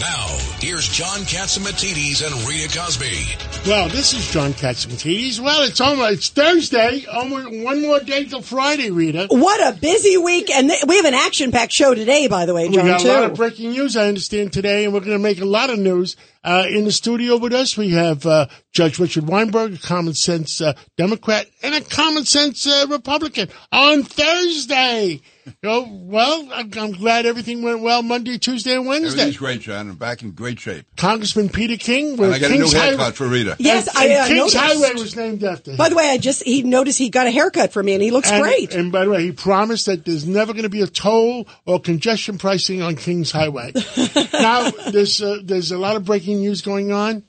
Now, 0.00 0.26
here's 0.60 0.86
John 0.88 1.20
Catsimatidis 1.20 2.24
and 2.24 2.48
Rita 2.48 2.78
Cosby. 2.78 3.68
Well, 3.68 3.88
this 3.88 4.12
is 4.12 4.30
John 4.30 4.52
Catsimatidis. 4.52 5.40
Well, 5.40 5.62
it's 5.62 5.80
almost 5.80 6.12
it's 6.12 6.28
Thursday. 6.28 7.04
Almost 7.06 7.64
one 7.64 7.82
more 7.82 7.98
day 7.98 8.24
till 8.24 8.40
Friday, 8.42 8.90
Rita. 8.90 9.26
What 9.28 9.60
a 9.60 9.76
busy 9.76 10.16
week, 10.16 10.50
and 10.50 10.68
th- 10.70 10.84
we 10.86 10.96
have 10.96 11.04
an 11.04 11.14
action-packed 11.14 11.72
show 11.72 11.94
today. 11.94 12.28
By 12.28 12.46
the 12.46 12.54
way, 12.54 12.68
John. 12.68 12.84
we 12.84 12.90
got 12.90 13.00
too. 13.00 13.08
a 13.08 13.12
lot 13.12 13.24
of 13.24 13.34
breaking 13.34 13.72
news, 13.72 13.96
I 13.96 14.06
understand, 14.06 14.52
today, 14.52 14.84
and 14.84 14.94
we're 14.94 15.00
going 15.00 15.16
to 15.16 15.18
make 15.18 15.40
a 15.40 15.44
lot 15.44 15.70
of 15.70 15.80
news. 15.80 16.16
Uh, 16.44 16.64
in 16.70 16.84
the 16.84 16.92
studio 16.92 17.36
with 17.36 17.52
us, 17.52 17.76
we 17.76 17.90
have 17.90 18.24
uh, 18.24 18.46
Judge 18.72 19.00
Richard 19.00 19.26
Weinberg, 19.26 19.74
a 19.74 19.78
common 19.78 20.14
sense 20.14 20.60
uh, 20.60 20.74
Democrat, 20.96 21.46
and 21.62 21.74
a 21.74 21.80
common 21.80 22.24
sense 22.24 22.66
uh, 22.66 22.86
Republican 22.88 23.48
on 23.72 24.04
Thursday. 24.04 25.20
You 25.62 25.68
know, 25.68 25.88
well, 26.02 26.48
I'm, 26.52 26.70
I'm 26.78 26.92
glad 26.92 27.26
everything 27.26 27.62
went 27.62 27.80
well 27.80 28.02
Monday, 28.02 28.38
Tuesday, 28.38 28.74
and 28.74 28.86
Wednesday. 28.86 29.20
Everything's 29.22 29.36
great, 29.38 29.60
John. 29.60 29.88
I'm 29.90 29.96
back 29.96 30.22
in 30.22 30.30
great 30.32 30.58
shape. 30.60 30.86
Congressman 30.96 31.48
Peter 31.48 31.76
King, 31.76 32.12
And 32.22 32.34
I 32.34 32.38
got 32.38 32.50
King's 32.50 32.72
a 32.72 32.76
new 32.76 32.80
haircut 32.82 33.00
Highway. 33.00 33.12
for 33.12 33.28
Rita. 33.28 33.56
Yes, 33.58 33.88
and, 33.88 33.96
I 33.98 34.04
and 34.04 34.12
uh, 34.12 34.26
King's 34.26 34.54
noticed. 34.54 34.56
Highway 34.56 34.92
was 35.00 35.16
named 35.16 35.44
after 35.44 35.70
him. 35.72 35.76
By 35.76 35.88
the 35.88 35.96
way, 35.96 36.08
I 36.10 36.18
just 36.18 36.42
he 36.44 36.62
noticed 36.62 36.98
he 36.98 37.10
got 37.10 37.26
a 37.26 37.30
haircut 37.30 37.72
for 37.72 37.82
me, 37.82 37.94
and 37.94 38.02
he 38.02 38.10
looks 38.10 38.30
And, 38.30 38.42
great. 38.42 38.74
and 38.74 38.90
by 38.92 39.04
the 39.04 39.10
way, 39.10 39.22
he 39.24 39.32
promised 39.32 39.86
that 39.86 40.04
there's 40.04 40.26
never 40.26 40.52
going 40.52 40.62
to 40.64 40.68
be 40.68 40.82
a 40.82 40.86
toll 40.86 41.46
or 41.66 41.80
congestion 41.80 42.38
pricing 42.38 42.82
on 42.82 42.96
Kings 42.96 43.30
Highway. 43.30 43.72
now, 44.32 44.70
there's 44.90 45.22
uh, 45.22 45.38
there's 45.42 45.72
a 45.72 45.78
lot 45.78 45.96
of 45.96 46.04
breaking 46.04 46.38
news 46.38 46.62
going 46.62 46.92
on. 46.92 47.22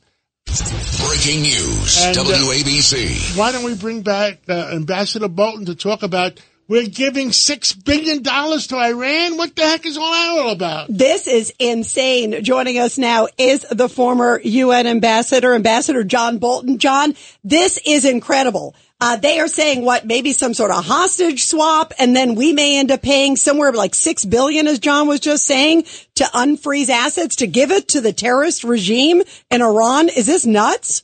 Breaking 0.48 1.42
news, 1.42 2.04
And, 2.06 2.18
uh, 2.18 2.24
WABC. 2.24 3.38
Why 3.38 3.52
don't 3.52 3.64
we 3.64 3.76
bring 3.76 4.02
back 4.02 4.40
uh, 4.50 4.70
Ambassador 4.74 5.28
Bolton 5.28 5.66
to 5.66 5.76
talk 5.76 6.02
about 6.04 6.40
we're 6.70 6.88
giving 6.88 7.34
six 7.34 7.74
billion 7.74 8.22
dollars 8.22 8.68
to 8.68 8.78
Iran? 8.78 9.36
What 9.36 9.56
the 9.56 9.64
heck 9.64 9.86
is 9.86 9.98
all 9.98 10.12
that 10.12 10.40
all 10.40 10.52
about? 10.52 10.88
This 10.88 11.28
is 11.28 11.52
insane. 11.60 12.44
Joining 12.44 12.78
us 12.78 12.98
now 12.98 13.28
is 13.38 13.66
the 13.70 13.90
former 13.90 14.40
UN 14.42 14.88
ambassador, 14.88 15.56
Ambassador 15.56 16.04
John 16.04 16.38
Bolton. 16.38 16.78
John, 16.78 17.16
this 17.44 17.80
is 17.86 18.06
incredible. 18.06 18.76
Uh, 19.02 19.16
they 19.16 19.40
are 19.40 19.48
saying 19.48 19.84
what, 19.84 20.06
maybe 20.06 20.34
some 20.34 20.54
sort 20.54 20.72
of 20.72 20.86
hostage 20.86 21.46
swap, 21.46 21.94
and 21.98 22.16
then 22.16 22.36
we 22.36 22.52
may 22.52 22.78
end 22.78 22.92
up 22.92 23.02
paying 23.02 23.38
somewhere 23.38 23.72
like 23.72 23.96
six 23.96 24.26
billion, 24.26 24.68
as 24.68 24.78
John 24.78 25.08
was 25.08 25.22
just 25.22 25.46
saying, 25.46 25.84
to 26.16 26.26
unfreeze 26.26 26.90
assets 26.90 27.38
to 27.38 27.48
give 27.48 27.72
it 27.72 27.88
to 27.90 28.02
the 28.02 28.12
terrorist 28.12 28.66
regime 28.66 29.24
in 29.50 29.62
Iran. 29.62 30.10
Is 30.10 30.26
this 30.26 30.46
nuts? 30.46 31.04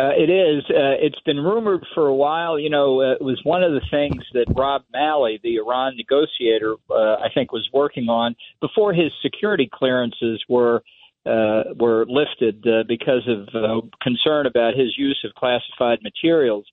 Uh, 0.00 0.12
it 0.16 0.30
is. 0.30 0.64
Uh, 0.70 0.96
it's 0.98 1.20
been 1.26 1.36
rumored 1.36 1.84
for 1.94 2.06
a 2.06 2.14
while. 2.14 2.58
You 2.58 2.70
know, 2.70 3.02
uh, 3.02 3.12
it 3.12 3.22
was 3.22 3.38
one 3.44 3.62
of 3.62 3.72
the 3.72 3.82
things 3.90 4.24
that 4.32 4.46
Rob 4.56 4.82
Malley, 4.90 5.38
the 5.42 5.56
Iran 5.56 5.94
negotiator, 5.94 6.76
uh, 6.88 7.16
I 7.16 7.28
think, 7.34 7.52
was 7.52 7.68
working 7.70 8.08
on 8.08 8.34
before 8.62 8.94
his 8.94 9.12
security 9.20 9.68
clearances 9.70 10.42
were 10.48 10.82
uh, 11.26 11.74
were 11.78 12.06
lifted 12.08 12.66
uh, 12.66 12.84
because 12.88 13.28
of 13.28 13.48
uh, 13.54 13.86
concern 14.00 14.46
about 14.46 14.72
his 14.74 14.96
use 14.96 15.20
of 15.22 15.34
classified 15.34 15.98
materials. 16.02 16.64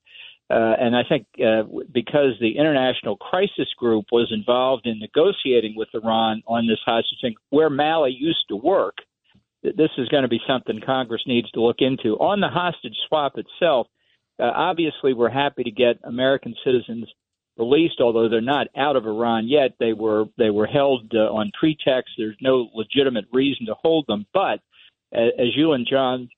Uh, 0.48 0.72
and 0.80 0.96
I 0.96 1.02
think 1.06 1.26
uh, 1.38 1.64
because 1.92 2.32
the 2.40 2.56
International 2.56 3.18
Crisis 3.18 3.68
Group 3.76 4.06
was 4.10 4.32
involved 4.32 4.86
in 4.86 4.98
negotiating 5.00 5.74
with 5.76 5.88
Iran 5.92 6.42
on 6.46 6.66
this 6.66 6.80
hostage 6.86 7.18
thing, 7.20 7.34
where 7.50 7.68
Malley 7.68 8.16
used 8.18 8.46
to 8.48 8.56
work, 8.56 8.96
this 9.62 9.90
is 9.98 10.08
going 10.08 10.22
to 10.22 10.28
be 10.28 10.40
something 10.46 10.80
Congress 10.84 11.22
needs 11.26 11.50
to 11.52 11.60
look 11.60 11.76
into. 11.80 12.14
On 12.18 12.40
the 12.40 12.48
hostage 12.48 12.96
swap 13.08 13.34
itself, 13.36 13.88
uh, 14.40 14.52
obviously 14.54 15.14
we're 15.14 15.30
happy 15.30 15.64
to 15.64 15.70
get 15.70 15.98
American 16.04 16.54
citizens 16.64 17.08
released, 17.56 18.00
although 18.00 18.28
they're 18.28 18.40
not 18.40 18.68
out 18.76 18.96
of 18.96 19.04
Iran 19.04 19.48
yet. 19.48 19.72
They 19.80 19.92
were 19.92 20.26
they 20.38 20.50
were 20.50 20.66
held 20.66 21.12
uh, 21.14 21.32
on 21.32 21.50
pretext. 21.58 22.12
There's 22.16 22.36
no 22.40 22.68
legitimate 22.74 23.26
reason 23.32 23.66
to 23.66 23.74
hold 23.74 24.06
them. 24.06 24.26
But 24.32 24.60
as 25.12 25.56
you 25.56 25.72
and 25.72 25.86
John 25.88 26.28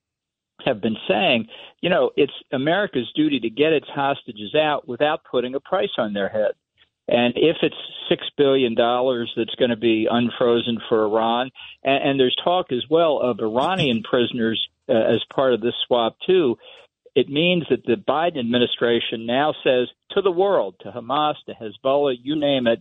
have 0.65 0.81
been 0.81 0.97
saying, 1.09 1.47
you 1.81 1.91
know, 1.91 2.11
it's 2.17 2.33
America's 2.53 3.11
duty 3.15 3.41
to 3.41 3.51
get 3.51 3.73
its 3.73 3.87
hostages 3.89 4.55
out 4.55 4.89
without 4.89 5.25
putting 5.31 5.55
a 5.55 5.61
price 5.61 5.91
on 5.99 6.13
their 6.13 6.29
head. 6.29 6.53
And 7.11 7.35
if 7.37 7.57
it's 7.63 7.75
six 8.09 8.25
billion 8.37 8.75
dollars 8.75 9.33
that's 9.37 9.55
going 9.57 9.71
to 9.71 9.77
be 9.77 10.07
unfrozen 10.11 10.79
for 10.89 11.05
Iran, 11.05 11.51
and, 11.83 12.11
and 12.11 12.21
there's 12.21 12.37
talk 12.43 12.71
as 12.71 12.85
well 12.89 13.19
of 13.21 13.41
Iranian 13.41 14.03
prisoners 14.03 14.61
uh, 14.89 14.93
as 14.93 15.21
part 15.35 15.53
of 15.53 15.61
this 15.61 15.75
swap 15.87 16.17
too, 16.25 16.57
it 17.17 17.29
means 17.29 17.65
that 17.69 17.85
the 17.85 17.97
Biden 17.97 18.39
administration 18.39 19.27
now 19.27 19.53
says 19.65 19.89
to 20.13 20.23
the 20.23 20.31
world, 20.31 20.77
to 20.83 20.93
Hamas, 20.93 21.35
to 21.47 21.55
Hezbollah, 21.55 22.15
you 22.23 22.39
name 22.39 22.69
it, 22.69 22.81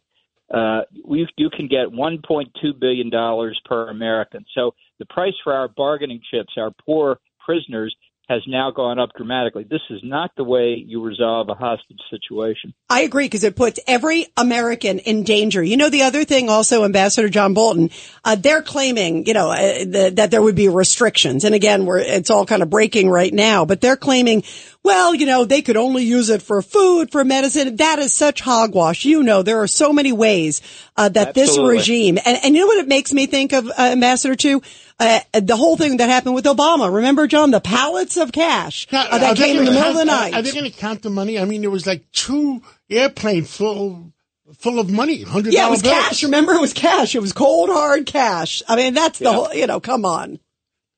uh, 0.53 0.81
we, 1.05 1.27
you 1.37 1.49
can 1.49 1.67
get 1.67 1.87
1.2 1.87 2.79
billion 2.79 3.09
dollars 3.09 3.59
per 3.65 3.89
American. 3.89 4.45
So 4.55 4.75
the 4.99 5.05
price 5.05 5.33
for 5.43 5.53
our 5.53 5.67
bargaining 5.67 6.21
chips, 6.31 6.53
our 6.57 6.71
poor 6.85 7.19
prisoners, 7.43 7.95
has 8.29 8.43
now 8.47 8.69
gone 8.69 8.99
up 8.99 9.09
dramatically. 9.17 9.65
This 9.67 9.81
is 9.89 10.01
not 10.03 10.29
the 10.37 10.43
way 10.43 10.75
you 10.75 11.03
resolve 11.03 11.49
a 11.49 11.55
hostage 11.55 11.99
situation. 12.11 12.75
I 12.87 13.01
agree 13.01 13.25
because 13.25 13.43
it 13.43 13.55
puts 13.55 13.79
every 13.87 14.27
American 14.37 14.99
in 14.99 15.23
danger. 15.23 15.63
You 15.63 15.77
know, 15.77 15.89
the 15.89 16.03
other 16.03 16.23
thing 16.25 16.47
also, 16.47 16.85
Ambassador 16.85 17.27
John 17.27 17.55
Bolton, 17.55 17.89
uh, 18.23 18.35
they're 18.35 18.61
claiming, 18.61 19.25
you 19.25 19.33
know, 19.33 19.49
uh, 19.49 19.57
the, 19.79 20.13
that 20.17 20.29
there 20.29 20.43
would 20.43 20.55
be 20.55 20.69
restrictions. 20.69 21.43
And 21.43 21.55
again, 21.55 21.87
we're, 21.87 21.97
it's 21.97 22.29
all 22.29 22.45
kind 22.45 22.61
of 22.61 22.69
breaking 22.69 23.09
right 23.09 23.33
now, 23.33 23.65
but 23.65 23.81
they're 23.81 23.97
claiming, 23.97 24.43
well, 24.83 25.15
you 25.15 25.25
know, 25.25 25.43
they 25.43 25.63
could 25.63 25.77
only 25.77 26.03
use 26.03 26.29
it 26.29 26.43
for 26.43 26.61
food, 26.61 27.11
for 27.11 27.25
medicine. 27.25 27.77
That 27.77 27.97
is 27.97 28.13
such 28.13 28.41
hogwash. 28.41 29.05
You 29.05 29.23
know, 29.23 29.41
there 29.41 29.61
are 29.61 29.67
so 29.67 29.91
many 29.91 30.11
ways 30.11 30.61
uh, 30.95 31.09
that 31.09 31.33
this 31.33 31.57
regime, 31.57 32.19
and, 32.23 32.37
and 32.43 32.55
you 32.55 32.61
know 32.61 32.67
what 32.67 32.77
it 32.77 32.87
makes 32.87 33.11
me 33.11 33.25
think 33.25 33.53
of, 33.53 33.67
uh, 33.67 33.73
Ambassador, 33.77 34.35
too? 34.35 34.61
Uh, 34.99 35.19
the 35.33 35.55
whole 35.55 35.77
thing 35.77 35.97
that 35.97 36.09
happened 36.09 36.35
with 36.35 36.43
Obama. 36.45 36.93
Remember, 36.93 37.25
John, 37.25 37.51
the 37.51 37.61
pallets 37.61 38.17
of 38.17 38.31
cash 38.33 38.85
Now, 38.91 39.03
uh, 39.03 39.07
are 39.11 39.19
that 39.19 39.37
they 39.37 39.43
came 39.45 39.57
in 39.59 39.65
the 39.65 39.71
gonna 39.71 39.79
middle 39.79 39.91
of 40.01 40.05
the 40.05 40.11
count- 40.11 40.31
night. 40.31 40.33
Are 40.33 40.41
they 40.41 40.51
going 40.51 40.69
to 40.69 40.77
count 40.77 41.01
the 41.03 41.09
money? 41.09 41.39
I 41.39 41.45
mean, 41.45 41.61
there 41.61 41.69
was 41.69 41.87
like 41.87 42.11
two 42.11 42.61
airplanes 42.89 43.55
full 43.55 44.11
full 44.57 44.79
of 44.79 44.89
money, 44.89 45.21
hundred 45.21 45.53
Yeah, 45.53 45.67
it 45.67 45.69
was 45.69 45.81
bills. 45.83 45.93
cash. 45.93 46.23
Remember, 46.23 46.53
it 46.53 46.59
was 46.59 46.73
cash. 46.73 47.13
It 47.15 47.21
was 47.21 47.31
cold, 47.33 47.69
hard 47.69 48.07
cash. 48.07 48.61
I 48.67 48.75
mean, 48.75 48.93
that's 48.95 49.19
the 49.19 49.25
Yeah. 49.25 49.33
whole, 49.33 49.53
you 49.53 49.67
know, 49.67 49.79
come 49.79 50.05
on. 50.05 50.39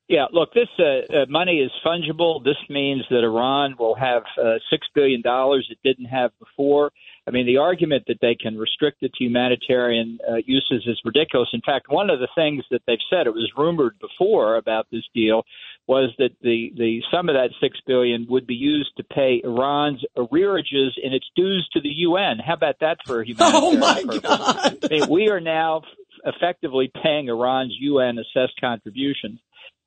Yeah, 0.08 0.24
look, 0.32 0.52
this 0.52 0.68
uh, 0.78 0.82
uh, 1.14 1.26
money 1.28 1.58
is 1.60 1.70
fungible. 1.86 2.42
This 2.42 2.56
means 2.68 3.02
that 3.10 3.22
Iran 3.22 3.76
will 3.78 3.94
have 3.94 4.22
uh, 4.42 4.54
six 4.70 4.86
billion 4.94 5.22
dollars 5.22 5.68
it 5.70 5.78
didn't 5.84 6.06
have 6.06 6.32
before. 6.38 6.90
I 7.26 7.30
mean, 7.30 7.46
the 7.46 7.58
argument 7.58 8.04
that 8.08 8.18
they 8.20 8.34
can 8.34 8.58
restrict 8.58 9.02
it 9.02 9.12
to 9.14 9.24
humanitarian 9.24 10.18
uh, 10.28 10.36
uses 10.44 10.84
is 10.86 11.00
ridiculous. 11.04 11.48
In 11.52 11.60
fact, 11.60 11.86
one 11.88 12.10
of 12.10 12.18
the 12.18 12.28
things 12.34 12.64
that 12.70 12.82
they've 12.86 12.98
said, 13.08 13.26
it 13.26 13.34
was 13.34 13.50
rumored 13.56 13.96
before 14.00 14.56
about 14.56 14.86
this 14.90 15.04
deal, 15.14 15.44
was 15.86 16.10
that 16.18 16.30
the, 16.42 16.72
the 16.76 17.00
some 17.12 17.28
of 17.28 17.34
that 17.34 17.50
six 17.60 17.78
billion 17.86 18.26
would 18.28 18.46
be 18.46 18.54
used 18.54 18.90
to 18.96 19.04
pay 19.04 19.40
Iran's 19.44 20.04
arrearages 20.16 20.90
in 21.00 21.12
its 21.12 21.26
dues 21.36 21.68
to 21.74 21.80
the 21.80 21.88
UN. 21.88 22.38
How 22.44 22.54
about 22.54 22.76
that 22.80 22.98
for 23.06 23.20
a 23.20 23.24
humanitarian 23.26 23.64
Oh 23.64 23.76
my 23.78 24.02
purpose? 24.02 24.20
God. 24.22 24.78
I 24.84 24.88
mean, 24.90 25.08
we 25.08 25.28
are 25.28 25.40
now 25.40 25.82
effectively 26.24 26.90
paying 27.02 27.28
Iran's 27.28 27.76
UN 27.78 28.18
assessed 28.18 28.60
contributions. 28.60 29.40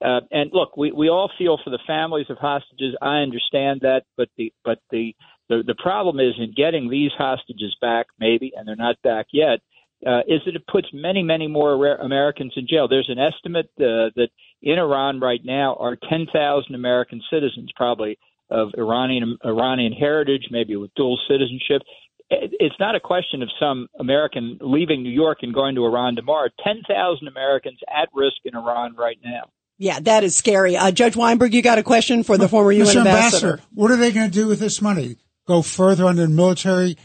Uh, 0.03 0.19
and 0.31 0.51
look, 0.53 0.75
we, 0.75 0.91
we 0.91 1.09
all 1.09 1.31
feel 1.37 1.57
for 1.63 1.69
the 1.69 1.79
families 1.87 2.27
of 2.29 2.37
hostages. 2.37 2.95
I 3.01 3.19
understand 3.19 3.81
that, 3.81 4.03
but 4.17 4.29
the 4.37 4.53
but 4.63 4.79
the, 4.91 5.15
the 5.49 5.63
the 5.65 5.75
problem 5.75 6.19
is 6.19 6.33
in 6.37 6.53
getting 6.55 6.89
these 6.89 7.11
hostages 7.17 7.75
back, 7.81 8.07
maybe, 8.19 8.51
and 8.55 8.67
they're 8.67 8.75
not 8.75 9.01
back 9.03 9.27
yet. 9.31 9.59
Uh, 10.05 10.19
is 10.27 10.41
that 10.45 10.55
it 10.55 10.67
puts 10.67 10.87
many, 10.93 11.23
many 11.23 11.47
more 11.47 11.73
Americans 11.97 12.53
in 12.57 12.67
jail. 12.67 12.87
There's 12.87 13.09
an 13.09 13.17
estimate 13.17 13.67
uh, 13.79 14.11
that 14.15 14.27
in 14.61 14.77
Iran 14.77 15.19
right 15.19 15.39
now 15.43 15.77
are 15.79 15.97
10,000 16.09 16.75
American 16.75 17.21
citizens, 17.31 17.71
probably 17.75 18.19
of 18.49 18.69
Iranian 18.77 19.37
Iranian 19.43 19.93
heritage, 19.93 20.47
maybe 20.51 20.75
with 20.75 20.93
dual 20.95 21.17
citizenship. 21.27 21.81
it's 22.29 22.75
not 22.79 22.95
a 22.95 22.99
question 22.99 23.41
of 23.41 23.49
some 23.59 23.87
American 23.99 24.57
leaving 24.61 25.01
New 25.01 25.11
York 25.11 25.39
and 25.41 25.53
going 25.53 25.75
to 25.75 25.85
Iran 25.85 26.15
tomorrow. 26.15 26.49
10,000 26.63 27.27
Americans 27.27 27.79
at 27.87 28.09
risk 28.13 28.37
in 28.43 28.55
Iran 28.55 28.95
right 28.95 29.17
now. 29.23 29.49
Yeah, 29.77 29.99
that 30.01 30.23
is 30.23 30.35
scary. 30.35 30.77
Uh, 30.77 30.91
Judge 30.91 31.15
Weinberg, 31.15 31.53
you 31.53 31.61
got 31.61 31.79
a 31.79 31.83
question 31.83 32.23
for 32.23 32.37
the 32.37 32.47
former 32.47 32.71
U.S. 32.71 32.95
Ambassador. 32.95 33.47
ambassador. 33.47 33.61
What 33.73 33.91
are 33.91 33.97
they 33.97 34.11
going 34.11 34.29
to 34.29 34.33
do 34.33 34.47
with 34.47 34.59
this 34.59 34.81
money? 34.81 35.17
Go 35.47 35.61
further 35.61 36.05
on 36.05 36.15
the 36.15 36.27
military 36.27 36.97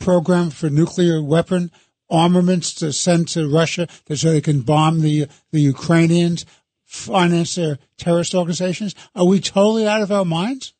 program 0.00 0.50
for 0.50 0.70
nuclear 0.70 1.22
weapon 1.22 1.70
armaments 2.10 2.72
to 2.74 2.92
send 2.92 3.28
to 3.28 3.48
Russia 3.48 3.86
so 4.14 4.32
they 4.32 4.40
can 4.40 4.62
bomb 4.62 5.00
the 5.00 5.26
the 5.52 5.60
Ukrainians, 5.60 6.46
finance 6.84 7.54
their 7.54 7.78
terrorist 7.98 8.34
organizations? 8.34 8.94
Are 9.14 9.26
we 9.26 9.40
totally 9.40 9.86
out 9.86 10.02
of 10.02 10.10
our 10.10 10.24
minds? 10.24 10.74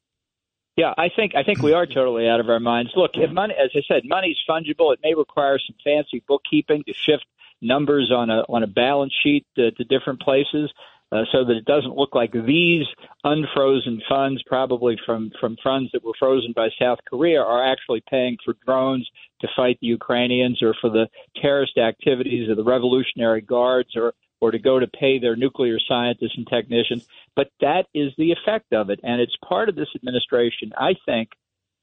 Yeah, 0.77 0.95
I 0.97 1.09
think 1.15 1.35
I 1.35 1.43
think 1.43 1.61
we 1.61 1.73
are 1.73 1.87
totally 1.87 2.29
out 2.29 2.41
of 2.41 2.49
our 2.49 2.61
minds. 2.61 2.93
Look, 2.95 3.13
if 3.15 3.31
money, 3.33 3.55
as 3.63 3.71
I 3.75 3.81
said, 3.89 4.03
money's 4.05 4.37
fungible. 4.49 4.93
It 4.93 5.01
may 5.03 5.15
require 5.15 5.59
some 5.59 5.77
fancy 5.85 6.23
bookkeeping 6.27 6.85
to 6.87 6.95
shift 6.95 7.27
numbers 7.61 8.13
on 8.15 8.31
a 8.31 8.45
on 8.49 8.63
a 8.63 8.69
balance 8.69 9.13
sheet 9.23 9.45
to, 9.57 9.73
to 9.73 9.85
different 9.85 10.21
places. 10.21 10.73
Uh, 11.11 11.23
so 11.33 11.43
that 11.43 11.57
it 11.57 11.65
doesn't 11.65 11.97
look 11.97 12.15
like 12.15 12.33
these 12.33 12.85
unfrozen 13.25 14.03
funds, 14.07 14.43
probably 14.47 14.95
from, 15.07 15.31
from 15.41 15.57
funds 15.65 15.91
that 15.93 16.05
were 16.05 16.13
frozen 16.19 16.53
by 16.55 16.69
South 16.79 16.99
Korea, 17.09 17.41
are 17.41 17.67
actually 17.67 18.03
paying 18.11 18.37
for 18.45 18.55
drones 18.67 19.09
to 19.41 19.49
fight 19.57 19.79
the 19.81 19.87
Ukrainians 19.87 20.63
or 20.63 20.75
for 20.79 20.91
the 20.91 21.09
terrorist 21.41 21.79
activities 21.79 22.51
of 22.51 22.59
the 22.59 22.65
Revolutionary 22.65 23.41
Guards 23.41 23.97
or, 23.97 24.13
or 24.43 24.51
to 24.51 24.59
go 24.59 24.79
to 24.79 24.87
pay 24.87 25.19
their 25.19 25.35
nuclear 25.35 25.79
scientists 25.89 26.37
and 26.37 26.47
technicians. 26.47 27.07
But 27.35 27.49
that 27.63 27.87
is 27.95 28.13
the 28.19 28.33
effect 28.33 28.75
of 28.75 28.91
it. 28.91 29.01
And 29.03 29.19
it's 29.19 29.37
part 29.49 29.71
of 29.71 29.77
this 29.77 29.89
administration, 29.97 30.73
I 30.77 30.95
think, 31.07 31.31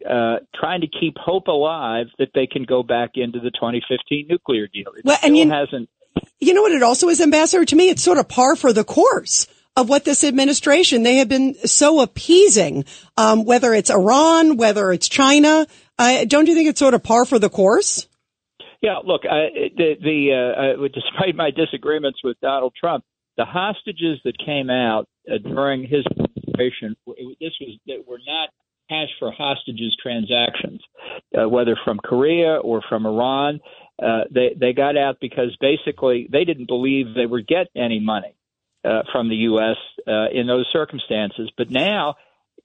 uh, 0.07 0.37
trying 0.53 0.81
to 0.81 0.87
keep 0.87 1.17
hope 1.17 1.47
alive 1.47 2.07
that 2.19 2.29
they 2.35 2.45
can 2.45 2.63
go 2.63 2.83
back 2.83 3.11
into 3.15 3.39
the 3.39 3.51
2015 3.51 4.27
nuclear 4.29 4.67
deal. 4.67 4.91
It 4.95 5.05
well, 5.05 5.17
still 5.17 5.29
and 5.29 5.37
you, 5.37 5.49
hasn't 5.49 5.89
you 6.39 6.53
know 6.53 6.61
what 6.61 6.71
it 6.71 6.83
also 6.83 7.09
is, 7.09 7.21
Ambassador? 7.21 7.65
To 7.65 7.75
me, 7.75 7.89
it's 7.89 8.03
sort 8.03 8.17
of 8.17 8.27
par 8.27 8.55
for 8.55 8.73
the 8.73 8.83
course 8.83 9.47
of 9.75 9.89
what 9.89 10.05
this 10.05 10.23
administration, 10.23 11.03
they 11.03 11.17
have 11.17 11.27
been 11.27 11.53
so 11.65 11.99
appeasing, 12.01 12.85
um, 13.17 13.43
whether 13.43 13.73
it's 13.73 13.89
Iran, 13.89 14.57
whether 14.57 14.91
it's 14.91 15.09
China. 15.09 15.67
Uh, 15.99 16.25
don't 16.25 16.47
you 16.47 16.55
think 16.55 16.69
it's 16.69 16.79
sort 16.79 16.93
of 16.93 17.03
par 17.03 17.25
for 17.25 17.39
the 17.39 17.49
course? 17.49 18.07
Yeah, 18.81 18.99
look, 19.03 19.23
uh, 19.25 19.49
the, 19.75 19.95
the 20.01 20.75
uh, 20.77 20.87
despite 20.93 21.35
my 21.35 21.51
disagreements 21.51 22.19
with 22.23 22.39
Donald 22.41 22.73
Trump, 22.79 23.03
the 23.37 23.45
hostages 23.45 24.19
that 24.23 24.37
came 24.37 24.69
out 24.69 25.07
uh, 25.29 25.37
during 25.39 25.81
his 25.81 26.05
administration, 26.11 26.95
this 27.41 27.53
was 27.59 27.77
that 27.87 28.07
were 28.07 28.19
not 28.25 28.49
cash 28.89 29.09
for 29.19 29.31
hostages 29.31 29.95
transactions, 30.01 30.81
uh, 31.37 31.49
whether 31.49 31.77
from 31.83 31.99
Korea 31.99 32.57
or 32.57 32.81
from 32.87 33.05
Iran. 33.05 33.59
Uh, 34.01 34.25
they 34.29 34.55
they 34.59 34.73
got 34.73 34.97
out 34.97 35.17
because 35.21 35.55
basically 35.61 36.27
they 36.31 36.43
didn't 36.43 36.67
believe 36.67 37.13
they 37.15 37.25
would 37.25 37.47
get 37.47 37.67
any 37.75 37.99
money 37.99 38.35
uh, 38.83 39.03
from 39.11 39.29
the 39.29 39.35
U.S. 39.35 39.77
Uh, 40.07 40.29
in 40.33 40.47
those 40.47 40.67
circumstances. 40.71 41.49
But 41.57 41.71
now 41.71 42.15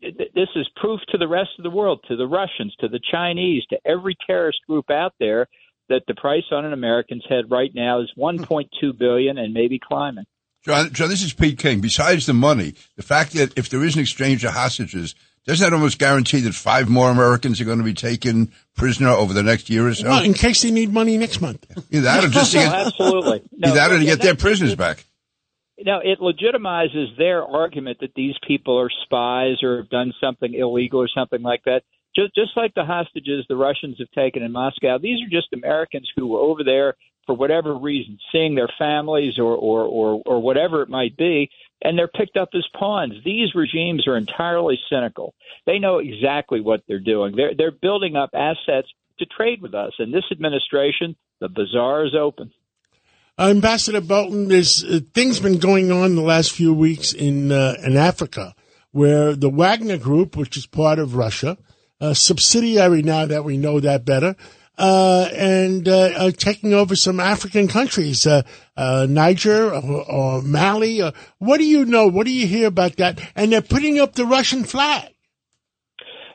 this 0.00 0.48
is 0.56 0.68
proof 0.76 1.00
to 1.10 1.18
the 1.18 1.28
rest 1.28 1.50
of 1.58 1.62
the 1.62 1.70
world, 1.70 2.04
to 2.08 2.16
the 2.16 2.26
Russians, 2.26 2.74
to 2.80 2.88
the 2.88 3.00
Chinese, 3.10 3.64
to 3.70 3.78
every 3.84 4.16
terrorist 4.26 4.60
group 4.66 4.90
out 4.90 5.14
there 5.20 5.46
that 5.88 6.02
the 6.06 6.14
price 6.14 6.44
on 6.50 6.64
an 6.64 6.72
American's 6.72 7.24
head 7.28 7.50
right 7.50 7.70
now 7.74 8.00
is 8.00 8.10
1.2 8.16 8.66
billion 8.98 9.38
and 9.38 9.52
maybe 9.52 9.78
climbing. 9.78 10.24
John, 10.64 10.92
John, 10.92 11.08
this 11.08 11.22
is 11.22 11.32
Pete 11.32 11.58
King. 11.58 11.80
Besides 11.80 12.26
the 12.26 12.34
money, 12.34 12.74
the 12.96 13.02
fact 13.02 13.32
that 13.32 13.56
if 13.56 13.68
there 13.68 13.84
is 13.84 13.96
an 13.96 14.02
exchange 14.02 14.44
of 14.44 14.52
hostages, 14.52 15.14
doesn't 15.46 15.64
that 15.64 15.74
almost 15.74 15.98
guarantee 15.98 16.40
that 16.40 16.54
five 16.54 16.88
more 16.88 17.10
Americans 17.10 17.60
are 17.60 17.64
going 17.64 17.78
to 17.78 17.84
be 17.84 17.94
taken 17.94 18.52
prisoner 18.76 19.08
over 19.08 19.32
the 19.32 19.42
next 19.42 19.70
year 19.70 19.88
or 19.88 19.94
so? 19.94 20.08
Well, 20.08 20.22
in 20.22 20.34
case 20.34 20.62
they 20.62 20.70
need 20.70 20.92
money 20.92 21.16
next 21.16 21.40
month. 21.40 21.66
Either 21.90 22.02
that 22.02 22.24
or 22.24 22.28
just 22.28 22.52
to 22.52 22.58
get, 22.58 22.72
absolutely. 22.86 23.42
No, 23.52 23.68
either 23.68 23.74
that 23.74 23.92
or 23.92 23.98
to 23.98 24.04
get 24.04 24.20
their 24.20 24.34
prisoners 24.34 24.74
back. 24.74 25.04
Now, 25.82 26.00
it 26.04 26.18
legitimizes 26.20 27.16
their 27.16 27.42
argument 27.42 27.98
that 28.00 28.12
these 28.14 28.34
people 28.46 28.78
are 28.78 28.90
spies 29.04 29.62
or 29.62 29.78
have 29.78 29.88
done 29.88 30.12
something 30.20 30.52
illegal 30.52 31.00
or 31.00 31.08
something 31.08 31.40
like 31.40 31.62
that. 31.64 31.82
Just, 32.14 32.34
just 32.34 32.50
like 32.54 32.74
the 32.74 32.84
hostages 32.84 33.46
the 33.48 33.56
Russians 33.56 33.96
have 33.98 34.10
taken 34.10 34.42
in 34.42 34.52
Moscow, 34.52 34.98
these 34.98 35.20
are 35.22 35.30
just 35.30 35.48
Americans 35.54 36.10
who 36.14 36.26
were 36.26 36.40
over 36.40 36.64
there 36.64 36.96
for 37.30 37.36
whatever 37.36 37.76
reason, 37.76 38.18
seeing 38.32 38.56
their 38.56 38.68
families 38.76 39.38
or, 39.38 39.54
or, 39.54 39.82
or, 39.84 40.22
or 40.26 40.42
whatever 40.42 40.82
it 40.82 40.88
might 40.88 41.16
be, 41.16 41.48
and 41.80 41.96
they're 41.96 42.08
picked 42.08 42.36
up 42.36 42.48
as 42.54 42.66
pawns. 42.76 43.14
These 43.24 43.54
regimes 43.54 44.08
are 44.08 44.16
entirely 44.16 44.80
cynical. 44.90 45.32
They 45.64 45.78
know 45.78 45.98
exactly 45.98 46.60
what 46.60 46.80
they're 46.88 46.98
doing. 46.98 47.36
They're, 47.36 47.52
they're 47.56 47.70
building 47.70 48.16
up 48.16 48.30
assets 48.34 48.88
to 49.20 49.26
trade 49.26 49.62
with 49.62 49.74
us. 49.74 49.92
And 50.00 50.12
this 50.12 50.24
administration, 50.32 51.14
the 51.38 51.48
bazaar 51.48 52.04
is 52.04 52.16
open. 52.20 52.50
Uh, 53.38 53.50
Ambassador 53.50 54.00
Bolton, 54.00 54.48
there's 54.48 54.82
uh, 54.82 54.98
things 55.14 55.38
been 55.38 55.60
going 55.60 55.92
on 55.92 56.16
the 56.16 56.22
last 56.22 56.50
few 56.50 56.74
weeks 56.74 57.12
in 57.12 57.52
uh, 57.52 57.76
in 57.86 57.96
Africa, 57.96 58.56
where 58.90 59.36
the 59.36 59.48
Wagner 59.48 59.98
Group, 59.98 60.36
which 60.36 60.56
is 60.56 60.66
part 60.66 60.98
of 60.98 61.14
Russia, 61.14 61.56
a 62.00 62.16
subsidiary 62.16 63.02
now 63.02 63.24
that 63.24 63.44
we 63.44 63.56
know 63.56 63.78
that 63.78 64.04
better, 64.04 64.34
and 64.78 65.86
uh, 65.86 66.30
taking 66.32 66.72
over 66.72 66.96
some 66.96 67.20
African 67.20 67.68
countries, 67.68 68.26
uh, 68.26 68.42
Niger 69.08 69.72
or, 69.74 70.10
or 70.10 70.42
Mali. 70.42 71.00
what 71.38 71.58
do 71.58 71.64
you 71.64 71.84
know? 71.84 72.06
What 72.06 72.26
do 72.26 72.32
you 72.32 72.46
hear 72.46 72.68
about 72.68 72.96
that? 72.96 73.20
And 73.36 73.52
they're 73.52 73.62
putting 73.62 73.98
up 73.98 74.14
the 74.14 74.26
Russian 74.26 74.64
flag. 74.64 75.12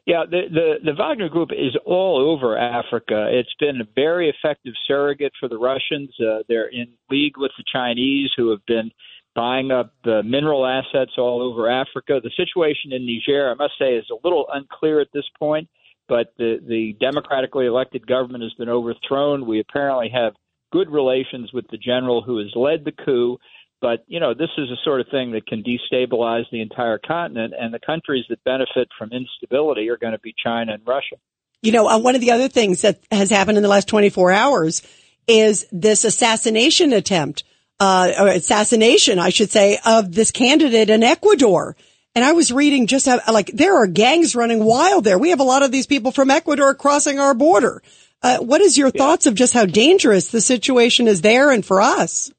Yeah, 0.06 0.24
the, 0.30 0.42
the, 0.52 0.92
the 0.92 0.94
Wagner 0.94 1.30
Group 1.30 1.50
is 1.52 1.76
all 1.84 2.20
over 2.20 2.56
Africa. 2.56 3.28
It's 3.32 3.54
been 3.60 3.82
a 3.82 3.88
very 3.96 4.30
effective 4.30 4.74
surrogate 4.88 5.34
for 5.40 5.50
the 5.50 5.58
Russians. 5.58 6.12
Uh, 6.20 6.44
they're 6.48 6.68
in 6.68 6.90
league 7.10 7.38
with 7.38 7.52
the 7.58 7.64
Chinese, 7.72 8.30
who 8.38 8.52
have 8.52 8.64
been 8.68 8.92
buying 9.36 9.72
up 9.72 9.94
uh, 10.06 10.22
mineral 10.22 10.64
assets 10.66 11.14
all 11.18 11.42
over 11.42 11.70
Africa. 11.70 12.20
The 12.24 12.30
situation 12.38 12.94
in 12.94 13.08
Niger, 13.08 13.50
I 13.50 13.56
must 13.56 13.74
say, 13.80 13.96
is 13.96 14.06
a 14.12 14.18
little 14.24 14.46
unclear 14.54 15.02
at 15.02 15.08
this 15.12 15.26
point, 15.40 15.68
but 16.08 16.34
the, 16.38 16.60
the 16.66 16.96
democratically 17.00 17.66
elected 17.66 18.06
government 18.08 18.44
has 18.44 18.54
been 18.54 18.70
overthrown. 18.70 19.46
We 19.46 19.60
apparently 19.60 20.10
have 20.14 20.34
good 20.72 20.90
relations 20.90 21.52
with 21.54 21.66
the 21.70 21.78
general 21.78 22.22
who 22.22 22.40
has 22.40 22.52
led 22.56 22.86
the 22.86 22.92
coup. 22.92 23.38
But, 23.82 24.04
you 24.08 24.20
know, 24.20 24.34
this 24.34 24.50
is 24.58 24.70
a 24.72 24.78
sort 24.84 25.02
of 25.02 25.08
thing 25.10 25.32
that 25.32 25.46
can 25.46 25.64
destabilize 25.64 26.44
the 26.52 26.62
entire 26.62 26.98
continent, 26.98 27.54
and 27.60 27.74
the 27.74 27.80
countries 27.80 28.26
that 28.30 28.44
benefit 28.44 28.88
from 28.98 29.12
instability 29.12 29.90
are 29.90 29.98
going 29.98 30.14
to 30.14 30.20
be 30.20 30.34
China 30.44 30.74
and 30.74 30.82
Russia. 30.88 31.18
You 31.62 31.72
know, 31.72 31.88
uh, 31.88 32.00
one 32.00 32.16
of 32.16 32.22
the 32.22 32.32
other 32.32 32.48
things 32.48 32.82
that 32.82 33.00
has 33.12 33.30
happened 33.30 33.58
in 33.58 33.64
the 33.64 33.70
last 33.70 33.88
24 33.88 34.32
hours 34.32 34.82
is 35.28 35.66
this 35.72 36.04
assassination 36.04 36.94
attempt, 36.94 37.44
uh, 37.80 38.14
or 38.20 38.28
assassination, 38.28 39.20
I 39.20 39.30
should 39.30 39.52
say, 39.52 39.80
of 39.86 40.14
this 40.14 40.32
candidate 40.32 40.90
in 40.90 41.04
Ecuador. 41.04 41.76
And 42.16 42.24
I 42.24 42.32
was 42.32 42.52
reading 42.52 42.88
just 42.88 43.06
how, 43.06 43.20
like, 43.32 43.48
there 43.48 43.76
are 43.76 43.88
gangs 43.88 44.36
running 44.36 44.64
wild 44.64 45.04
there. 45.04 45.20
We 45.20 45.32
have 45.32 45.42
a 45.42 45.44
lot 45.44 45.64
of 45.64 45.72
these 45.72 45.86
people 45.86 46.12
from 46.12 46.32
Ecuador 46.32 46.74
crossing 46.74 47.20
our 47.20 47.34
border. 47.34 47.84
Uh, 48.22 48.38
what 48.38 48.62
is 48.62 48.78
your 48.78 48.90
yeah. 48.94 48.98
thoughts 48.98 49.26
of 49.26 49.36
just 49.36 49.54
how 49.54 49.66
dangerous 49.66 50.30
the 50.30 50.42
situation 50.42 51.08
is 51.08 51.22
there 51.22 51.52
and 51.52 51.66
for 51.66 51.82
us? 51.82 52.32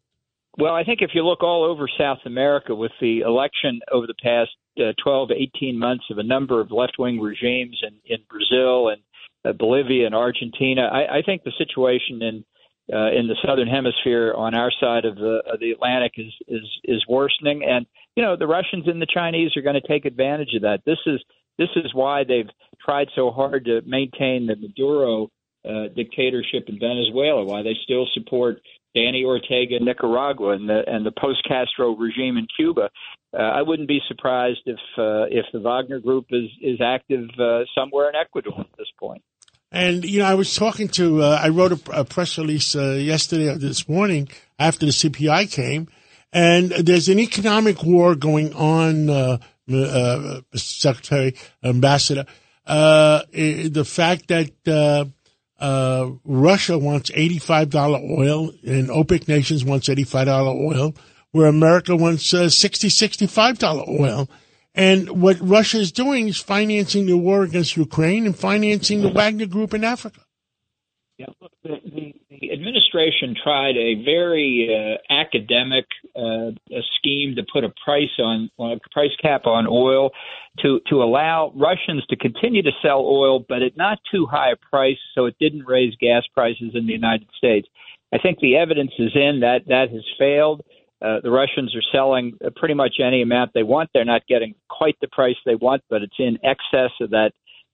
Well, 0.58 0.74
I 0.74 0.84
think 0.84 1.02
if 1.02 1.10
you 1.12 1.22
look 1.22 1.42
all 1.42 1.64
over 1.64 1.86
South 1.98 2.20
America 2.24 2.74
with 2.74 2.92
the 3.00 3.20
election 3.20 3.80
over 3.92 4.06
the 4.06 4.14
past 4.22 4.50
uh, 4.78 4.92
12 5.02 5.28
to 5.28 5.34
18 5.34 5.78
months 5.78 6.04
of 6.10 6.16
a 6.16 6.22
number 6.22 6.60
of 6.60 6.72
left 6.72 6.96
wing 6.98 7.20
regimes 7.20 7.78
in, 7.82 7.94
in 8.06 8.18
Brazil 8.30 8.88
and 8.88 9.02
uh, 9.46 9.52
Bolivia 9.52 10.06
and 10.06 10.14
Argentina, 10.14 10.82
I, 10.82 11.18
I 11.18 11.22
think 11.22 11.44
the 11.44 11.52
situation 11.56 12.22
in 12.22 12.44
uh, 12.92 13.10
in 13.10 13.26
the 13.26 13.36
southern 13.44 13.66
hemisphere 13.66 14.32
on 14.36 14.54
our 14.54 14.70
side 14.80 15.04
of 15.04 15.16
the 15.16 15.40
of 15.52 15.60
the 15.60 15.72
Atlantic 15.72 16.12
is 16.16 16.32
is 16.46 16.64
is 16.84 17.04
worsening, 17.08 17.64
and 17.64 17.86
you 18.16 18.22
know 18.22 18.36
the 18.36 18.46
Russians 18.46 18.84
and 18.86 19.00
the 19.00 19.06
Chinese 19.06 19.56
are 19.56 19.62
going 19.62 19.80
to 19.80 19.86
take 19.86 20.04
advantage 20.04 20.54
of 20.56 20.62
that. 20.62 20.80
This 20.84 20.98
is 21.06 21.20
this 21.58 21.68
is 21.76 21.94
why 21.94 22.24
they've 22.24 22.50
tried 22.84 23.08
so 23.14 23.30
hard 23.30 23.66
to 23.66 23.82
maintain 23.86 24.46
the 24.46 24.56
Maduro 24.56 25.28
uh, 25.64 25.88
dictatorship 25.94 26.68
in 26.68 26.78
Venezuela, 26.78 27.44
why 27.44 27.62
they 27.62 27.74
still 27.84 28.06
support 28.14 28.58
Danny 28.94 29.24
Ortega 29.24 29.76
in 29.76 29.84
Nicaragua 29.84 30.52
and 30.52 30.68
the 30.68 30.82
and 30.86 31.04
the 31.04 31.12
post 31.12 31.46
Castro 31.46 31.94
regime 31.94 32.36
in 32.36 32.46
Cuba. 32.56 32.88
Uh, 33.34 33.42
I 33.42 33.62
wouldn't 33.62 33.88
be 33.88 34.00
surprised 34.08 34.62
if 34.64 34.78
uh, 34.96 35.26
if 35.30 35.44
the 35.52 35.60
Wagner 35.60 36.00
Group 36.00 36.26
is 36.30 36.48
is 36.62 36.80
active 36.80 37.28
uh, 37.38 37.64
somewhere 37.74 38.08
in 38.08 38.16
Ecuador 38.16 38.60
at 38.60 38.66
this 38.78 38.88
point. 38.98 39.22
And 39.70 40.04
you 40.04 40.20
know, 40.20 40.26
I 40.26 40.34
was 40.34 40.54
talking 40.54 40.88
to 40.90 41.22
uh, 41.22 41.40
I 41.42 41.50
wrote 41.50 41.72
a, 41.72 42.00
a 42.00 42.04
press 42.04 42.38
release 42.38 42.74
uh, 42.74 42.92
yesterday 42.92 43.48
or 43.48 43.58
this 43.58 43.88
morning 43.88 44.28
after 44.58 44.86
the 44.86 44.92
CPI 44.92 45.52
came, 45.52 45.88
and 46.32 46.70
there's 46.70 47.08
an 47.08 47.18
economic 47.18 47.82
war 47.82 48.14
going 48.14 48.52
on, 48.54 49.10
uh, 49.10 49.38
Secretary 50.54 51.34
Ambassador. 51.62 52.26
the 52.66 53.84
fact 53.86 54.28
that 54.28 55.12
uh, 55.58 56.10
Russia 56.24 56.78
wants 56.78 57.10
$85 57.10 58.18
oil 58.18 58.50
and 58.64 58.88
OPEC 58.88 59.28
nations 59.28 59.64
wants 59.64 59.88
$85 59.88 60.72
oil, 60.72 60.94
where 61.30 61.46
America 61.46 61.96
wants 61.96 62.32
uh, 62.34 62.44
$60, 62.44 63.28
$65 63.28 64.00
oil. 64.00 64.28
And 64.74 65.22
what 65.22 65.40
Russia 65.40 65.78
is 65.78 65.92
doing 65.92 66.28
is 66.28 66.38
financing 66.38 67.06
the 67.06 67.16
war 67.16 67.42
against 67.42 67.76
Ukraine 67.76 68.26
and 68.26 68.36
financing 68.36 69.00
the 69.00 69.10
Wagner 69.10 69.46
Group 69.46 69.72
in 69.72 69.84
Africa. 69.84 70.20
Yeah, 71.18 71.26
look, 71.40 71.52
the, 71.62 71.76
the, 71.82 72.14
the 72.28 72.52
administration 72.52 73.34
tried 73.42 73.74
a 73.78 74.04
very 74.04 74.68
uh, 74.68 75.12
academic 75.12 75.86
uh, 76.14 76.50
scheme 76.98 77.36
to 77.36 77.42
put 77.50 77.64
a 77.64 77.72
price 77.82 78.10
on 78.18 78.50
a 78.60 78.76
price 78.92 79.16
cap 79.22 79.46
on 79.46 79.66
oil 79.66 80.10
to 80.58 80.80
to 80.90 81.02
allow 81.02 81.52
Russians 81.56 82.04
to 82.10 82.16
continue 82.16 82.62
to 82.62 82.70
sell 82.82 83.00
oil, 83.00 83.40
but 83.48 83.62
at 83.62 83.78
not 83.78 83.98
too 84.12 84.26
high 84.26 84.50
a 84.50 84.56
price, 84.56 84.98
so 85.14 85.24
it 85.24 85.36
didn't 85.40 85.64
raise 85.66 85.94
gas 85.98 86.24
prices 86.34 86.72
in 86.74 86.86
the 86.86 86.92
United 86.92 87.28
States. 87.38 87.66
I 88.12 88.18
think 88.18 88.40
the 88.40 88.56
evidence 88.56 88.92
is 88.98 89.12
in 89.14 89.40
that 89.40 89.60
that 89.68 89.90
has 89.90 90.04
failed. 90.18 90.60
Uh, 91.00 91.20
the 91.22 91.30
Russians 91.30 91.74
are 91.74 91.82
selling 91.92 92.36
pretty 92.56 92.74
much 92.74 92.96
any 93.02 93.22
amount 93.22 93.52
they 93.54 93.62
want. 93.62 93.88
They're 93.94 94.04
not 94.04 94.26
getting 94.26 94.54
quite 94.68 94.96
the 95.00 95.08
price 95.08 95.36
they 95.46 95.54
want, 95.54 95.82
but 95.88 96.02
it's 96.02 96.18
in 96.18 96.38
excess 96.44 96.92
of 97.00 97.10
that 97.10 97.32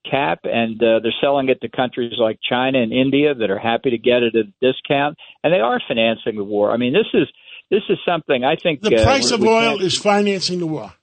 cap, 0.09 0.39
and 0.43 0.81
uh, 0.81 0.99
they're 1.01 1.13
selling 1.21 1.49
it 1.49 1.61
to 1.61 1.69
countries 1.69 2.13
like 2.17 2.39
China 2.47 2.81
and 2.81 2.91
India 2.91 3.33
that 3.33 3.49
are 3.49 3.59
happy 3.59 3.91
to 3.91 3.97
get 3.97 4.23
it 4.23 4.35
at 4.35 4.45
a 4.45 4.53
discount, 4.61 5.17
and 5.43 5.53
they 5.53 5.59
are 5.59 5.81
financing 5.87 6.35
the 6.35 6.43
war. 6.43 6.71
I 6.71 6.77
mean, 6.77 6.93
this 6.93 7.07
is 7.13 7.27
this 7.69 7.83
is 7.89 7.97
something 8.07 8.43
I 8.43 8.55
think 8.55 8.81
the 8.81 8.97
uh, 8.97 9.03
price 9.03 9.31
of 9.31 9.43
oil 9.43 9.81
is 9.81 9.97
financing 9.97 10.59
the 10.59 10.67
war. 10.67 10.93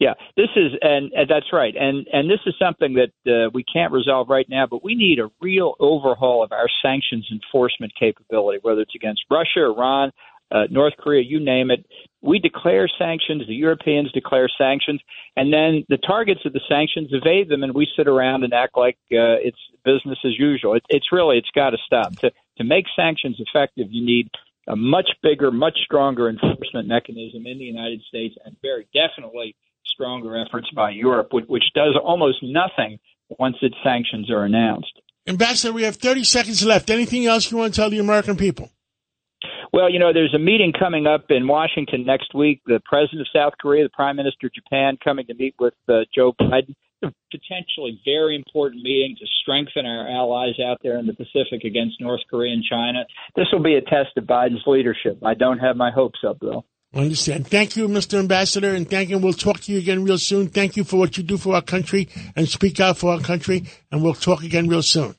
Yeah, 0.00 0.14
this 0.36 0.48
is, 0.56 0.72
and, 0.82 1.12
and 1.12 1.30
that's 1.30 1.52
right, 1.52 1.74
and 1.76 2.06
and 2.12 2.28
this 2.28 2.40
is 2.46 2.54
something 2.60 2.94
that 2.94 3.30
uh, 3.30 3.50
we 3.54 3.64
can't 3.64 3.92
resolve 3.92 4.28
right 4.28 4.46
now, 4.48 4.66
but 4.68 4.82
we 4.82 4.96
need 4.96 5.20
a 5.20 5.30
real 5.40 5.74
overhaul 5.78 6.42
of 6.42 6.50
our 6.50 6.68
sanctions 6.82 7.28
enforcement 7.30 7.92
capability, 7.98 8.58
whether 8.62 8.80
it's 8.80 8.94
against 8.94 9.22
Russia, 9.30 9.64
Iran, 9.64 10.10
uh, 10.50 10.64
North 10.70 10.94
Korea, 10.98 11.22
you 11.26 11.40
name 11.40 11.70
it. 11.70 11.84
We 12.22 12.38
declare 12.38 12.88
sanctions, 12.98 13.42
the 13.46 13.54
Europeans 13.54 14.10
declare 14.12 14.48
sanctions, 14.56 15.00
and 15.36 15.52
then 15.52 15.84
the 15.88 15.98
targets 15.98 16.40
of 16.44 16.52
the 16.52 16.60
sanctions 16.68 17.10
evade 17.12 17.48
them, 17.48 17.62
and 17.62 17.74
we 17.74 17.86
sit 17.96 18.08
around 18.08 18.44
and 18.44 18.54
act 18.54 18.76
like 18.76 18.96
uh, 19.12 19.40
it's 19.42 19.58
business 19.84 20.18
as 20.24 20.32
usual. 20.38 20.74
It, 20.74 20.84
it's 20.88 21.12
really, 21.12 21.38
it's 21.38 21.50
got 21.54 21.70
to 21.70 21.78
stop. 21.84 22.16
To, 22.20 22.30
to 22.58 22.64
make 22.64 22.86
sanctions 22.96 23.36
effective, 23.38 23.88
you 23.90 24.04
need 24.04 24.30
a 24.68 24.76
much 24.76 25.10
bigger, 25.22 25.50
much 25.50 25.76
stronger 25.84 26.28
enforcement 26.28 26.88
mechanism 26.88 27.46
in 27.46 27.58
the 27.58 27.64
United 27.64 28.00
States, 28.08 28.34
and 28.44 28.56
very 28.62 28.86
definitely 28.94 29.54
stronger 29.86 30.36
efforts 30.36 30.68
by 30.74 30.90
Europe, 30.90 31.28
which, 31.32 31.44
which 31.46 31.64
does 31.74 31.96
almost 32.02 32.38
nothing 32.42 32.98
once 33.38 33.56
its 33.62 33.76
sanctions 33.84 34.30
are 34.30 34.44
announced. 34.44 35.00
Ambassador, 35.26 35.72
we 35.72 35.82
have 35.82 35.96
30 35.96 36.24
seconds 36.24 36.64
left. 36.64 36.90
Anything 36.90 37.26
else 37.26 37.50
you 37.50 37.56
want 37.56 37.74
to 37.74 37.80
tell 37.80 37.90
the 37.90 37.98
American 37.98 38.36
people? 38.36 38.70
Well, 39.72 39.90
you 39.90 39.98
know, 39.98 40.12
there's 40.12 40.34
a 40.34 40.38
meeting 40.38 40.72
coming 40.72 41.06
up 41.06 41.26
in 41.30 41.48
Washington 41.48 42.04
next 42.06 42.34
week. 42.34 42.60
The 42.66 42.80
president 42.84 43.22
of 43.22 43.26
South 43.34 43.54
Korea, 43.60 43.84
the 43.84 43.90
prime 43.90 44.16
minister 44.16 44.46
of 44.46 44.54
Japan, 44.54 44.96
coming 45.02 45.26
to 45.26 45.34
meet 45.34 45.54
with 45.58 45.74
uh, 45.88 46.00
Joe 46.14 46.32
Biden. 46.40 46.74
A 47.02 47.12
potentially 47.30 48.00
very 48.06 48.34
important 48.34 48.82
meeting 48.82 49.14
to 49.18 49.26
strengthen 49.42 49.84
our 49.84 50.08
allies 50.08 50.54
out 50.64 50.78
there 50.82 50.98
in 50.98 51.06
the 51.06 51.12
Pacific 51.12 51.64
against 51.64 52.00
North 52.00 52.22
Korea 52.30 52.54
and 52.54 52.64
China. 52.64 53.04
This 53.36 53.46
will 53.52 53.62
be 53.62 53.74
a 53.74 53.82
test 53.82 54.16
of 54.16 54.24
Biden's 54.24 54.62
leadership. 54.66 55.18
I 55.22 55.34
don't 55.34 55.58
have 55.58 55.76
my 55.76 55.90
hopes 55.90 56.20
up, 56.26 56.38
though. 56.40 56.64
I 56.94 57.00
understand. 57.00 57.48
Thank 57.48 57.76
you, 57.76 57.88
Mr. 57.88 58.20
Ambassador, 58.20 58.74
and 58.74 58.88
thank 58.88 59.10
you. 59.10 59.18
We'll 59.18 59.32
talk 59.32 59.60
to 59.60 59.72
you 59.72 59.78
again 59.78 60.04
real 60.04 60.16
soon. 60.16 60.48
Thank 60.48 60.76
you 60.76 60.84
for 60.84 60.96
what 60.96 61.18
you 61.18 61.24
do 61.24 61.36
for 61.36 61.56
our 61.56 61.62
country 61.62 62.08
and 62.36 62.48
speak 62.48 62.78
out 62.78 62.96
for 62.96 63.12
our 63.12 63.20
country, 63.20 63.64
and 63.90 64.02
we'll 64.02 64.14
talk 64.14 64.44
again 64.44 64.68
real 64.68 64.82
soon. 64.82 65.16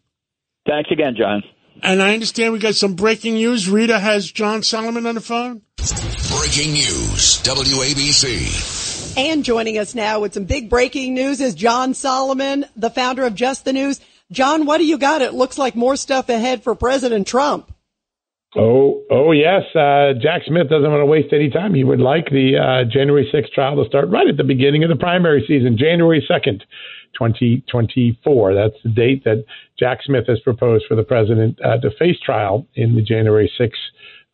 Thanks 0.66 0.90
again, 0.90 1.16
John. 1.18 1.44
And 1.84 2.02
I 2.02 2.14
understand 2.14 2.54
we 2.54 2.60
got 2.60 2.76
some 2.76 2.94
breaking 2.96 3.36
news. 3.36 3.70
Rita 3.70 4.00
has 4.00 4.32
John 4.32 4.64
Solomon 4.64 5.06
on 5.06 5.16
the 5.16 5.22
phone. 5.22 5.62
Breaking 5.78 6.74
news, 6.74 7.42
WABC. 7.44 9.18
And 9.18 9.46
joining 9.46 9.78
us 9.78 9.96
now 9.96 10.20
with 10.20 10.34
some 10.34 10.46
big 10.46 10.70
breaking 10.70 11.14
news 11.14 11.40
is 11.40 11.56
John 11.56 11.94
Solomon, 11.94 12.66
the 12.76 12.90
founder 12.90 13.24
of 13.24 13.36
Just 13.36 13.64
the 13.64 13.72
News. 13.74 14.02
John, 14.32 14.66
what 14.66 14.80
do 14.80 14.86
you 14.86 14.98
got? 14.98 15.22
It 15.22 15.34
looks 15.34 15.58
like 15.58 15.76
more 15.76 15.96
stuff 15.96 16.30
ahead 16.30 16.64
for 16.64 16.76
President 16.76 17.28
Trump. 17.28 17.72
Oh, 18.56 19.04
oh 19.12 19.32
yes. 19.32 19.64
Uh, 19.76 20.14
Jack 20.22 20.42
Smith 20.48 20.70
doesn't 20.70 20.90
want 20.90 21.02
to 21.02 21.06
waste 21.06 21.34
any 21.34 21.50
time. 21.50 21.74
He 21.74 21.84
would 21.84 22.00
like 22.00 22.30
the 22.30 22.58
uh, 22.58 22.90
January 22.92 23.30
6th 23.34 23.52
trial 23.54 23.82
to 23.82 23.88
start 23.88 24.10
right 24.10 24.28
at 24.28 24.38
the 24.38 24.44
beginning 24.44 24.84
of 24.84 24.90
the 24.90 24.96
primary 24.96 25.44
season, 25.48 25.78
January 25.78 26.26
2nd. 26.30 26.62
2024. 27.18 28.54
That's 28.54 28.76
the 28.84 28.90
date 28.90 29.24
that 29.24 29.46
Jack 29.80 30.00
Smith 30.04 30.26
has 30.28 30.40
proposed 30.42 30.86
for 30.88 30.96
the 30.96 31.04
president 31.04 31.60
uh, 31.64 31.78
to 31.80 31.90
face 31.98 32.18
trial 32.24 32.68
in 32.76 32.96
the 32.96 33.02
January 33.02 33.52
6th 33.60 33.72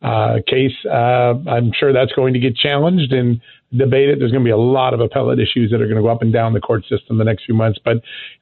uh, 0.02 0.40
case. 0.48 0.74
Uh, 0.84 1.34
I'm 1.48 1.72
sure 1.78 1.92
that's 1.92 2.12
going 2.12 2.34
to 2.34 2.40
get 2.40 2.56
challenged 2.56 3.12
and 3.12 3.40
debated. 3.76 4.20
There's 4.20 4.32
going 4.32 4.42
to 4.42 4.48
be 4.48 4.50
a 4.50 4.56
lot 4.56 4.94
of 4.94 5.00
appellate 5.00 5.38
issues 5.38 5.70
that 5.70 5.80
are 5.80 5.86
going 5.86 5.96
to 5.96 6.02
go 6.02 6.08
up 6.08 6.22
and 6.22 6.32
down 6.32 6.52
the 6.52 6.60
court 6.60 6.82
system 6.88 7.18
the 7.18 7.24
next 7.24 7.44
few 7.44 7.54
months, 7.54 7.78
but 7.84 7.98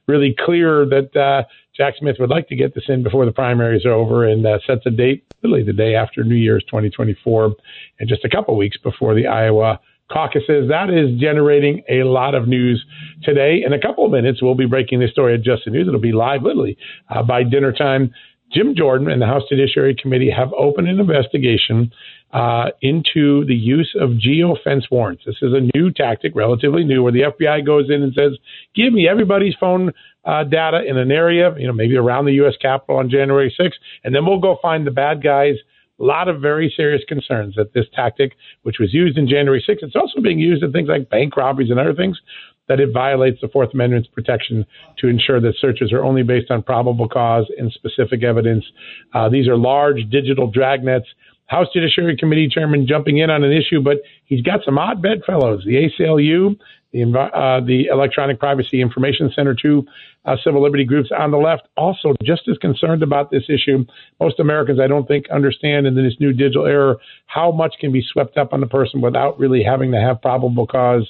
really 0.07 0.35
clear 0.37 0.85
that 0.85 1.15
uh, 1.15 1.43
Jack 1.75 1.95
Smith 1.99 2.17
would 2.19 2.29
like 2.29 2.47
to 2.49 2.55
get 2.55 2.75
this 2.75 2.85
in 2.87 3.03
before 3.03 3.25
the 3.25 3.31
primaries 3.31 3.85
are 3.85 3.93
over 3.93 4.27
and 4.27 4.45
uh, 4.45 4.59
sets 4.65 4.81
a 4.85 4.91
date, 4.91 5.23
really 5.43 5.63
the 5.63 5.73
day 5.73 5.95
after 5.95 6.23
New 6.23 6.35
Year's 6.35 6.63
2024, 6.65 7.55
and 7.99 8.09
just 8.09 8.25
a 8.25 8.29
couple 8.29 8.57
weeks 8.57 8.77
before 8.77 9.15
the 9.15 9.27
Iowa 9.27 9.79
caucuses. 10.11 10.69
That 10.69 10.89
is 10.89 11.19
generating 11.19 11.83
a 11.89 12.03
lot 12.03 12.35
of 12.35 12.47
news 12.47 12.83
today. 13.23 13.61
In 13.65 13.73
a 13.73 13.79
couple 13.79 14.05
of 14.05 14.11
minutes, 14.11 14.41
we'll 14.41 14.55
be 14.55 14.65
breaking 14.65 14.99
this 14.99 15.11
story 15.11 15.33
at 15.33 15.41
Just 15.41 15.65
the 15.65 15.71
News. 15.71 15.87
It'll 15.87 15.99
be 15.99 16.11
live 16.11 16.43
literally 16.43 16.77
uh, 17.09 17.23
by 17.23 17.43
dinner 17.43 17.71
time. 17.71 18.13
Jim 18.53 18.75
Jordan 18.75 19.09
and 19.09 19.21
the 19.21 19.25
House 19.25 19.43
Judiciary 19.49 19.95
Committee 19.95 20.29
have 20.29 20.51
opened 20.53 20.89
an 20.89 20.99
investigation 20.99 21.91
uh, 22.33 22.65
into 22.81 23.45
the 23.45 23.55
use 23.55 23.95
of 23.99 24.11
geofence 24.11 24.83
warrants. 24.91 25.23
This 25.25 25.37
is 25.41 25.53
a 25.53 25.69
new 25.77 25.91
tactic, 25.91 26.33
relatively 26.35 26.83
new, 26.83 27.03
where 27.03 27.11
the 27.11 27.21
FBI 27.21 27.65
goes 27.65 27.89
in 27.89 28.03
and 28.03 28.13
says, 28.13 28.37
"Give 28.75 28.91
me 28.91 29.07
everybody's 29.07 29.55
phone 29.59 29.93
uh, 30.25 30.43
data 30.43 30.81
in 30.85 30.97
an 30.97 31.11
area, 31.11 31.53
you 31.57 31.67
know, 31.67 31.73
maybe 31.73 31.95
around 31.95 32.25
the 32.25 32.33
U.S. 32.33 32.53
Capitol 32.61 32.97
on 32.97 33.09
January 33.09 33.53
6th, 33.59 33.73
and 34.03 34.13
then 34.13 34.25
we'll 34.25 34.39
go 34.39 34.57
find 34.61 34.85
the 34.85 34.91
bad 34.91 35.23
guys 35.23 35.55
a 36.01 36.03
lot 36.03 36.27
of 36.27 36.41
very 36.41 36.73
serious 36.75 37.01
concerns 37.07 37.55
that 37.55 37.73
this 37.73 37.85
tactic, 37.93 38.33
which 38.63 38.77
was 38.79 38.93
used 38.93 39.17
in 39.17 39.27
January 39.27 39.63
6th, 39.67 39.83
it's 39.83 39.95
also 39.95 40.19
being 40.19 40.39
used 40.39 40.63
in 40.63 40.71
things 40.71 40.89
like 40.89 41.09
bank 41.09 41.37
robberies 41.37 41.69
and 41.69 41.79
other 41.79 41.93
things, 41.93 42.19
that 42.67 42.79
it 42.79 42.89
violates 42.93 43.39
the 43.41 43.47
Fourth 43.49 43.73
Amendment's 43.73 44.07
protection 44.07 44.65
to 44.97 45.07
ensure 45.07 45.39
that 45.41 45.53
searches 45.59 45.91
are 45.91 46.03
only 46.03 46.23
based 46.23 46.49
on 46.49 46.63
probable 46.63 47.07
cause 47.07 47.45
and 47.57 47.71
specific 47.71 48.23
evidence. 48.23 48.65
Uh, 49.13 49.29
these 49.29 49.47
are 49.47 49.57
large 49.57 50.09
digital 50.09 50.51
dragnets. 50.51 51.05
House 51.47 51.67
Judiciary 51.73 52.15
Committee 52.15 52.47
Chairman 52.47 52.87
jumping 52.87 53.17
in 53.17 53.29
on 53.29 53.43
an 53.43 53.51
issue, 53.51 53.81
but 53.83 53.97
he's 54.23 54.41
got 54.41 54.61
some 54.63 54.77
odd 54.77 55.01
bedfellows. 55.01 55.63
The 55.65 55.89
ACLU, 55.99 56.57
the, 56.91 57.29
uh, 57.33 57.65
the 57.65 57.85
Electronic 57.91 58.39
Privacy 58.39 58.81
Information 58.81 59.31
Center, 59.35 59.55
two 59.55 59.85
uh, 60.25 60.35
civil 60.43 60.61
liberty 60.61 60.85
groups 60.85 61.09
on 61.17 61.31
the 61.31 61.37
left, 61.37 61.63
also 61.77 62.13
just 62.23 62.47
as 62.49 62.57
concerned 62.57 63.03
about 63.03 63.31
this 63.31 63.43
issue. 63.49 63.85
Most 64.19 64.39
Americans, 64.39 64.79
I 64.79 64.87
don't 64.87 65.07
think, 65.07 65.29
understand 65.29 65.87
in 65.87 65.95
this 65.95 66.15
new 66.19 66.33
digital 66.33 66.65
era 66.65 66.95
how 67.25 67.51
much 67.51 67.75
can 67.79 67.91
be 67.91 68.03
swept 68.11 68.37
up 68.37 68.53
on 68.53 68.61
a 68.61 68.67
person 68.67 69.01
without 69.01 69.39
really 69.39 69.63
having 69.63 69.91
to 69.91 69.99
have 69.99 70.21
probable 70.21 70.67
cause. 70.67 71.09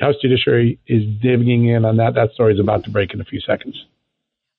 House 0.00 0.14
Judiciary 0.20 0.78
is 0.86 1.02
digging 1.20 1.68
in 1.68 1.84
on 1.84 1.96
that. 1.98 2.14
That 2.14 2.32
story 2.32 2.54
is 2.54 2.60
about 2.60 2.84
to 2.84 2.90
break 2.90 3.12
in 3.12 3.20
a 3.20 3.24
few 3.24 3.40
seconds. 3.40 3.84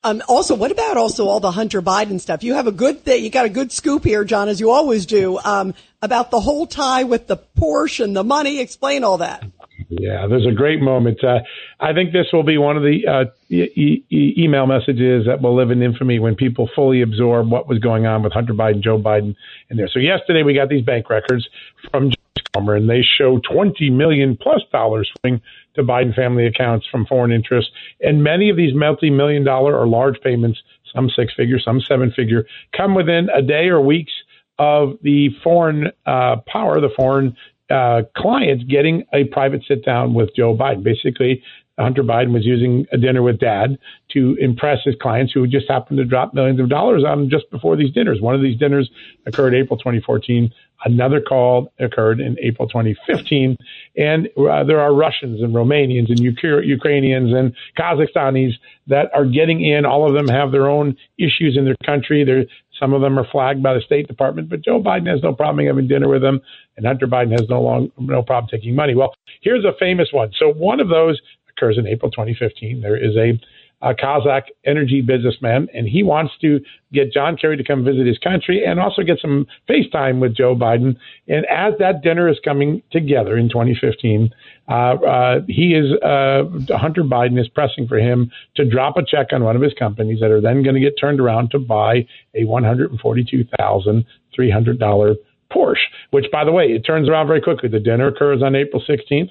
Um, 0.04 0.24
also, 0.28 0.56
what 0.56 0.72
about 0.72 0.98
also 0.98 1.28
all 1.28 1.40
the 1.40 1.52
Hunter 1.52 1.82
Biden 1.82 2.20
stuff? 2.20 2.44
You 2.44 2.56
have 2.56 2.66
a 2.66 2.72
good 2.72 3.04
thing. 3.04 3.24
You 3.24 3.30
got 3.30 3.46
a 3.46 3.50
good 3.50 3.72
scoop 3.72 4.04
here, 4.04 4.24
John, 4.24 4.50
as 4.50 4.60
you 4.60 4.72
always 4.72 5.06
do, 5.06 5.38
um, 5.38 5.76
about 6.02 6.32
the 6.32 6.40
whole 6.40 6.66
tie 6.66 7.04
with 7.04 7.28
the 7.28 7.38
Porsche 7.38 8.04
and 8.04 8.16
the 8.16 8.24
money. 8.24 8.60
Explain 8.60 9.04
all 9.04 9.20
that. 9.20 9.44
Yeah, 9.92 10.26
there's 10.28 10.48
a 10.48 10.56
great 10.56 10.82
moment. 10.82 11.22
Uh, 11.22 11.40
I 11.82 11.92
think 11.94 12.14
this 12.14 12.28
will 12.32 12.44
be 12.44 12.58
one 12.58 12.78
of 12.78 12.84
the 12.84 13.06
uh, 13.06 13.26
e- 13.50 14.02
e- 14.10 14.34
email 14.38 14.66
messages 14.66 15.26
that 15.26 15.42
will 15.42 15.54
live 15.54 15.70
in 15.70 15.82
infamy 15.82 16.18
when 16.18 16.34
people 16.36 16.70
fully 16.74 17.02
absorb 17.02 17.52
what 17.52 17.68
was 17.68 17.78
going 17.80 18.06
on 18.06 18.24
with 18.24 18.32
Hunter 18.32 18.54
Biden, 18.54 18.82
Joe 18.82 18.98
Biden, 18.98 19.36
and 19.70 19.78
there. 19.78 19.90
So 19.92 20.00
yesterday 20.00 20.44
we 20.44 20.54
got 20.54 20.70
these 20.70 20.86
bank 20.86 21.10
records 21.10 21.50
from 21.92 22.12
Comer, 22.56 22.76
and 22.76 22.90
they 22.90 23.02
show 23.02 23.42
20 23.52 23.90
million 23.90 24.38
plus 24.42 24.62
dollars 24.72 25.12
swing 25.20 25.42
to 25.76 25.84
Biden 25.84 26.16
family 26.16 26.46
accounts 26.46 26.88
from 26.90 27.06
foreign 27.06 27.34
interests, 27.34 27.72
and 28.00 28.24
many 28.24 28.50
of 28.50 28.56
these 28.56 28.74
multi-million 28.74 29.44
dollar 29.44 29.78
or 29.78 29.88
large 29.88 30.22
payments, 30.22 30.60
some 30.96 31.10
six 31.10 31.34
figure, 31.36 31.60
some 31.60 31.82
seven 31.82 32.14
figure, 32.16 32.46
come 32.76 32.96
within 32.96 33.28
a 33.36 33.42
day 33.42 33.68
or 33.68 33.82
weeks 33.82 34.14
of 34.58 34.94
the 35.02 35.30
foreign 35.44 35.88
uh, 36.06 36.36
power, 36.48 36.80
the 36.80 36.92
foreign 36.96 37.36
uh, 37.72 38.04
clients 38.18 38.64
getting 38.66 39.06
a 39.14 39.26
private 39.26 39.64
sit 39.68 39.86
down 39.86 40.14
with 40.14 40.36
Joe 40.36 40.56
Biden. 40.56 40.84
Basically, 40.84 41.42
Hunter 41.80 42.04
Biden 42.04 42.34
was 42.34 42.46
using 42.46 42.86
a 42.92 42.98
dinner 42.98 43.22
with 43.22 43.40
dad 43.40 43.78
to 44.12 44.36
impress 44.40 44.80
his 44.84 44.96
clients 45.02 45.34
who 45.34 45.48
just 45.48 45.68
happened 45.70 45.98
to 45.98 46.06
drop 46.06 46.34
millions 46.34 46.60
of 46.60 46.70
dollars 46.70 47.04
on 47.06 47.24
him 47.24 47.30
just 47.30 47.50
before 47.50 47.76
these 47.76 47.92
dinners. 47.92 48.22
One 48.22 48.36
of 48.36 48.42
these 48.42 48.58
dinners 48.58 48.90
occurred 49.26 49.56
April 49.56 49.78
2014. 49.78 50.52
Another 50.84 51.22
call 51.22 51.72
occurred 51.80 52.20
in 52.20 52.38
April 52.40 52.68
2015. 52.68 53.58
And 53.98 54.28
uh, 54.38 54.64
there 54.64 54.80
are 54.80 54.94
Russians 54.94 55.42
and 55.42 55.54
Romanians 55.54 56.10
and 56.10 56.20
Ukrainians 56.20 57.34
and 57.34 57.56
Kazakhstanis 57.78 58.54
that 58.88 59.10
are 59.14 59.26
getting 59.26 59.64
in. 59.64 59.86
All 59.86 60.08
of 60.08 60.14
them 60.14 60.28
have 60.28 60.52
their 60.52 60.68
own 60.68 60.98
issues 61.18 61.56
in 61.58 61.66
their 61.66 61.78
country. 61.86 62.24
They're, 62.24 62.46
some 62.82 62.94
of 62.94 63.02
them 63.02 63.18
are 63.20 63.28
flagged 63.32 63.62
by 63.62 63.76
the 63.76 63.82
State 63.82 64.08
Department, 64.08 64.50
but 64.50 64.64
Joe 64.64 64.82
Biden 64.82 65.08
has 65.08 65.22
no 65.22 65.34
problem 65.34 65.66
having 65.68 65.88
dinner 65.88 66.10
with 66.10 66.24
them, 66.24 66.42
and 66.76 66.86
Hunter 66.86 67.06
Biden 67.06 67.32
has 67.32 67.48
no 67.48 67.62
long 67.62 67.92
no 68.00 68.24
problem 68.24 68.50
taking 68.50 68.74
money. 68.76 68.96
Well, 68.96 69.14
here's 69.42 69.64
a 69.64 69.74
famous 69.80 70.10
one. 70.12 70.32
So 70.38 70.52
one 70.52 70.80
of 70.80 70.90
those 70.90 71.22
occurs 71.50 71.78
in 71.78 71.86
April 71.86 72.10
2015. 72.10 72.82
There 72.82 72.98
is 72.98 73.16
a 73.16 73.40
a 73.82 73.94
Kazakh 73.94 74.44
energy 74.66 75.02
businessman, 75.02 75.68
and 75.74 75.88
he 75.88 76.04
wants 76.04 76.34
to 76.42 76.60
get 76.94 77.12
John 77.12 77.38
Kerry 77.38 77.58
to 77.58 77.64
come 77.64 77.84
visit 77.84 78.06
his 78.06 78.18
country 78.18 78.64
and 78.66 78.80
also 78.80 79.02
get 79.02 79.20
some 79.20 79.48
FaceTime 79.70 80.20
with 80.20 80.36
Joe 80.36 80.56
Biden. 80.56 80.98
And 81.28 81.46
as 81.46 81.74
that 81.80 82.02
dinner 82.04 82.30
is 82.30 82.38
coming 82.44 82.84
together 82.92 83.38
in 83.38 83.50
2015, 83.50 84.34
uh, 84.68 84.72
uh, 84.72 85.40
he 85.48 85.74
is 85.74 85.92
uh, 86.02 86.44
Hunter 86.78 87.04
Biden 87.04 87.40
is 87.40 87.48
pressing 87.48 87.88
for 87.88 87.98
him 87.98 88.32
to 88.56 88.66
drop 88.66 88.98
a 88.98 89.06
check 89.06 89.28
on 89.32 89.44
one 89.44 89.56
of 89.56 89.62
his 89.62 89.74
companies 89.74 90.20
that 90.20 90.32
are 90.32 90.42
then 90.42 90.64
going 90.64 90.76
to 90.76 90.82
get 90.82 90.94
turned 91.00 91.20
around 91.20 91.52
to 91.52 91.60
buy 91.60 92.06
a 92.36 92.46
one 92.46 92.64
hundred 92.64 92.92
and 92.92 93.00
forty-two 93.00 93.46
thousand 93.58 94.06
three 94.36 94.52
hundred 94.52 94.80
dollar 94.80 95.16
Porsche. 95.52 95.78
Which, 96.12 96.26
by 96.32 96.46
the 96.46 96.52
way, 96.52 96.66
it 96.66 96.82
turns 96.82 97.10
around 97.10 97.28
very 97.28 97.42
quickly. 97.42 97.70
The 97.70 97.80
dinner 97.80 98.08
occurs 98.08 98.42
on 98.42 98.56
April 98.56 98.82
16th. 98.88 99.30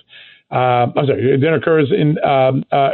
Uh, 0.51 0.91
I'm 0.97 1.07
sorry, 1.07 1.39
dinner 1.39 1.55
occurs 1.55 1.93
in 1.93 2.19
um, 2.25 2.65
uh, 2.73 2.91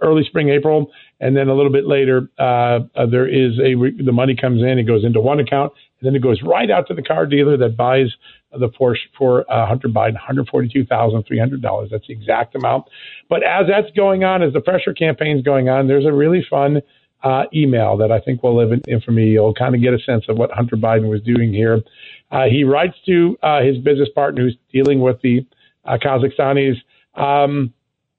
early 0.00 0.22
spring, 0.24 0.48
April, 0.50 0.92
and 1.18 1.36
then 1.36 1.48
a 1.48 1.54
little 1.54 1.72
bit 1.72 1.84
later, 1.86 2.30
uh, 2.38 2.80
uh, 2.94 3.06
there 3.10 3.26
is 3.26 3.58
a 3.58 3.74
re- 3.74 4.02
the 4.02 4.12
money 4.12 4.36
comes 4.36 4.62
in, 4.62 4.78
it 4.78 4.84
goes 4.84 5.04
into 5.04 5.20
one 5.20 5.40
account, 5.40 5.72
and 6.00 6.06
then 6.06 6.14
it 6.14 6.22
goes 6.22 6.40
right 6.42 6.70
out 6.70 6.86
to 6.86 6.94
the 6.94 7.02
car 7.02 7.26
dealer 7.26 7.56
that 7.56 7.76
buys 7.76 8.14
the 8.52 8.68
Porsche 8.68 8.96
for 9.18 9.50
uh, 9.50 9.66
Hunter 9.66 9.88
Biden, 9.88 10.16
three 11.26 11.38
hundred 11.38 11.62
dollars. 11.62 11.88
That's 11.90 12.06
the 12.06 12.12
exact 12.12 12.54
amount. 12.54 12.86
But 13.28 13.42
as 13.42 13.66
that's 13.68 13.94
going 13.96 14.22
on, 14.22 14.42
as 14.42 14.52
the 14.52 14.60
pressure 14.60 14.94
campaign's 14.94 15.42
going 15.42 15.68
on, 15.68 15.88
there's 15.88 16.06
a 16.06 16.12
really 16.12 16.46
fun 16.48 16.80
uh, 17.22 17.44
email 17.52 17.96
that 17.96 18.10
I 18.10 18.20
think 18.20 18.42
will 18.42 18.56
live 18.56 18.72
in 18.72 18.80
infamy. 18.88 19.26
You'll 19.26 19.54
kind 19.54 19.74
of 19.74 19.82
get 19.82 19.94
a 19.94 19.98
sense 19.98 20.24
of 20.28 20.38
what 20.38 20.50
Hunter 20.52 20.76
Biden 20.76 21.08
was 21.10 21.22
doing 21.22 21.52
here. 21.52 21.80
Uh, 22.30 22.44
he 22.44 22.64
writes 22.64 22.94
to 23.06 23.36
uh, 23.42 23.62
his 23.62 23.78
business 23.78 24.08
partner 24.14 24.42
who's 24.42 24.56
dealing 24.72 25.00
with 25.00 25.20
the 25.22 25.44
uh, 25.84 25.98
Kazakhstanis. 26.02 26.76
Um, 27.14 27.72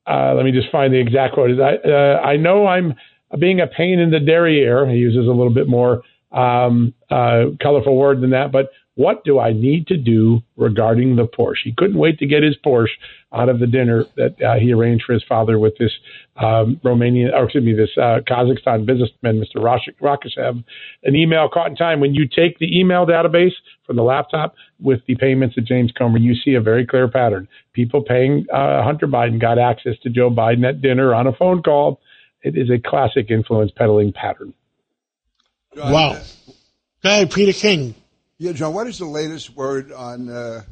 uh, 0.07 0.33
let 0.35 0.45
me 0.45 0.51
just 0.51 0.71
find 0.71 0.93
the 0.93 0.99
exact 0.99 1.33
quote. 1.33 1.59
I, 1.59 1.75
uh, 1.75 2.21
I 2.21 2.37
know 2.37 2.67
I'm 2.67 2.95
being 3.39 3.61
a 3.61 3.67
pain 3.67 3.99
in 3.99 4.11
the 4.11 4.19
derriere. 4.19 4.89
He 4.89 4.97
uses 4.97 5.27
a 5.27 5.31
little 5.31 5.53
bit 5.53 5.67
more 5.67 6.01
um, 6.31 6.93
colorful 7.09 7.95
word 7.95 8.21
than 8.21 8.31
that, 8.31 8.51
but 8.51 8.71
what 9.01 9.23
do 9.23 9.39
I 9.39 9.51
need 9.51 9.87
to 9.87 9.97
do 9.97 10.41
regarding 10.55 11.15
the 11.15 11.25
Porsche? 11.25 11.63
He 11.63 11.73
couldn't 11.75 11.97
wait 11.97 12.19
to 12.19 12.27
get 12.27 12.43
his 12.43 12.55
Porsche 12.63 12.93
out 13.33 13.49
of 13.49 13.59
the 13.59 13.65
dinner 13.65 14.05
that 14.15 14.39
uh, 14.41 14.59
he 14.59 14.71
arranged 14.73 15.05
for 15.05 15.13
his 15.13 15.23
father 15.27 15.57
with 15.57 15.73
this 15.79 15.91
um, 16.37 16.79
Romanian, 16.83 17.33
or 17.33 17.45
excuse 17.45 17.63
me, 17.63 17.73
this 17.73 17.89
uh, 17.97 18.19
Kazakhstan 18.29 18.85
businessman, 18.85 19.41
Mr. 19.41 19.57
Rakishev. 20.01 20.63
An 21.03 21.15
email 21.15 21.49
caught 21.49 21.71
in 21.71 21.75
time. 21.75 21.99
When 21.99 22.13
you 22.13 22.27
take 22.27 22.59
the 22.59 22.79
email 22.79 23.07
database 23.07 23.53
from 23.87 23.95
the 23.95 24.03
laptop 24.03 24.53
with 24.79 24.99
the 25.07 25.15
payments 25.15 25.57
of 25.57 25.65
James 25.65 25.91
Comer, 25.97 26.19
you 26.19 26.35
see 26.35 26.53
a 26.53 26.61
very 26.61 26.85
clear 26.85 27.07
pattern. 27.07 27.47
People 27.73 28.03
paying 28.03 28.45
uh, 28.53 28.83
Hunter 28.83 29.07
Biden 29.07 29.41
got 29.41 29.57
access 29.57 29.95
to 30.03 30.09
Joe 30.09 30.29
Biden 30.29 30.67
at 30.67 30.81
dinner 30.81 31.15
on 31.15 31.25
a 31.25 31.33
phone 31.33 31.63
call. 31.63 31.99
It 32.43 32.55
is 32.55 32.69
a 32.69 32.77
classic 32.77 33.31
influence 33.31 33.71
peddling 33.75 34.13
pattern. 34.13 34.53
Wow. 35.75 36.21
Hey, 37.01 37.25
Peter 37.25 37.53
King. 37.53 37.95
Yeah, 38.41 38.53
John, 38.53 38.73
what 38.73 38.87
is 38.87 38.97
the 38.97 39.05
latest 39.05 39.55
word 39.55 39.91
on 39.91 40.27
uh, 40.27 40.63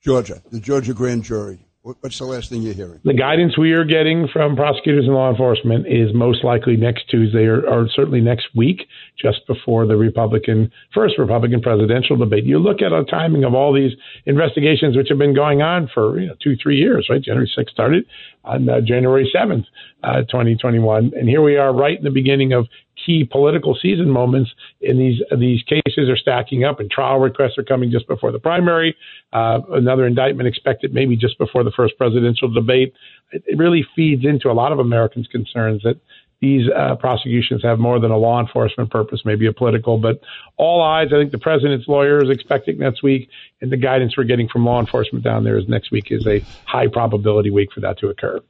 Georgia, 0.00 0.42
the 0.50 0.58
Georgia 0.58 0.92
grand 0.92 1.22
jury? 1.22 1.64
What's 1.82 2.18
the 2.18 2.24
last 2.24 2.50
thing 2.50 2.62
you're 2.62 2.74
hearing? 2.74 2.98
The 3.04 3.14
guidance 3.14 3.56
we 3.56 3.70
are 3.70 3.84
getting 3.84 4.26
from 4.32 4.56
prosecutors 4.56 5.04
and 5.04 5.14
law 5.14 5.30
enforcement 5.30 5.86
is 5.86 6.12
most 6.12 6.42
likely 6.42 6.76
next 6.76 7.08
Tuesday 7.08 7.44
or, 7.44 7.60
or, 7.68 7.88
certainly 7.94 8.20
next 8.20 8.46
week, 8.56 8.82
just 9.16 9.46
before 9.46 9.86
the 9.86 9.96
Republican 9.96 10.72
first 10.92 11.18
Republican 11.18 11.60
presidential 11.60 12.16
debate. 12.16 12.44
You 12.44 12.58
look 12.58 12.82
at 12.82 12.92
a 12.92 13.04
timing 13.04 13.44
of 13.44 13.54
all 13.54 13.72
these 13.72 13.92
investigations, 14.26 14.96
which 14.96 15.08
have 15.08 15.18
been 15.18 15.34
going 15.34 15.62
on 15.62 15.88
for 15.92 16.18
you 16.18 16.28
know, 16.28 16.34
two, 16.42 16.56
three 16.60 16.78
years, 16.78 17.06
right? 17.08 17.22
January 17.22 17.50
6th 17.56 17.70
started 17.70 18.06
on 18.44 18.68
uh, 18.68 18.80
January 18.80 19.30
7th, 19.32 19.66
uh, 20.02 20.22
2021, 20.22 21.12
and 21.14 21.28
here 21.28 21.42
we 21.42 21.56
are, 21.56 21.72
right 21.72 21.98
in 21.98 22.04
the 22.04 22.10
beginning 22.10 22.52
of 22.52 22.66
key 23.04 23.24
political 23.24 23.74
season 23.74 24.10
moments. 24.10 24.50
And 24.80 24.98
these 24.98 25.22
these 25.38 25.62
cases 25.62 26.08
are 26.08 26.16
stacking 26.16 26.64
up, 26.64 26.80
and 26.80 26.90
trial 26.90 27.18
requests 27.18 27.58
are 27.58 27.64
coming 27.64 27.90
just 27.90 28.06
before 28.06 28.32
the 28.32 28.38
primary. 28.38 28.96
Uh, 29.32 29.60
another 29.70 30.06
indictment 30.06 30.48
expected 30.48 30.92
maybe 30.94 31.16
just 31.16 31.38
before 31.38 31.64
the 31.64 31.72
first 31.72 31.96
presidential 31.98 32.48
debate. 32.48 32.94
It, 33.30 33.42
it 33.46 33.58
really 33.58 33.86
feeds 33.96 34.24
into 34.24 34.50
a 34.50 34.52
lot 34.52 34.72
of 34.72 34.78
Americans' 34.78 35.26
concerns 35.26 35.82
that 35.82 36.00
these 36.42 36.68
uh, 36.76 36.96
prosecutions 36.96 37.62
have 37.62 37.78
more 37.78 38.00
than 38.00 38.10
a 38.10 38.16
law 38.16 38.40
enforcement 38.40 38.90
purpose, 38.90 39.22
maybe 39.24 39.46
a 39.46 39.52
political. 39.52 39.96
But 39.96 40.20
all 40.56 40.82
eyes, 40.82 41.08
I 41.12 41.20
think 41.20 41.30
the 41.30 41.38
president's 41.38 41.86
lawyer 41.86 42.22
is 42.22 42.30
expecting 42.30 42.78
next 42.78 43.02
week, 43.02 43.30
and 43.60 43.70
the 43.70 43.76
guidance 43.76 44.16
we're 44.16 44.24
getting 44.24 44.48
from 44.48 44.66
law 44.66 44.80
enforcement 44.80 45.24
down 45.24 45.44
there 45.44 45.56
is 45.56 45.68
next 45.68 45.92
week 45.92 46.10
is 46.10 46.26
a 46.26 46.40
high 46.66 46.88
probability 46.88 47.50
week 47.50 47.72
for 47.72 47.80
that 47.80 47.96
to 48.00 48.08
occur. 48.08 48.40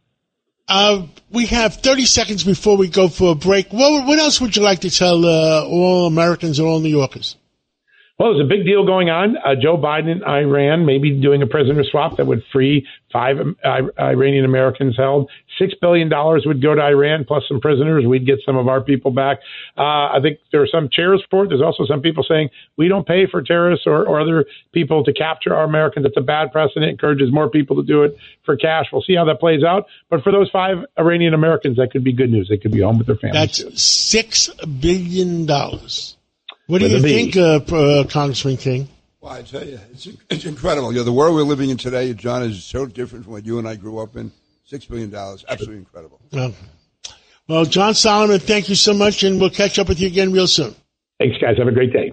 Uh, 0.68 1.06
we 1.30 1.46
have 1.46 1.74
30 1.74 2.04
seconds 2.06 2.44
before 2.44 2.76
we 2.76 2.88
go 2.88 3.08
for 3.08 3.32
a 3.32 3.34
break. 3.34 3.72
What, 3.72 4.06
what 4.06 4.18
else 4.18 4.40
would 4.40 4.56
you 4.56 4.62
like 4.62 4.80
to 4.80 4.90
tell 4.90 5.24
uh, 5.24 5.64
all 5.64 6.06
Americans 6.06 6.58
and 6.58 6.68
all 6.68 6.80
New 6.80 6.88
Yorkers? 6.88 7.36
Well, 8.22 8.34
there's 8.34 8.46
a 8.46 8.48
big 8.48 8.64
deal 8.64 8.86
going 8.86 9.10
on. 9.10 9.36
Uh, 9.36 9.56
Joe 9.60 9.76
Biden 9.76 10.24
Iran 10.24 10.86
may 10.86 10.98
be 10.98 11.10
doing 11.10 11.42
a 11.42 11.46
prisoner 11.48 11.82
swap 11.82 12.18
that 12.18 12.26
would 12.28 12.44
free 12.52 12.86
five 13.12 13.36
uh, 13.40 13.80
Iranian 13.98 14.44
Americans 14.44 14.96
held. 14.96 15.28
Six 15.58 15.74
billion 15.80 16.08
dollars 16.08 16.44
would 16.46 16.62
go 16.62 16.72
to 16.72 16.80
Iran 16.80 17.24
plus 17.26 17.42
some 17.48 17.60
prisoners. 17.60 18.06
We'd 18.06 18.24
get 18.24 18.38
some 18.46 18.56
of 18.56 18.68
our 18.68 18.80
people 18.80 19.10
back. 19.10 19.38
Uh, 19.76 20.14
I 20.14 20.18
think 20.22 20.38
there 20.52 20.62
are 20.62 20.68
some 20.68 20.88
chairs 20.88 21.20
for 21.32 21.46
it. 21.46 21.48
There's 21.48 21.62
also 21.62 21.84
some 21.84 22.00
people 22.00 22.22
saying 22.22 22.50
we 22.76 22.86
don't 22.86 23.04
pay 23.04 23.26
for 23.26 23.42
terrorists 23.42 23.88
or, 23.88 24.06
or 24.06 24.20
other 24.20 24.46
people 24.70 25.02
to 25.02 25.12
capture 25.12 25.52
our 25.52 25.64
Americans. 25.64 26.06
It's 26.06 26.16
a 26.16 26.20
bad 26.20 26.52
precedent. 26.52 26.84
It 26.84 26.90
Encourages 26.90 27.32
more 27.32 27.50
people 27.50 27.74
to 27.74 27.82
do 27.82 28.04
it 28.04 28.16
for 28.44 28.56
cash. 28.56 28.86
We'll 28.92 29.02
see 29.02 29.16
how 29.16 29.24
that 29.24 29.40
plays 29.40 29.64
out. 29.64 29.86
But 30.10 30.22
for 30.22 30.30
those 30.30 30.48
five 30.48 30.76
Iranian 30.96 31.34
Americans, 31.34 31.76
that 31.78 31.90
could 31.90 32.04
be 32.04 32.12
good 32.12 32.30
news. 32.30 32.48
They 32.48 32.56
could 32.56 32.70
be 32.70 32.82
home 32.82 32.98
with 32.98 33.08
their 33.08 33.16
families. 33.16 33.58
That's 33.64 33.82
six 33.82 34.48
billion 34.64 35.44
dollars. 35.44 36.16
What 36.66 36.80
do 36.80 36.88
you 36.88 37.00
think, 37.00 37.36
uh, 37.36 37.60
uh, 37.74 38.04
Congressman 38.04 38.56
King? 38.56 38.88
Well, 39.20 39.32
I 39.32 39.42
tell 39.42 39.64
you, 39.64 39.78
it's, 39.92 40.08
it's 40.30 40.44
incredible. 40.44 40.92
You 40.92 40.98
know, 40.98 41.04
the 41.04 41.12
world 41.12 41.34
we're 41.34 41.42
living 41.42 41.70
in 41.70 41.76
today, 41.76 42.12
John, 42.12 42.42
is 42.42 42.64
so 42.64 42.86
different 42.86 43.24
from 43.24 43.34
what 43.34 43.46
you 43.46 43.58
and 43.58 43.68
I 43.68 43.76
grew 43.76 43.98
up 43.98 44.16
in. 44.16 44.32
Six 44.64 44.86
billion 44.86 45.10
dollars, 45.10 45.44
absolutely 45.48 45.78
incredible. 45.78 46.20
Well, 46.32 46.54
well, 47.46 47.64
John 47.64 47.94
Solomon, 47.94 48.38
thank 48.40 48.68
you 48.68 48.74
so 48.74 48.94
much, 48.94 49.22
and 49.22 49.40
we'll 49.40 49.50
catch 49.50 49.78
up 49.78 49.88
with 49.88 50.00
you 50.00 50.06
again 50.06 50.32
real 50.32 50.46
soon. 50.46 50.74
Thanks, 51.18 51.36
guys. 51.38 51.58
Have 51.58 51.68
a 51.68 51.72
great 51.72 51.92
day. 51.92 52.12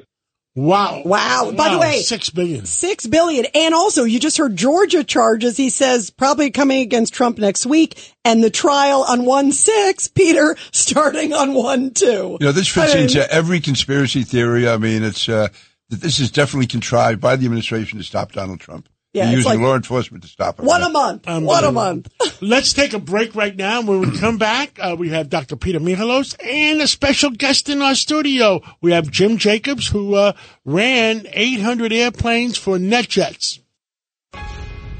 Wow. 0.55 1.03
Wow. 1.05 1.51
By 1.55 1.73
the 1.73 1.79
way, 1.79 2.01
six 2.01 2.29
billion. 2.29 2.65
Six 2.65 3.07
billion. 3.07 3.45
And 3.53 3.73
also, 3.73 4.03
you 4.03 4.19
just 4.19 4.37
heard 4.37 4.55
Georgia 4.55 5.03
charges. 5.03 5.57
He 5.57 5.69
says 5.69 6.09
probably 6.09 6.51
coming 6.51 6.81
against 6.81 7.13
Trump 7.13 7.37
next 7.37 7.65
week 7.65 8.13
and 8.25 8.43
the 8.43 8.49
trial 8.49 9.05
on 9.07 9.25
one 9.25 9.51
six, 9.51 10.07
Peter, 10.07 10.57
starting 10.71 11.33
on 11.33 11.53
one 11.53 11.91
two. 11.91 12.37
You 12.39 12.47
know, 12.47 12.51
this 12.51 12.67
fits 12.67 12.93
I 12.93 12.95
mean, 12.95 13.03
into 13.03 13.31
every 13.31 13.59
conspiracy 13.59 14.23
theory. 14.23 14.67
I 14.67 14.77
mean, 14.77 15.03
it's, 15.03 15.29
uh, 15.29 15.49
this 15.89 16.19
is 16.19 16.31
definitely 16.31 16.67
contrived 16.67 17.21
by 17.21 17.35
the 17.35 17.45
administration 17.45 17.99
to 17.99 18.03
stop 18.03 18.31
Donald 18.31 18.59
Trump. 18.59 18.89
Yeah, 19.13 19.31
using 19.31 19.53
like 19.53 19.59
law 19.59 19.75
enforcement 19.75 20.23
to 20.23 20.29
stop 20.29 20.59
him. 20.59 20.65
One 20.65 20.83
a 20.83 20.89
month. 20.89 21.27
Um, 21.27 21.43
one 21.43 21.63
a 21.63 21.71
month. 21.71 22.13
let's 22.41 22.73
take 22.73 22.93
a 22.93 22.99
break 22.99 23.33
right 23.33 23.55
now. 23.55 23.81
When 23.81 24.01
we 24.01 24.19
come 24.19 24.37
back, 24.37 24.77
uh, 24.79 24.95
we 24.99 25.09
have 25.09 25.29
Dr. 25.29 25.55
Peter 25.55 25.79
Michalos 25.79 26.35
and 26.45 26.79
a 26.79 26.87
special 26.87 27.31
guest 27.31 27.69
in 27.69 27.81
our 27.81 27.95
studio. 27.95 28.61
We 28.81 28.91
have 28.91 29.09
Jim 29.09 29.37
Jacobs, 29.37 29.87
who 29.87 30.13
uh, 30.13 30.33
ran 30.63 31.25
800 31.31 31.91
airplanes 31.91 32.57
for 32.57 32.77
NetJets. 32.77 33.59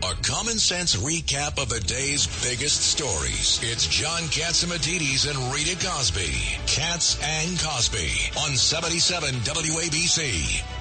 A 0.01 0.15
common 0.23 0.57
sense 0.57 0.95
recap 0.95 1.61
of 1.61 1.69
the 1.69 1.79
day's 1.81 2.25
biggest 2.49 2.81
stories. 2.81 3.59
It's 3.61 3.85
John 3.85 4.23
Catsimatidis 4.23 5.29
and 5.29 5.53
Rita 5.53 5.75
Cosby. 5.85 6.31
Cats 6.65 7.19
and 7.21 7.59
Cosby 7.59 8.09
on 8.39 8.55
77 8.55 9.35
WABC. 9.35 10.78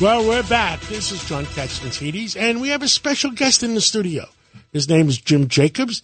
Well, 0.00 0.28
we're 0.28 0.44
back. 0.44 0.80
This 0.82 1.10
is 1.10 1.24
John 1.24 1.44
Catsimatidis, 1.44 2.36
and 2.36 2.60
we 2.60 2.68
have 2.68 2.82
a 2.82 2.88
special 2.88 3.32
guest 3.32 3.64
in 3.64 3.74
the 3.74 3.80
studio. 3.80 4.26
His 4.72 4.88
name 4.88 5.08
is 5.08 5.18
Jim 5.18 5.48
Jacobs, 5.48 6.02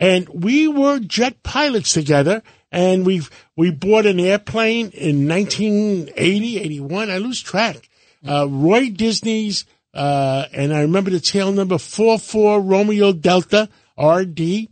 and 0.00 0.26
we 0.30 0.68
were 0.68 1.00
jet 1.00 1.42
pilots 1.42 1.92
together. 1.92 2.42
And 2.72 3.04
we 3.04 3.20
we 3.54 3.70
bought 3.72 4.06
an 4.06 4.20
airplane 4.20 4.88
in 4.88 5.28
1980, 5.28 6.60
81. 6.60 7.10
I 7.10 7.18
lose 7.18 7.42
track. 7.42 7.90
Uh, 8.26 8.48
Roy 8.48 8.88
Disney's, 8.88 9.66
uh, 9.92 10.46
and 10.54 10.72
I 10.72 10.80
remember 10.80 11.10
the 11.10 11.20
tail 11.20 11.52
number 11.52 11.76
44 11.76 12.62
Romeo 12.62 13.12
Delta 13.12 13.68
RD. 14.02 14.68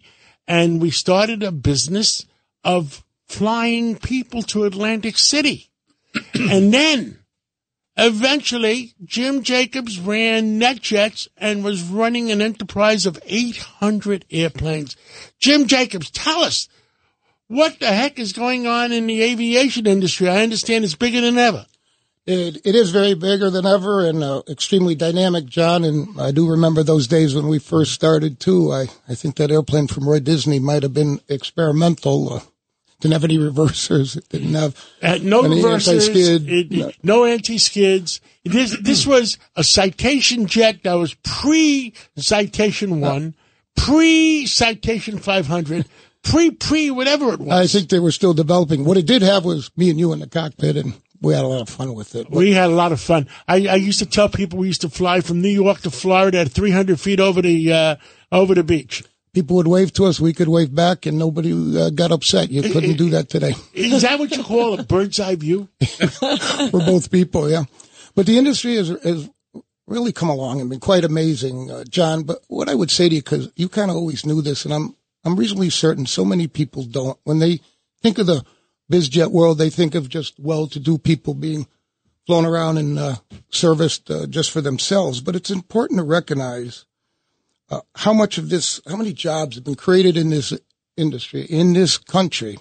And 0.49 0.81
we 0.81 0.91
started 0.91 1.43
a 1.43 1.53
business 1.53 2.25
of 2.65 3.05
flying 3.29 3.99
people 3.99 4.41
to 4.45 4.65
Atlantic 4.65 5.19
City. 5.19 5.69
and 6.35 6.73
then 6.73 7.19
Eventually, 7.97 8.95
Jim 9.05 9.43
Jacobs 9.43 10.01
ran 10.01 10.59
NetJets 10.61 11.29
and 11.37 11.63
was 11.63 11.83
running 11.83 12.31
an 12.31 12.43
enterprise 12.43 13.07
of 13.07 13.21
800 13.25 14.25
airplanes. 14.31 14.97
Jim 15.39 15.67
Jacobs, 15.67 16.11
tell 16.11 16.41
us 16.41 16.69
what 17.47 17.79
the 17.79 17.87
heck 17.87 18.19
is 18.19 18.33
going 18.33 18.67
on 18.67 18.91
in 18.91 19.07
the 19.07 19.23
aviation 19.23 19.87
industry. 19.87 20.29
I 20.29 20.43
understand 20.43 20.85
it's 20.85 20.97
bigger 20.97 21.21
than 21.21 21.39
ever. 21.39 21.67
It, 22.27 22.63
it 22.65 22.75
is 22.75 22.91
very 22.91 23.15
bigger 23.15 23.51
than 23.51 23.67
ever 23.67 24.07
and 24.07 24.25
uh, 24.25 24.43
extremely 24.49 24.95
dynamic, 24.95 25.45
John. 25.45 25.85
And 25.85 26.19
I 26.19 26.33
do 26.33 26.51
remember 26.51 26.83
those 26.83 27.07
days 27.07 27.35
when 27.35 27.49
we 27.49 27.59
first 27.59 27.93
started 27.93 28.41
too. 28.41 28.73
I, 28.73 28.87
I 29.09 29.15
think 29.15 29.37
that 29.37 29.51
airplane 29.51 29.89
from 29.89 30.09
Roy 30.09 30.21
Disney 30.21 30.59
might 30.59 30.83
have 30.83 30.95
been 30.95 31.21
experimental. 31.29 32.33
Uh, 32.33 32.41
didn't 33.01 33.13
have 33.13 33.25
any 33.25 33.39
reversers. 33.39 34.17
It 34.17 34.29
didn't 34.31 34.55
have 34.55 34.75
Uh, 35.03 35.19
no 35.23 35.43
any 35.45 35.57
reversers, 35.63 36.09
anti-skid. 36.09 36.49
it- 36.49 36.71
No. 36.71 36.91
no 37.03 37.25
anti-skids. 37.25 38.21
This 38.45 38.77
this 38.81 39.07
was 39.07 39.39
a 39.57 39.65
citation 39.65 40.47
jet 40.47 40.83
that 40.85 40.95
was 40.95 41.15
pre-citation 41.23 43.01
one, 43.01 43.35
pre-citation 43.77 45.19
five 45.19 45.47
hundred, 45.47 45.87
pre 46.23 46.51
pre 46.51 46.91
whatever 46.91 47.33
it 47.33 47.41
was. 47.41 47.53
I 47.53 47.67
think 47.67 47.89
they 47.91 47.99
were 48.01 48.13
still 48.13 48.35
developing. 48.35 48.85
What 48.85 48.97
it 48.97 49.07
did 49.07 49.23
have 49.23 49.45
was 49.45 49.71
me 49.77 49.91
and 49.91 49.99
you 49.99 50.13
in 50.13 50.21
the 50.21 50.27
cockpit, 50.27 50.77
and 50.77 50.95
we 51.21 51.33
had 51.35 51.45
a 51.45 51.49
lot 51.49 51.63
of 51.63 51.69
fun 51.69 51.95
with 51.95 52.15
it. 52.15 52.31
we 52.31 52.53
had 52.53 52.71
a 52.71 52.75
lot 52.75 52.93
of 52.93 53.01
fun. 53.01 53.27
I, 53.49 53.67
I 53.67 53.75
used 53.77 53.99
to 54.01 54.07
tell 54.07 54.29
people 54.29 54.59
we 54.59 54.67
used 54.67 54.83
to 54.83 54.89
fly 54.91 55.21
from 55.21 55.41
New 55.41 55.49
York 55.49 55.81
to 55.83 55.91
Florida 55.91 56.41
at 56.41 56.51
300 56.53 57.01
feet 57.01 57.21
over 57.21 57.41
the 57.41 57.73
uh, 57.73 57.97
over 58.31 58.55
the 58.55 58.65
beach. 58.65 59.03
People 59.35 59.57
would 59.57 59.67
wave 59.67 59.93
to 59.95 60.07
us, 60.07 60.21
we 60.21 60.33
could 60.33 60.49
wave 60.49 60.75
back, 60.75 61.07
and 61.07 61.19
nobody 61.19 61.53
uh, 61.53 61.91
got 61.91 62.13
upset. 62.13 62.51
You 62.51 62.63
couldn't 62.63 62.97
do 62.97 63.11
that 63.11 63.29
today. 63.29 63.55
Is 63.75 64.03
that 64.03 64.19
what 64.19 64.35
you 64.35 64.43
call 64.43 64.79
a 64.79 64.85
bird's 64.85 65.19
eye 65.19 65.35
view? 65.35 65.69
We're 66.23 66.87
both 66.87 67.11
people, 67.11 67.51
yeah. 67.51 67.65
But 68.15 68.27
the 68.27 68.39
industry 68.39 68.77
has, 68.77 68.89
has 68.89 69.29
really 69.87 70.13
come 70.13 70.29
along 70.29 70.61
and 70.61 70.71
been 70.71 70.81
quite 70.81 71.05
amazing, 71.05 71.71
uh, 71.71 71.85
John. 71.85 72.23
But 72.23 72.39
what 72.49 72.69
I 72.69 72.75
would 72.75 72.91
say 72.91 73.09
to 73.09 73.15
you, 73.15 73.23
because 73.23 73.51
you 73.57 73.69
kind 73.69 73.91
of 73.91 73.97
always 73.97 74.25
knew 74.25 74.41
this, 74.41 74.65
and 74.65 74.73
I'm 74.73 74.95
I'm 75.25 75.37
reasonably 75.37 75.71
certain 75.71 76.07
so 76.07 76.25
many 76.25 76.47
people 76.47 76.85
don't. 76.85 77.19
When 77.25 77.39
they 77.39 77.61
think 78.03 78.19
of 78.19 78.27
the 78.27 78.45
bizjet 78.91 79.31
world, 79.31 79.59
they 79.59 79.71
think 79.71 79.95
of 79.95 80.09
just 80.09 80.39
well-to-do 80.39 80.99
people 80.99 81.35
being 81.35 81.67
flown 82.27 82.45
around 82.45 82.79
and 82.79 82.99
uh, 82.99 83.17
serviced 83.51 84.11
uh, 84.11 84.27
just 84.27 84.51
for 84.51 84.61
themselves. 84.61 85.21
But 85.21 85.37
it's 85.37 85.51
important 85.51 85.99
to 85.99 86.05
recognize 86.05 86.85
uh, 87.71 87.81
how 87.97 88.13
much 88.13 88.39
of 88.39 88.49
this, 88.51 88.81
how 88.87 88.97
many 88.97 89.13
jobs 89.13 89.57
have 89.57 89.65
been 89.65 89.75
created 89.75 90.17
in 90.17 90.31
this 90.31 90.53
industry, 90.97 91.43
in 91.43 91.73
this 91.73 91.99
country. 91.99 92.59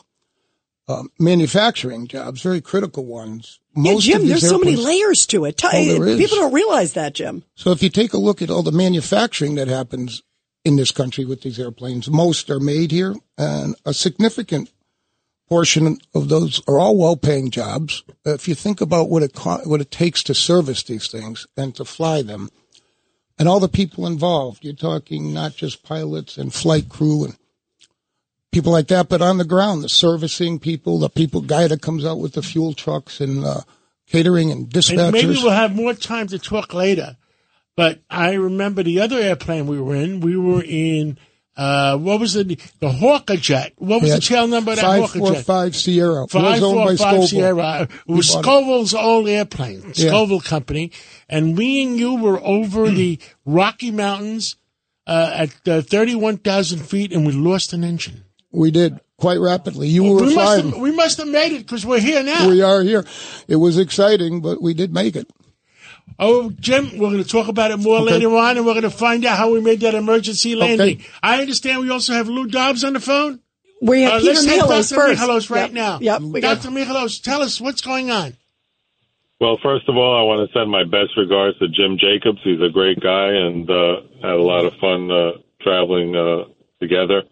Um, 0.85 1.07
manufacturing 1.17 2.07
jobs, 2.07 2.41
very 2.41 2.59
critical 2.59 3.05
ones. 3.05 3.61
Yeah, 3.73 3.95
Jim, 3.99 4.27
there's 4.27 4.45
so 4.45 4.59
many 4.59 4.75
layers 4.75 5.25
to 5.27 5.45
it. 5.45 5.63
Oh, 5.63 5.69
there 5.71 6.05
is. 6.07 6.17
People 6.17 6.39
don't 6.39 6.53
realize 6.53 6.91
that, 6.93 7.13
Jim. 7.13 7.45
so 7.55 7.71
if 7.71 7.81
you 7.81 7.87
take 7.89 8.11
a 8.11 8.17
look 8.17 8.41
at 8.41 8.49
all 8.49 8.63
the 8.63 8.73
manufacturing 8.73 9.55
that 9.55 9.69
happens 9.69 10.23
in 10.65 10.75
this 10.75 10.91
country 10.91 11.23
with 11.23 11.41
these 11.41 11.57
airplanes, 11.57 12.09
most 12.09 12.49
are 12.49 12.59
made 12.59 12.91
here, 12.91 13.15
and 13.37 13.75
a 13.85 13.93
significant 13.93 14.73
portion 15.47 15.99
of 16.13 16.27
those 16.27 16.61
are 16.67 16.79
all 16.79 16.97
well-paying 16.97 17.49
jobs. 17.49 18.03
If 18.25 18.49
you 18.49 18.55
think 18.55 18.81
about 18.81 19.09
what 19.09 19.23
it 19.23 19.33
co- 19.33 19.61
what 19.63 19.79
it 19.79 19.89
takes 19.89 20.21
to 20.23 20.33
service 20.33 20.83
these 20.83 21.09
things 21.09 21.47
and 21.55 21.73
to 21.75 21.85
fly 21.85 22.23
them, 22.23 22.49
and 23.37 23.47
all 23.47 23.59
the 23.59 23.69
people 23.69 24.05
involved, 24.05 24.63
you're 24.63 24.73
talking 24.73 25.33
not 25.33 25.55
just 25.55 25.83
pilots 25.83 26.37
and 26.37 26.53
flight 26.53 26.89
crew 26.89 27.25
and 27.25 27.35
people 28.51 28.71
like 28.71 28.87
that, 28.87 29.09
but 29.09 29.21
on 29.21 29.37
the 29.37 29.45
ground, 29.45 29.83
the 29.83 29.89
servicing 29.89 30.59
people, 30.59 30.99
the 30.99 31.09
people 31.09 31.41
guy 31.41 31.67
that 31.67 31.81
comes 31.81 32.05
out 32.05 32.19
with 32.19 32.33
the 32.33 32.43
fuel 32.43 32.73
trucks 32.73 33.19
and 33.19 33.43
uh, 33.43 33.61
catering 34.07 34.51
and 34.51 34.69
dispatchers. 34.69 35.03
And 35.05 35.13
maybe 35.13 35.29
we'll 35.41 35.49
have 35.51 35.75
more 35.75 35.93
time 35.93 36.27
to 36.27 36.39
talk 36.39 36.73
later. 36.73 37.17
But 37.75 38.01
I 38.09 38.33
remember 38.33 38.83
the 38.83 39.01
other 39.01 39.17
airplane 39.17 39.65
we 39.65 39.81
were 39.81 39.95
in. 39.95 40.19
We 40.19 40.37
were 40.37 40.63
in 40.63 41.17
uh, 41.55 41.97
what 41.97 42.19
was 42.19 42.33
the 42.33 42.57
the 42.79 42.91
Hawker 42.91 43.37
jet? 43.37 43.73
What 43.77 44.01
was 44.01 44.09
Yeah, 44.09 44.15
the 44.15 44.21
tail 44.21 44.47
number 44.47 44.71
of 44.71 44.77
that 44.77 44.83
five 44.83 45.01
Hawker 45.01 45.19
four 45.19 45.31
jet? 45.33 45.45
five 45.45 45.75
Sierra. 45.75 46.27
Five 46.27 46.59
four 46.59 46.87
five 46.87 46.97
Scoville. 46.99 47.27
Sierra. 47.27 47.81
It 48.07 48.11
was. 48.11 48.29
Scoville's 48.31 48.93
old 48.93 49.27
airplane, 49.27 49.83
Yeah. 49.95 50.07
Scoville 50.09 50.41
Company, 50.41 50.91
and 51.29 51.57
we 51.57 51.83
and 51.83 51.97
you 51.99 52.15
were 52.15 52.39
over 52.41 52.89
the 52.89 53.19
Rocky 53.45 53.91
Mountains 53.91 54.55
uh, 55.05 55.31
at 55.33 55.67
uh, 55.67 55.81
thirty-one 55.81 56.37
thousand 56.37 56.79
feet, 56.79 57.11
and 57.13 57.25
we 57.25 57.33
lost 57.33 57.73
an 57.73 57.83
engine. 57.83 58.23
We 58.51 58.71
did 58.71 58.99
quite 59.17 59.39
rapidly. 59.39 59.87
You 59.87 60.03
were 60.03 60.21
we 60.25 60.35
must 60.35 60.63
have 60.63 60.77
we 60.77 60.91
must 60.91 61.17
have 61.17 61.27
made 61.27 61.53
it 61.53 61.59
because 61.59 61.85
we're 61.85 61.99
here 61.99 62.23
now. 62.23 62.49
We 62.49 62.61
are 62.61 62.81
here. 62.81 63.05
It 63.47 63.57
was 63.57 63.77
exciting, 63.77 64.41
but 64.41 64.61
we 64.61 64.73
did 64.73 64.93
make 64.93 65.15
it. 65.15 65.29
Oh, 66.19 66.51
Jim, 66.59 66.97
we're 66.97 67.09
going 67.09 67.23
to 67.23 67.27
talk 67.29 67.47
about 67.47 67.71
it 67.71 67.77
more 67.77 67.97
Okay. 68.01 68.13
later 68.13 68.29
on, 68.35 68.57
and 68.57 68.65
we're 68.65 68.73
going 68.73 68.83
to 68.83 68.89
find 68.91 69.25
out 69.25 69.37
how 69.37 69.51
we 69.51 69.59
made 69.61 69.79
that 69.81 69.95
emergency 69.95 70.55
landing. 70.55 71.03
I 71.23 71.41
understand 71.41 71.81
we 71.81 71.89
also 71.89 72.13
have 72.13 72.27
Lou 72.29 72.45
Dobbs 72.47 72.83
on 72.83 72.93
the 72.93 72.99
phone. 72.99 73.39
We 73.81 74.03
have 74.03 74.13
Uh, 74.13 74.19
Peter 74.19 74.33
let's 74.33 74.45
take 74.45 74.61
Michalos 74.61 74.89
Dr. 74.89 74.95
first. 75.01 75.21
Michalos 75.21 75.49
right 75.49 75.61
Yep, 75.63 75.71
now. 75.73 75.99
Yep. 76.01 76.21
Dr. 76.41 76.69
Michalos, 76.69 77.21
tell 77.21 77.41
us 77.41 77.59
what's 77.59 77.81
going 77.81 78.11
on. 78.11 78.37
Well, 79.41 79.57
first 79.61 79.89
of 79.89 79.97
all, 79.97 80.17
I 80.17 80.23
want 80.23 80.47
to 80.49 80.57
send 80.57 80.69
my 80.71 80.83
best 80.85 81.17
regards 81.17 81.57
to 81.59 81.67
Jim 81.67 81.97
Jacobs. 81.97 82.39
He's 82.43 82.61
a 82.61 82.69
great 82.69 82.99
guy 83.01 83.29
and 83.33 83.69
uh, 83.69 84.01
had 84.21 84.35
a 84.35 84.41
lot 84.41 84.63
of 84.65 84.73
fun 84.79 85.11
uh, 85.11 85.31
traveling 85.61 86.15
uh, 86.15 86.45
together. 86.79 87.23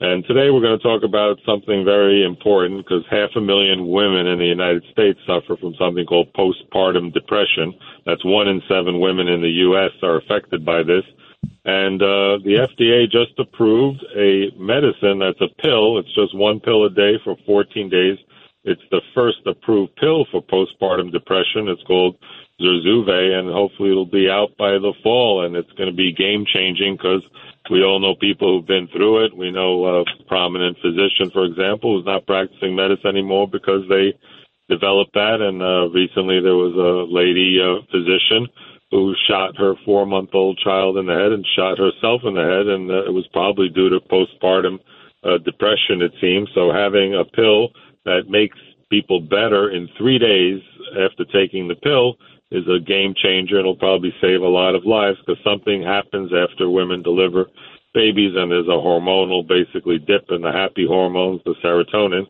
And 0.00 0.24
today 0.24 0.48
we're 0.48 0.64
going 0.64 0.78
to 0.78 0.82
talk 0.82 1.02
about 1.04 1.36
something 1.44 1.84
very 1.84 2.24
important 2.24 2.80
because 2.80 3.04
half 3.10 3.36
a 3.36 3.40
million 3.40 3.86
women 3.86 4.26
in 4.26 4.38
the 4.38 4.46
United 4.46 4.82
States 4.92 5.20
suffer 5.26 5.60
from 5.60 5.74
something 5.78 6.06
called 6.06 6.32
postpartum 6.32 7.12
depression. 7.12 7.74
That's 8.06 8.24
one 8.24 8.48
in 8.48 8.62
seven 8.66 8.98
women 8.98 9.28
in 9.28 9.42
the 9.42 9.60
U.S. 9.68 9.92
are 10.02 10.16
affected 10.16 10.64
by 10.64 10.84
this. 10.84 11.04
And 11.66 12.00
uh, 12.00 12.40
the 12.40 12.64
FDA 12.64 13.12
just 13.12 13.38
approved 13.38 14.02
a 14.16 14.48
medicine 14.56 15.18
that's 15.20 15.40
a 15.42 15.52
pill. 15.60 15.98
It's 15.98 16.14
just 16.14 16.34
one 16.34 16.60
pill 16.60 16.86
a 16.86 16.90
day 16.90 17.20
for 17.22 17.36
14 17.44 17.90
days. 17.90 18.16
It's 18.64 18.80
the 18.90 19.02
first 19.14 19.44
approved 19.44 19.96
pill 19.96 20.24
for 20.32 20.40
postpartum 20.40 21.12
depression. 21.12 21.68
It's 21.68 21.82
called 21.84 22.16
Zurzuvae, 22.58 23.38
and 23.38 23.52
hopefully 23.52 23.90
it'll 23.90 24.06
be 24.06 24.30
out 24.30 24.56
by 24.56 24.80
the 24.80 24.94
fall. 25.02 25.44
And 25.44 25.56
it's 25.56 25.72
going 25.72 25.90
to 25.90 25.96
be 25.96 26.12
game 26.12 26.46
changing 26.48 26.96
because 26.96 27.22
we 27.68 27.84
all 27.84 28.00
know 28.00 28.14
people 28.14 28.56
who've 28.56 28.66
been 28.66 28.88
through 28.88 29.26
it. 29.26 29.36
We 29.36 29.50
know 29.50 30.00
a 30.00 30.04
prominent 30.26 30.78
physician, 30.80 31.30
for 31.32 31.44
example, 31.44 31.96
who's 31.96 32.06
not 32.06 32.26
practicing 32.26 32.74
medicine 32.74 33.10
anymore 33.10 33.48
because 33.48 33.84
they 33.88 34.14
developed 34.68 35.12
that. 35.14 35.40
And 35.40 35.60
uh, 35.60 35.90
recently 35.90 36.40
there 36.40 36.56
was 36.56 36.74
a 36.74 37.12
lady 37.12 37.60
uh, 37.60 37.82
physician 37.90 38.48
who 38.90 39.14
shot 39.28 39.56
her 39.58 39.74
four 39.84 40.06
month 40.06 40.30
old 40.32 40.58
child 40.58 40.96
in 40.96 41.06
the 41.06 41.14
head 41.14 41.32
and 41.32 41.46
shot 41.54 41.78
herself 41.78 42.22
in 42.24 42.34
the 42.34 42.42
head. 42.42 42.66
And 42.66 42.90
uh, 42.90 43.04
it 43.04 43.12
was 43.12 43.26
probably 43.32 43.68
due 43.68 43.90
to 43.90 44.00
postpartum 44.00 44.78
uh, 45.22 45.38
depression, 45.44 46.02
it 46.02 46.12
seems. 46.20 46.48
So 46.54 46.72
having 46.72 47.14
a 47.14 47.24
pill 47.24 47.70
that 48.04 48.28
makes 48.28 48.56
people 48.88 49.20
better 49.20 49.70
in 49.70 49.88
three 49.98 50.18
days 50.18 50.60
after 50.98 51.24
taking 51.26 51.68
the 51.68 51.76
pill 51.76 52.16
is 52.50 52.64
a 52.68 52.80
game 52.80 53.14
changer. 53.16 53.58
It'll 53.58 53.76
probably 53.76 54.12
save 54.20 54.42
a 54.42 54.48
lot 54.48 54.74
of 54.74 54.84
lives 54.84 55.18
because 55.24 55.42
something 55.44 55.82
happens 55.82 56.32
after 56.34 56.68
women 56.68 57.02
deliver 57.02 57.46
babies 57.94 58.34
and 58.36 58.50
there's 58.50 58.68
a 58.68 58.78
hormonal 58.78 59.46
basically 59.46 59.98
dip 59.98 60.30
in 60.30 60.42
the 60.42 60.52
happy 60.52 60.86
hormones, 60.86 61.40
the 61.44 61.54
serotonin, 61.62 62.26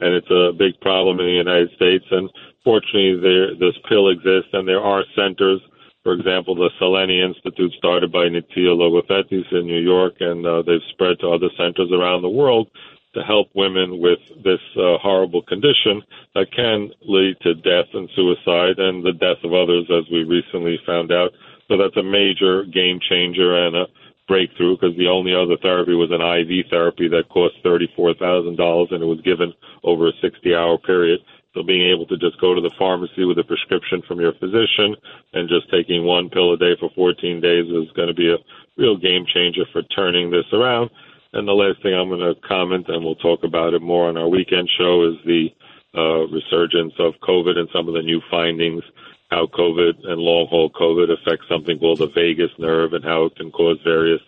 and 0.00 0.14
it's 0.14 0.30
a 0.30 0.52
big 0.56 0.78
problem 0.80 1.20
in 1.20 1.26
the 1.26 1.32
United 1.32 1.70
States. 1.76 2.04
And 2.10 2.30
fortunately, 2.64 3.20
there 3.20 3.54
this 3.54 3.76
pill 3.88 4.08
exists, 4.08 4.50
and 4.52 4.66
there 4.66 4.80
are 4.80 5.04
centers. 5.16 5.60
For 6.02 6.14
example, 6.14 6.56
the 6.56 6.70
Seleni 6.80 7.22
Institute, 7.22 7.72
started 7.78 8.10
by 8.10 8.26
Nitzia 8.26 8.74
Logothetis 8.74 9.52
in 9.52 9.66
New 9.66 9.78
York, 9.78 10.14
and 10.18 10.44
uh, 10.44 10.62
they've 10.62 10.82
spread 10.90 11.20
to 11.20 11.28
other 11.28 11.48
centers 11.56 11.92
around 11.92 12.22
the 12.22 12.28
world 12.28 12.68
to 13.14 13.22
help 13.22 13.48
women 13.54 14.00
with 14.00 14.18
this 14.42 14.60
uh, 14.76 14.96
horrible 14.98 15.42
condition 15.42 16.02
that 16.34 16.52
can 16.54 16.90
lead 17.02 17.36
to 17.42 17.54
death 17.54 17.88
and 17.92 18.08
suicide 18.16 18.78
and 18.78 19.04
the 19.04 19.12
death 19.12 19.42
of 19.44 19.52
others, 19.52 19.84
as 19.90 20.10
we 20.10 20.24
recently 20.24 20.78
found 20.86 21.12
out. 21.12 21.30
So 21.68 21.76
that's 21.76 21.96
a 21.96 22.02
major 22.02 22.64
game 22.64 23.00
changer 23.08 23.66
and 23.66 23.76
a 23.76 23.86
breakthrough 24.28 24.76
because 24.76 24.96
the 24.96 25.08
only 25.08 25.34
other 25.34 25.56
therapy 25.60 25.94
was 25.94 26.10
an 26.10 26.22
IV 26.22 26.70
therapy 26.70 27.08
that 27.08 27.28
cost 27.28 27.54
$34,000 27.64 28.94
and 28.94 29.02
it 29.02 29.06
was 29.06 29.20
given 29.22 29.52
over 29.84 30.08
a 30.08 30.12
60 30.20 30.54
hour 30.54 30.78
period. 30.78 31.20
So 31.54 31.62
being 31.62 31.84
able 31.92 32.06
to 32.06 32.16
just 32.16 32.40
go 32.40 32.54
to 32.54 32.60
the 32.60 32.72
pharmacy 32.78 33.24
with 33.24 33.38
a 33.38 33.44
prescription 33.44 34.00
from 34.08 34.20
your 34.20 34.32
physician 34.40 34.96
and 35.34 35.48
just 35.48 35.70
taking 35.70 36.04
one 36.04 36.30
pill 36.30 36.54
a 36.54 36.56
day 36.56 36.76
for 36.80 36.88
14 36.94 37.40
days 37.40 37.66
is 37.66 37.92
going 37.92 38.08
to 38.08 38.14
be 38.14 38.32
a 38.32 38.40
real 38.76 38.96
game 38.96 39.26
changer 39.28 39.64
for 39.70 39.82
turning 39.82 40.30
this 40.30 40.48
around. 40.52 40.88
And 41.32 41.48
the 41.48 41.52
last 41.52 41.82
thing 41.82 41.94
I'm 41.94 42.08
going 42.08 42.20
to 42.20 42.40
comment, 42.46 42.86
and 42.88 43.04
we'll 43.04 43.16
talk 43.16 43.42
about 43.42 43.72
it 43.72 43.80
more 43.80 44.08
on 44.08 44.18
our 44.18 44.28
weekend 44.28 44.68
show, 44.78 45.08
is 45.08 45.16
the 45.24 45.48
uh, 45.96 46.28
resurgence 46.28 46.92
of 46.98 47.14
COVID 47.22 47.56
and 47.56 47.68
some 47.72 47.88
of 47.88 47.94
the 47.94 48.02
new 48.02 48.20
findings, 48.30 48.82
how 49.30 49.46
COVID 49.46 50.04
and 50.04 50.20
long 50.20 50.46
haul 50.48 50.70
COVID 50.70 51.08
affects 51.10 51.48
something 51.48 51.78
called 51.78 52.00
the 52.00 52.08
vagus 52.08 52.50
nerve 52.58 52.92
and 52.92 53.04
how 53.04 53.24
it 53.26 53.36
can 53.36 53.50
cause 53.50 53.78
various 53.82 54.20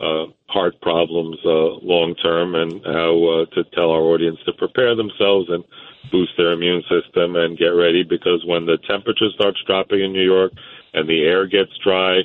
uh, 0.00 0.26
heart 0.48 0.78
problems 0.82 1.38
uh, 1.44 1.80
long 1.80 2.14
term, 2.16 2.54
and 2.54 2.84
how 2.84 3.12
uh, 3.24 3.46
to 3.54 3.64
tell 3.72 3.90
our 3.90 4.02
audience 4.02 4.38
to 4.44 4.52
prepare 4.52 4.94
themselves 4.94 5.48
and 5.48 5.64
boost 6.10 6.32
their 6.36 6.52
immune 6.52 6.82
system 6.82 7.36
and 7.36 7.56
get 7.56 7.68
ready 7.68 8.02
because 8.02 8.44
when 8.44 8.66
the 8.66 8.76
temperature 8.88 9.30
starts 9.34 9.62
dropping 9.66 10.02
in 10.02 10.12
New 10.12 10.24
York 10.24 10.52
and 10.92 11.08
the 11.08 11.22
air 11.22 11.46
gets 11.46 11.70
dry 11.82 12.20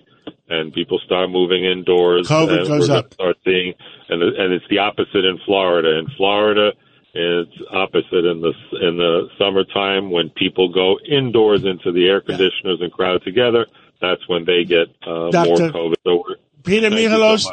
and 0.49 0.73
people 0.73 0.99
start 1.05 1.29
moving 1.29 1.63
indoors, 1.65 2.27
COVID 2.27 2.59
and 2.59 2.67
goes 2.67 2.89
up. 2.89 3.13
Start 3.13 3.37
seeing, 3.43 3.73
and 4.09 4.21
and 4.21 4.53
it's 4.53 4.65
the 4.69 4.79
opposite 4.79 5.25
in 5.25 5.39
Florida. 5.45 5.97
In 5.99 6.07
Florida, 6.17 6.71
It's 7.13 7.51
opposite 7.71 8.25
in 8.25 8.41
the 8.41 8.53
in 8.81 8.97
the 8.97 9.29
summertime 9.39 10.11
when 10.11 10.29
people 10.29 10.69
go 10.69 10.99
indoors 11.09 11.63
into 11.65 11.91
the 11.91 12.07
air 12.07 12.21
conditioners 12.21 12.79
and 12.81 12.91
crowd 12.91 13.23
together. 13.23 13.65
That's 13.99 14.27
when 14.27 14.45
they 14.45 14.63
get 14.65 14.87
uh, 15.05 15.31
more 15.33 15.57
COVID. 15.57 15.95
So 16.05 16.23
Peter 16.63 16.89
Michalos, 16.91 17.39
so. 17.41 17.51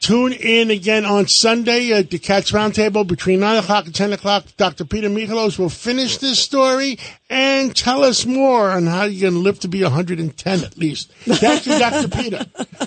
Tune 0.00 0.32
in 0.32 0.70
again 0.70 1.04
on 1.04 1.26
Sunday 1.26 1.92
at 1.92 2.08
the 2.08 2.18
Cats 2.18 2.52
Roundtable 2.52 3.06
between 3.06 3.40
9 3.40 3.58
o'clock 3.58 3.84
and 3.84 3.94
10 3.94 4.14
o'clock. 4.14 4.44
Dr. 4.56 4.86
Peter 4.86 5.10
Michalos 5.10 5.58
will 5.58 5.68
finish 5.68 6.16
this 6.16 6.38
story 6.38 6.98
and 7.28 7.76
tell 7.76 8.02
us 8.02 8.24
more 8.24 8.70
on 8.70 8.86
how 8.86 9.04
you're 9.04 9.30
going 9.30 9.34
to 9.34 9.44
live 9.44 9.60
to 9.60 9.68
be 9.68 9.82
110 9.82 10.64
at 10.64 10.78
least. 10.78 11.12
Thank 11.24 11.66
you, 11.66 11.78
Dr. 11.78 12.08
Peter. 12.16 12.46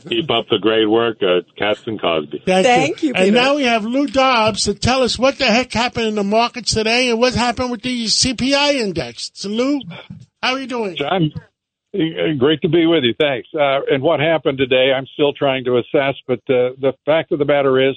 Keep 0.10 0.32
up 0.32 0.48
the 0.50 0.58
great 0.60 0.88
work, 0.90 1.18
uh, 1.22 1.42
Cats 1.56 1.84
and 1.86 2.02
Cosby. 2.02 2.42
Thank, 2.48 2.66
Thank 2.66 3.04
you, 3.04 3.10
And 3.14 3.26
Peter. 3.26 3.32
now 3.32 3.56
we 3.58 3.64
have 3.66 3.86
Lou 3.86 4.08
Dobbs 4.08 4.64
to 4.64 4.74
tell 4.74 5.04
us 5.04 5.20
what 5.20 5.38
the 5.38 5.46
heck 5.46 5.72
happened 5.72 6.08
in 6.08 6.16
the 6.16 6.24
markets 6.24 6.74
today 6.74 7.12
and 7.12 7.20
what 7.20 7.36
happened 7.36 7.70
with 7.70 7.84
the 7.84 8.06
CPI 8.06 8.74
index. 8.82 9.30
So, 9.36 9.50
Lou, 9.50 9.82
how 10.42 10.54
are 10.54 10.60
you 10.60 10.68
doing? 10.68 10.96
John, 10.96 11.32
great 12.40 12.62
to 12.62 12.70
be 12.70 12.86
with 12.86 13.04
you. 13.04 13.14
Thanks. 13.20 13.48
Uh, 13.54 13.82
and 13.92 14.02
what 14.02 14.20
happened 14.20 14.58
today, 14.58 14.94
I'm 14.96 15.08
still 15.14 15.34
trying 15.34 15.64
to 15.66 15.78
assess, 15.78 16.16
but 16.28 16.40
uh, 16.50 16.74
the 16.82 16.94
fact 17.06 17.32
of 17.32 17.40
the 17.40 17.46
matter 17.46 17.90
is, 17.90 17.96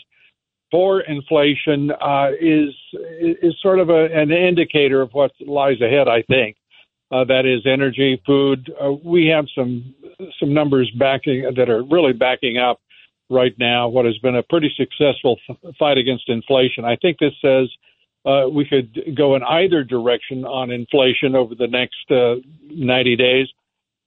core 0.70 1.00
inflation 1.00 1.90
uh, 1.92 2.30
is 2.40 2.74
is 3.20 3.54
sort 3.62 3.78
of 3.78 3.88
a, 3.88 4.08
an 4.12 4.30
indicator 4.32 5.00
of 5.00 5.10
what 5.12 5.30
lies 5.40 5.80
ahead. 5.80 6.08
I 6.08 6.22
think 6.22 6.56
uh, 7.10 7.24
that 7.24 7.46
is 7.46 7.64
energy, 7.66 8.20
food. 8.26 8.72
Uh, 8.80 8.92
we 8.92 9.26
have 9.26 9.46
some 9.54 9.94
some 10.40 10.52
numbers 10.52 10.90
backing 10.98 11.50
that 11.56 11.68
are 11.68 11.82
really 11.84 12.12
backing 12.12 12.58
up 12.58 12.80
right 13.30 13.54
now 13.58 13.88
what 13.88 14.04
has 14.04 14.18
been 14.18 14.36
a 14.36 14.42
pretty 14.42 14.72
successful 14.76 15.38
f- 15.48 15.74
fight 15.78 15.98
against 15.98 16.28
inflation. 16.28 16.84
I 16.84 16.96
think 16.96 17.18
this 17.18 17.32
says 17.42 17.68
uh, 18.24 18.48
we 18.48 18.64
could 18.64 19.16
go 19.16 19.36
in 19.36 19.42
either 19.42 19.84
direction 19.84 20.44
on 20.44 20.70
inflation 20.70 21.34
over 21.34 21.54
the 21.54 21.66
next 21.66 22.10
uh, 22.10 22.36
90 22.70 23.16
days, 23.16 23.48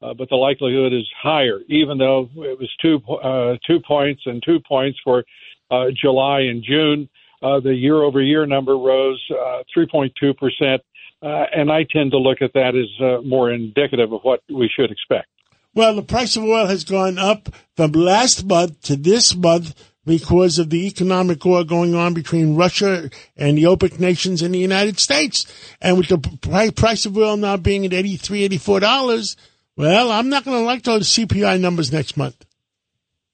uh, 0.02 0.14
but 0.14 0.30
the 0.30 0.36
likelihood 0.36 0.94
is 0.94 1.08
higher, 1.22 1.60
even 1.68 1.98
though 1.98 2.30
it 2.36 2.58
was 2.58 2.70
two 2.82 3.00
uh, 3.12 3.58
two 3.68 3.80
points 3.86 4.22
and 4.26 4.42
two 4.44 4.60
points 4.60 5.00
for 5.04 5.24
uh, 5.72 5.86
July 5.94 6.42
and 6.42 6.64
June. 6.64 7.10
Uh, 7.42 7.60
the 7.62 7.74
year 7.74 8.04
over 8.04 8.22
year 8.22 8.46
number 8.46 8.78
rose 8.78 9.24
uh, 9.32 9.64
3.2 9.76 10.38
percent, 10.38 10.82
and 11.22 11.72
I 11.72 11.86
tend 11.90 12.12
to 12.12 12.18
look 12.18 12.42
at 12.42 12.54
that 12.54 12.76
as 12.76 13.26
more 13.26 13.52
indicative 13.52 14.12
of 14.12 14.22
what 14.24 14.42
we 14.50 14.70
should 14.74 14.92
expect. 14.92 15.28
Well, 15.74 15.96
the 15.96 16.02
price 16.02 16.36
of 16.36 16.44
oil 16.44 16.66
has 16.66 16.84
gone 16.84 17.18
up 17.18 17.50
from 17.78 17.92
last 17.92 18.46
month 18.46 18.82
to 18.82 18.96
this 18.96 19.36
month 19.36 19.76
because 20.06 20.58
of 20.58 20.72
the 20.72 20.88
economic 20.88 21.46
war 21.46 21.64
going 21.64 21.94
on 21.94 22.14
between 22.16 22.56
Russia 22.56 23.10
and 23.38 23.58
the 23.58 23.64
OPEC 23.64 24.00
nations 24.00 24.42
and 24.42 24.54
the 24.54 24.60
United 24.60 25.00
States. 25.00 25.46
And 25.80 25.98
with 25.98 26.08
the 26.08 26.72
price 26.76 27.06
of 27.06 27.16
oil 27.16 27.38
now 27.38 27.58
being 27.58 27.86
at 27.86 27.92
$83, 27.92 28.50
$84, 28.50 29.36
well, 29.80 30.12
I'm 30.12 30.28
not 30.28 30.44
going 30.44 30.58
to 30.58 30.66
like 30.66 30.84
those 30.84 31.08
CPI 31.08 31.58
numbers 31.62 31.90
next 31.94 32.18
month. 32.18 32.46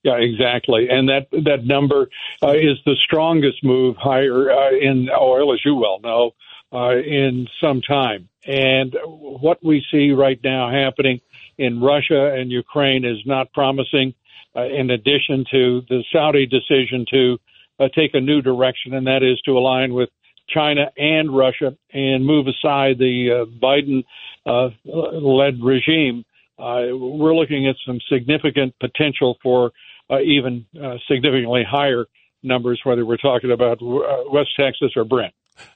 Yeah, 0.04 0.18
exactly. 0.18 0.88
And 0.92 1.10
that 1.10 1.26
that 1.32 1.66
number 1.66 2.10
uh, 2.44 2.52
is 2.52 2.78
the 2.86 2.96
strongest 3.04 3.64
move 3.64 3.96
higher 3.98 4.52
uh, 4.52 4.70
in 4.70 5.10
oil, 5.10 5.52
as 5.56 5.60
you 5.66 5.74
well 5.74 6.00
know, 6.04 6.36
uh, 6.72 6.96
in 6.98 7.48
some 7.60 7.82
time. 7.82 8.30
And 8.46 8.96
what 9.08 9.58
we 9.64 9.84
see 9.92 10.12
right 10.12 10.40
now 10.44 10.70
happening 10.70 11.22
in 11.58 11.82
Russia 11.82 12.36
and 12.36 12.52
Ukraine 12.52 13.04
is 13.04 13.18
not 13.26 13.52
promising. 13.52 14.14
Uh, 14.56 14.68
in 14.68 14.92
addition 14.92 15.44
to 15.52 15.82
the 15.90 16.02
Saudi 16.14 16.46
decision 16.46 17.06
to 17.12 17.38
uh, 17.80 17.90
take 17.94 18.12
a 18.14 18.22
new 18.22 18.42
direction, 18.42 18.94
and 18.94 19.08
that 19.08 19.22
is 19.24 19.42
to 19.42 19.58
align 19.58 19.94
with 19.94 20.10
China 20.48 20.92
and 20.98 21.36
Russia 21.36 21.76
and 21.92 22.26
move 22.26 22.46
aside 22.48 23.00
the 23.00 23.32
uh, 23.32 23.46
Biden 23.60 24.04
uh, 24.46 24.70
led 24.86 25.62
regime, 25.62 26.24
we're 26.58 27.36
looking 27.36 27.68
at 27.68 27.76
some 27.86 28.00
significant 28.10 28.74
potential 28.80 29.38
for 29.42 29.72
uh, 30.10 30.20
even 30.20 30.66
uh, 30.82 30.96
significantly 31.08 31.64
higher 31.68 32.06
numbers, 32.44 32.80
whether 32.84 33.06
we're 33.06 33.18
talking 33.18 33.52
about 33.52 33.82
uh, 33.82 34.30
West 34.32 34.50
Texas 34.58 34.92
or 34.96 35.04
Brent. 35.04 35.34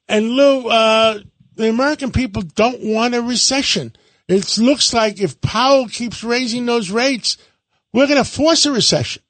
And 0.08 0.30
Lou, 0.30 0.68
uh, 0.68 1.20
the 1.56 1.70
American 1.70 2.12
people 2.12 2.42
don't 2.42 2.84
want 2.84 3.16
a 3.16 3.22
recession. 3.22 3.94
It 4.28 4.58
looks 4.58 4.94
like 4.94 5.20
if 5.20 5.42
Powell 5.42 5.88
keeps 5.88 6.24
raising 6.24 6.66
those 6.66 6.92
rates, 6.92 7.38
we're 7.94 8.08
going 8.08 8.24
to 8.24 8.30
force 8.30 8.66
a 8.66 8.72
recession. 8.72 9.24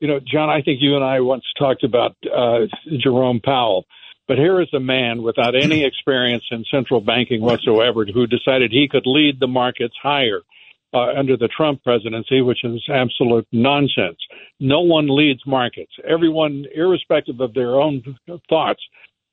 You 0.00 0.08
know, 0.08 0.20
John, 0.20 0.50
I 0.50 0.62
think 0.62 0.78
you 0.80 0.94
and 0.96 1.04
I 1.04 1.20
once 1.20 1.44
talked 1.58 1.82
about 1.82 2.14
uh, 2.24 2.66
Jerome 2.98 3.40
Powell, 3.42 3.86
but 4.26 4.38
here 4.38 4.60
is 4.60 4.72
a 4.72 4.80
man 4.80 5.22
without 5.22 5.54
any 5.54 5.84
experience 5.86 6.44
in 6.50 6.64
central 6.70 7.00
banking 7.00 7.40
whatsoever 7.40 8.04
who 8.04 8.26
decided 8.26 8.70
he 8.70 8.88
could 8.90 9.06
lead 9.06 9.40
the 9.40 9.46
markets 9.48 9.94
higher. 10.02 10.40
Uh, 10.92 11.12
under 11.18 11.36
the 11.36 11.48
Trump 11.48 11.82
presidency, 11.82 12.40
which 12.40 12.62
is 12.62 12.80
absolute 12.88 13.48
nonsense. 13.50 14.16
No 14.60 14.82
one 14.82 15.08
leads 15.08 15.44
markets. 15.44 15.90
Everyone, 16.08 16.66
irrespective 16.72 17.40
of 17.40 17.52
their 17.52 17.80
own 17.80 18.00
thoughts, 18.48 18.80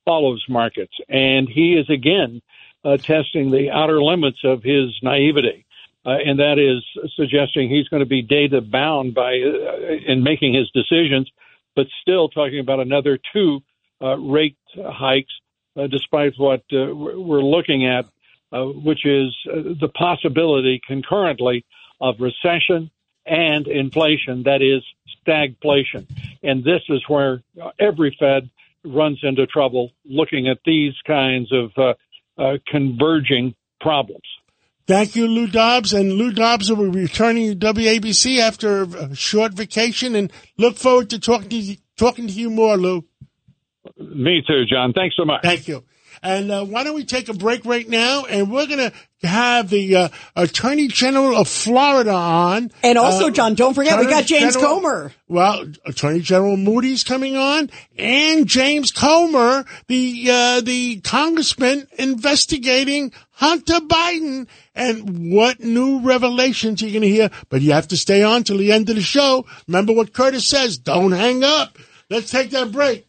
follows 0.04 0.44
markets. 0.48 0.92
And 1.08 1.48
he 1.48 1.74
is 1.74 1.88
again 1.88 2.42
uh, 2.84 2.96
testing 2.96 3.52
the 3.52 3.70
outer 3.70 4.02
limits 4.02 4.38
of 4.44 4.62
his 4.62 4.90
naivety. 5.02 5.64
Uh, 6.04 6.16
and 6.24 6.40
that 6.40 6.58
is 6.58 6.82
suggesting 7.14 7.70
he's 7.70 7.88
going 7.88 8.02
to 8.02 8.08
be 8.08 8.22
data 8.22 8.60
bound 8.60 9.14
by 9.14 9.34
uh, 9.34 10.10
in 10.12 10.24
making 10.24 10.54
his 10.54 10.68
decisions, 10.72 11.30
but 11.76 11.86
still 12.00 12.28
talking 12.28 12.58
about 12.58 12.80
another 12.80 13.18
two 13.32 13.60
uh, 14.02 14.16
rate 14.18 14.56
hikes, 14.76 15.32
uh, 15.76 15.86
despite 15.86 16.34
what 16.36 16.60
uh, 16.72 16.94
we're 16.94 17.42
looking 17.42 17.86
at, 17.86 18.04
uh, 18.52 18.64
which 18.64 19.06
is 19.06 19.34
uh, 19.48 19.56
the 19.80 19.88
possibility 19.88 20.80
concurrently 20.86 21.64
of 22.00 22.16
recession 22.20 22.90
and 23.24 23.68
inflation, 23.68 24.42
that 24.42 24.60
is 24.60 24.82
stagflation. 25.24 26.06
And 26.42 26.64
this 26.64 26.82
is 26.88 27.02
where 27.08 27.42
every 27.78 28.16
Fed 28.18 28.50
runs 28.84 29.20
into 29.22 29.46
trouble 29.46 29.92
looking 30.04 30.48
at 30.48 30.58
these 30.66 30.94
kinds 31.06 31.52
of 31.52 31.70
uh, 32.36 32.58
converging 32.66 33.54
problems. 33.80 34.26
Thank 34.86 35.14
you, 35.14 35.28
Lou 35.28 35.46
Dobbs. 35.46 35.92
And 35.92 36.12
Lou 36.14 36.32
Dobbs 36.32 36.70
will 36.70 36.90
be 36.90 37.02
returning 37.02 37.58
to 37.58 37.72
WABC 37.72 38.40
after 38.40 38.82
a 38.82 39.14
short 39.14 39.54
vacation 39.54 40.16
and 40.16 40.32
look 40.58 40.76
forward 40.76 41.10
to 41.10 41.20
talking 41.20 41.48
to 41.50 41.56
you, 41.56 41.76
talking 41.96 42.26
to 42.26 42.32
you 42.32 42.50
more, 42.50 42.76
Lou. 42.76 43.04
Me 43.98 44.42
too, 44.46 44.64
John. 44.66 44.92
Thanks 44.92 45.16
so 45.16 45.24
much. 45.24 45.42
Thank 45.42 45.68
you. 45.68 45.84
And 46.24 46.52
uh, 46.52 46.64
why 46.64 46.84
don't 46.84 46.94
we 46.94 47.04
take 47.04 47.28
a 47.28 47.34
break 47.34 47.64
right 47.64 47.88
now? 47.88 48.24
And 48.26 48.48
we're 48.52 48.66
going 48.68 48.78
to 48.78 48.92
have 49.26 49.70
the 49.70 49.96
uh, 49.96 50.08
Attorney 50.36 50.86
General 50.86 51.36
of 51.36 51.48
Florida 51.48 52.12
on. 52.12 52.70
And 52.84 52.96
also, 52.96 53.26
Uh, 53.26 53.30
John, 53.30 53.54
don't 53.56 53.74
forget, 53.74 53.98
we 53.98 54.06
got 54.06 54.26
James 54.26 54.54
General- 54.54 54.74
Comer. 54.74 55.12
Well, 55.26 55.64
Attorney 55.84 56.20
General 56.20 56.56
Moody's 56.56 57.02
coming 57.02 57.36
on, 57.36 57.70
and 57.98 58.46
James 58.46 58.92
Comer, 58.92 59.64
the 59.88 60.26
uh, 60.30 60.60
the 60.60 61.00
congressman 61.00 61.88
investigating 61.98 63.12
Hunter 63.32 63.80
Biden. 63.80 64.46
And 64.76 65.32
what 65.32 65.58
new 65.60 66.00
revelations 66.02 66.82
are 66.82 66.86
you 66.86 66.92
going 66.92 67.02
to 67.02 67.08
hear? 67.08 67.30
But 67.48 67.62
you 67.62 67.72
have 67.72 67.88
to 67.88 67.96
stay 67.96 68.22
on 68.22 68.44
till 68.44 68.58
the 68.58 68.70
end 68.72 68.88
of 68.90 68.96
the 68.96 69.02
show. 69.02 69.44
Remember 69.66 69.92
what 69.92 70.12
Curtis 70.12 70.46
says: 70.46 70.78
don't 70.78 71.12
hang 71.12 71.42
up. 71.42 71.78
Let's 72.10 72.30
take 72.30 72.50
that 72.50 72.70
break. 72.70 73.06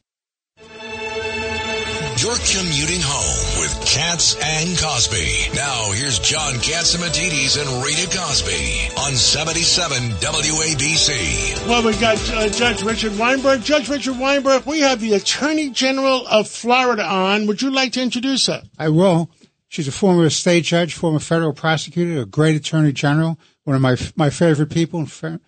You're 2.23 2.35
commuting 2.35 3.01
home 3.03 3.59
with 3.59 3.85
Cats 3.85 4.37
and 4.41 4.79
Cosby. 4.79 5.53
Now, 5.55 5.91
here's 5.91 6.19
John 6.19 6.53
Catsimatidis 6.53 7.59
and 7.59 7.83
Rita 7.83 8.17
Cosby 8.17 8.87
on 8.97 9.11
77 9.11 9.97
WABC. 10.21 11.67
Well, 11.67 11.83
we've 11.83 11.99
got 11.99 12.17
uh, 12.31 12.47
Judge 12.47 12.81
Richard 12.81 13.17
Weinberg. 13.19 13.61
Judge 13.63 13.89
Richard 13.89 14.17
Weinberg, 14.17 14.65
we 14.65 14.79
have 14.79 15.01
the 15.01 15.15
Attorney 15.15 15.71
General 15.71 16.25
of 16.27 16.47
Florida 16.47 17.03
on. 17.03 17.45
Would 17.47 17.61
you 17.61 17.71
like 17.71 17.91
to 17.91 18.01
introduce 18.01 18.47
her? 18.47 18.63
I 18.79 18.87
will. 18.87 19.29
She's 19.67 19.89
a 19.89 19.91
former 19.91 20.29
state 20.29 20.63
judge, 20.63 20.93
former 20.93 21.19
federal 21.19 21.51
prosecutor, 21.51 22.21
a 22.21 22.25
great 22.25 22.55
attorney 22.55 22.93
general, 22.93 23.37
one 23.65 23.75
of 23.75 23.81
my 23.81 23.97
my 24.15 24.29
favorite 24.29 24.69
people, 24.69 25.05
fa- 25.07 25.41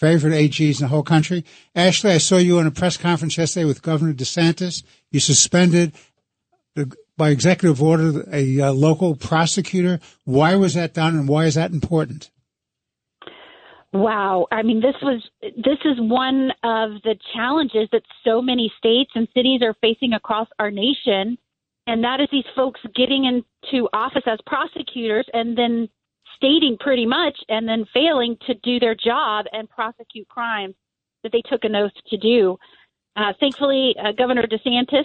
favorite 0.00 0.32
AGs 0.32 0.80
in 0.80 0.84
the 0.84 0.88
whole 0.88 1.02
country. 1.02 1.44
Ashley, 1.74 2.12
I 2.12 2.18
saw 2.18 2.38
you 2.38 2.58
in 2.58 2.66
a 2.66 2.70
press 2.70 2.96
conference 2.96 3.36
yesterday 3.36 3.66
with 3.66 3.82
Governor 3.82 4.14
DeSantis. 4.14 4.82
You 5.10 5.20
suspended 5.20 5.92
by 7.18 7.28
executive 7.28 7.82
order 7.82 8.24
a 8.32 8.60
uh, 8.60 8.72
local 8.72 9.14
prosecutor. 9.14 10.00
Why 10.24 10.56
was 10.56 10.72
that 10.72 10.94
done, 10.94 11.16
and 11.16 11.28
why 11.28 11.44
is 11.44 11.54
that 11.54 11.70
important? 11.70 12.30
Wow. 13.92 14.46
I 14.50 14.62
mean, 14.62 14.80
this 14.80 14.94
was 15.02 15.22
this 15.42 15.78
is 15.84 15.96
one 15.98 16.50
of 16.62 17.02
the 17.02 17.16
challenges 17.34 17.88
that 17.92 18.02
so 18.24 18.40
many 18.40 18.72
states 18.78 19.10
and 19.14 19.28
cities 19.34 19.60
are 19.62 19.74
facing 19.82 20.14
across 20.14 20.48
our 20.58 20.70
nation, 20.70 21.36
and 21.86 22.04
that 22.04 22.20
is 22.20 22.28
these 22.32 22.44
folks 22.56 22.80
getting 22.94 23.26
into 23.26 23.86
office 23.92 24.22
as 24.26 24.38
prosecutors 24.46 25.26
and 25.34 25.58
then 25.58 25.90
stating 26.40 26.76
pretty 26.80 27.04
much 27.04 27.36
and 27.48 27.68
then 27.68 27.84
failing 27.92 28.36
to 28.46 28.54
do 28.62 28.80
their 28.80 28.94
job 28.94 29.44
and 29.52 29.68
prosecute 29.68 30.26
crimes 30.28 30.74
that 31.22 31.32
they 31.32 31.42
took 31.42 31.64
an 31.64 31.76
oath 31.76 31.92
to 32.08 32.16
do. 32.16 32.56
Uh, 33.14 33.32
thankfully, 33.38 33.94
uh, 34.02 34.12
Governor 34.16 34.44
DeSantis 34.46 35.04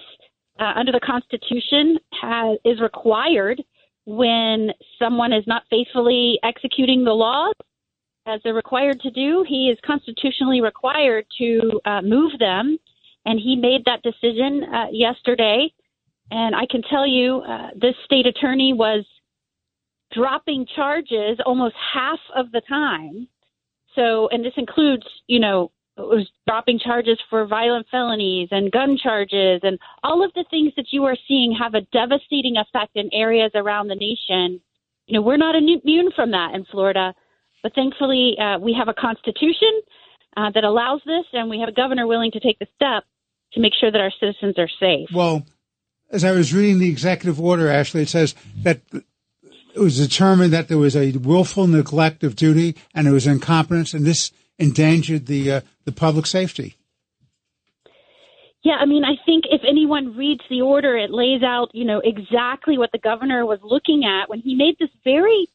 uh, 0.60 0.71
under 0.76 0.93
the 0.93 1.02
Constitution 1.02 1.98
has, 2.21 2.58
is 2.63 2.80
required 2.80 3.62
when 4.06 4.71
someone 4.98 5.34
is 5.34 5.43
not 5.45 5.63
faithfully 5.69 6.39
executing 6.43 7.04
the 7.04 7.12
laws 7.12 7.54
as 8.26 8.39
they're 8.43 8.54
required 8.54 9.02
to 9.02 9.12
do. 9.12 9.43
He 9.48 9.69
is 9.69 9.78
constitutionally 9.86 10.62
required 10.62 11.26
to 11.39 11.82
uh, 11.86 12.02
move 12.02 12.32
them, 12.39 12.78
and 13.26 13.39
he 13.39 13.56
made 13.56 13.84
that 13.86 14.02
decision 14.04 14.63
uh, 14.63 14.86
yesterday. 14.91 15.67
And 16.32 16.56
I 16.56 16.65
can 16.69 16.82
tell 16.89 17.06
you, 17.06 17.41
uh, 17.48 17.69
this 17.76 17.95
state 18.06 18.26
attorney 18.26 18.74
was 18.74 19.04
dropping 20.13 20.65
charges 20.75 21.39
almost 21.45 21.75
half 21.93 22.19
of 22.35 22.51
the 22.51 22.61
time. 22.67 23.27
So, 23.95 24.27
and 24.29 24.43
this 24.43 24.53
includes, 24.57 25.05
you 25.27 25.39
know, 25.39 25.71
was 25.97 26.27
dropping 26.45 26.79
charges 26.79 27.17
for 27.29 27.45
violent 27.47 27.87
felonies 27.89 28.49
and 28.51 28.71
gun 28.71 28.97
charges 29.01 29.61
and 29.63 29.79
all 30.03 30.23
of 30.23 30.33
the 30.33 30.43
things 30.49 30.73
that 30.75 30.87
you 30.91 31.05
are 31.05 31.15
seeing 31.27 31.55
have 31.57 31.73
a 31.73 31.81
devastating 31.93 32.55
effect 32.57 32.91
in 32.95 33.09
areas 33.13 33.51
around 33.55 33.87
the 33.87 33.95
nation. 33.95 34.59
You 35.07 35.15
know, 35.15 35.21
we're 35.21 35.37
not 35.37 35.55
immune 35.55 36.11
from 36.13 36.31
that 36.31 36.53
in 36.53 36.65
Florida, 36.65 37.13
but 37.63 37.73
thankfully 37.73 38.35
uh, 38.39 38.59
we 38.59 38.75
have 38.77 38.89
a 38.89 38.93
constitution 38.93 39.81
uh, 40.35 40.51
that 40.53 40.65
allows 40.65 41.01
this, 41.05 41.25
and 41.31 41.49
we 41.49 41.59
have 41.59 41.69
a 41.69 41.71
governor 41.71 42.07
willing 42.07 42.31
to 42.31 42.39
take 42.41 42.59
the 42.59 42.67
step 42.75 43.05
to 43.53 43.61
make 43.61 43.73
sure 43.79 43.89
that 43.89 44.01
our 44.01 44.11
citizens 44.19 44.55
are 44.57 44.69
safe. 44.79 45.07
Well, 45.13 45.45
as 46.11 46.25
I 46.25 46.31
was 46.31 46.53
reading 46.53 46.79
the 46.79 46.89
executive 46.89 47.39
order, 47.39 47.69
Ashley, 47.69 48.01
it 48.01 48.09
says 48.09 48.35
that 48.63 48.81
it 49.75 49.79
was 49.79 49.97
determined 49.97 50.53
that 50.53 50.69
there 50.69 50.77
was 50.77 50.95
a 50.95 51.11
willful 51.11 51.67
neglect 51.67 52.23
of 52.23 52.35
duty 52.35 52.75
and 52.93 53.07
it 53.07 53.11
was 53.11 53.27
incompetence, 53.27 53.93
and 53.93 54.05
this 54.05 54.31
endangered 54.57 55.25
the 55.25 55.51
uh, 55.51 55.61
the 55.83 55.91
public 55.91 56.25
safety. 56.25 56.77
Yeah, 58.63 58.77
I 58.79 58.85
mean, 58.85 59.03
I 59.03 59.15
think 59.25 59.43
if 59.51 59.61
anyone 59.67 60.17
reads 60.17 60.41
the 60.49 60.61
order, 60.61 60.97
it 60.97 61.11
lays 61.11 61.43
out, 61.43 61.69
you 61.73 61.85
know, 61.85 62.01
exactly 62.03 62.79
what 62.79 62.91
the 62.91 62.97
governor 62.97 63.45
was 63.45 63.59
looking 63.61 64.05
at 64.05 64.27
when 64.27 64.39
he 64.39 64.55
made 64.55 64.77
this 64.79 64.89
very 65.03 65.47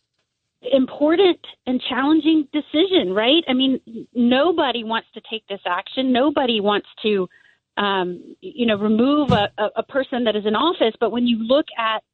important 0.63 1.41
and 1.67 1.83
challenging 1.89 2.47
decision, 2.53 3.13
right? 3.13 3.43
I 3.49 3.55
mean, 3.55 3.81
nobody 4.15 4.85
wants 4.85 5.09
to 5.15 5.23
take 5.29 5.45
this 5.49 5.61
action. 5.67 6.13
Nobody 6.13 6.61
wants 6.61 6.87
to, 7.03 7.29
um, 7.77 8.37
you 8.41 8.67
know, 8.67 8.77
remove 8.77 9.33
a, 9.33 9.51
a 9.75 9.83
person 9.83 10.25
that 10.25 10.37
is 10.37 10.47
in 10.47 10.55
office. 10.55 10.95
But 11.01 11.11
when 11.11 11.27
you 11.27 11.39
look 11.43 11.67
at 11.77 12.05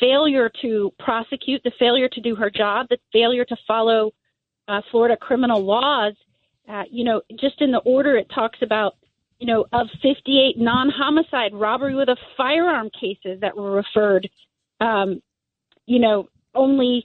failure 0.00 0.50
to 0.62 0.92
prosecute, 0.98 1.62
the 1.64 1.72
failure 1.78 2.08
to 2.08 2.20
do 2.20 2.34
her 2.34 2.50
job, 2.50 2.86
the 2.88 2.98
failure 3.12 3.44
to 3.44 3.56
follow 3.66 4.12
uh, 4.68 4.80
Florida 4.90 5.16
criminal 5.16 5.62
laws, 5.62 6.14
uh, 6.68 6.82
you 6.90 7.04
know, 7.04 7.22
just 7.38 7.60
in 7.60 7.70
the 7.70 7.78
order 7.78 8.16
it 8.16 8.28
talks 8.34 8.58
about, 8.62 8.96
you 9.38 9.46
know, 9.46 9.66
of 9.72 9.88
58 10.02 10.58
non-homicide 10.58 11.54
robbery 11.54 11.94
with 11.94 12.08
a 12.08 12.16
firearm 12.36 12.90
cases 12.98 13.40
that 13.40 13.56
were 13.56 13.70
referred, 13.72 14.28
um, 14.80 15.22
you 15.86 15.98
know, 15.98 16.28
only 16.54 17.04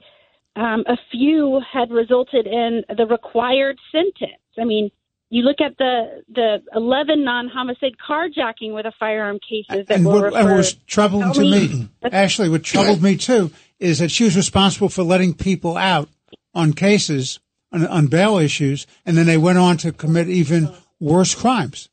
um, 0.55 0.83
a 0.87 0.97
few 1.11 1.61
had 1.71 1.91
resulted 1.91 2.47
in 2.47 2.83
the 2.97 3.05
required 3.05 3.77
sentence. 3.91 4.41
I 4.59 4.65
mean, 4.65 4.89
you 5.31 5.43
look 5.43 5.61
at 5.61 5.77
the 5.77 6.23
the 6.29 6.61
11 6.75 7.23
non-homicide 7.23 7.93
carjacking 8.07 8.75
with 8.75 8.85
a 8.85 8.91
firearm 8.99 9.39
cases 9.39 9.87
that 9.87 9.95
and 9.95 10.05
were 10.05 10.13
what, 10.13 10.23
referred. 10.25 10.37
and 10.37 10.49
what 10.49 10.57
was 10.57 10.73
troubling 10.85 11.33
to 11.33 11.41
me, 11.41 11.89
Ashley, 12.03 12.49
what 12.49 12.63
troubled 12.63 13.01
me 13.01 13.17
too, 13.17 13.49
is 13.79 13.99
that 13.99 14.11
she 14.11 14.25
was 14.25 14.35
responsible 14.35 14.89
for 14.89 15.03
letting 15.03 15.33
people 15.33 15.77
out 15.77 16.09
on 16.53 16.73
cases 16.73 17.39
on, 17.71 17.87
on 17.87 18.07
bail 18.07 18.37
issues, 18.37 18.85
and 19.05 19.17
then 19.17 19.25
they 19.25 19.37
went 19.37 19.57
on 19.57 19.77
to 19.77 19.93
commit 19.93 20.27
even 20.27 20.69
worse 20.99 21.33
crimes. 21.33 21.89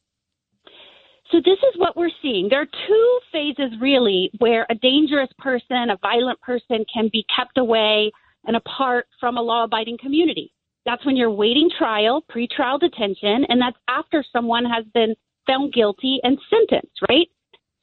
So 1.31 1.39
this 1.39 1.59
is 1.59 1.79
what 1.79 1.97
we're 1.97 2.11
seeing. 2.21 2.49
There 2.51 2.63
are 2.63 2.67
two 2.89 3.19
phases 3.31 3.79
really 3.81 4.31
where 4.39 4.67
a 4.69 4.75
dangerous 4.75 5.29
person, 5.39 5.91
a 5.91 5.99
violent 6.03 6.41
person 6.41 6.85
can 6.93 7.09
be 7.13 7.25
kept 7.35 7.59
away 7.59 8.11
and 8.47 8.57
apart 8.57 9.07
from 9.21 9.37
a 9.37 9.43
law-abiding 9.43 9.99
community. 9.99 10.53
That's 10.85 11.05
when 11.05 11.17
you're 11.17 11.31
waiting 11.31 11.71
trial, 11.77 12.25
pretrial 12.31 12.81
detention, 12.81 13.45
and 13.49 13.61
that's 13.61 13.77
after 13.89 14.25
someone 14.33 14.65
has 14.65 14.85
been 14.95 15.15
found 15.47 15.73
guilty 15.73 16.21
and 16.23 16.39
sentenced, 16.51 16.99
right? 17.09 17.29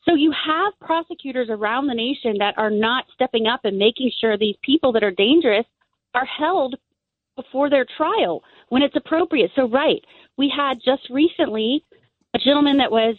So 0.08 0.14
you 0.14 0.32
have 0.32 0.74
prosecutors 0.80 1.48
around 1.50 1.88
the 1.88 1.96
nation 1.96 2.36
that 2.40 2.58
are 2.58 2.70
not 2.70 3.06
stepping 3.14 3.48
up 3.48 3.62
and 3.64 3.78
making 3.78 4.12
sure 4.20 4.38
these 4.38 4.56
people 4.62 4.92
that 4.94 5.04
are 5.04 5.12
dangerous 5.12 5.66
are 6.14 6.26
held 6.26 6.76
before 7.36 7.70
their 7.70 7.86
trial 7.98 8.44
when 8.70 8.82
it's 8.82 8.96
appropriate. 8.96 9.52
So, 9.56 9.68
right, 9.68 10.02
we 10.38 10.52
had 10.56 10.78
just 10.84 11.10
recently 11.10 11.84
a 12.34 12.38
gentleman 12.38 12.78
that 12.78 12.92
was, 12.92 13.16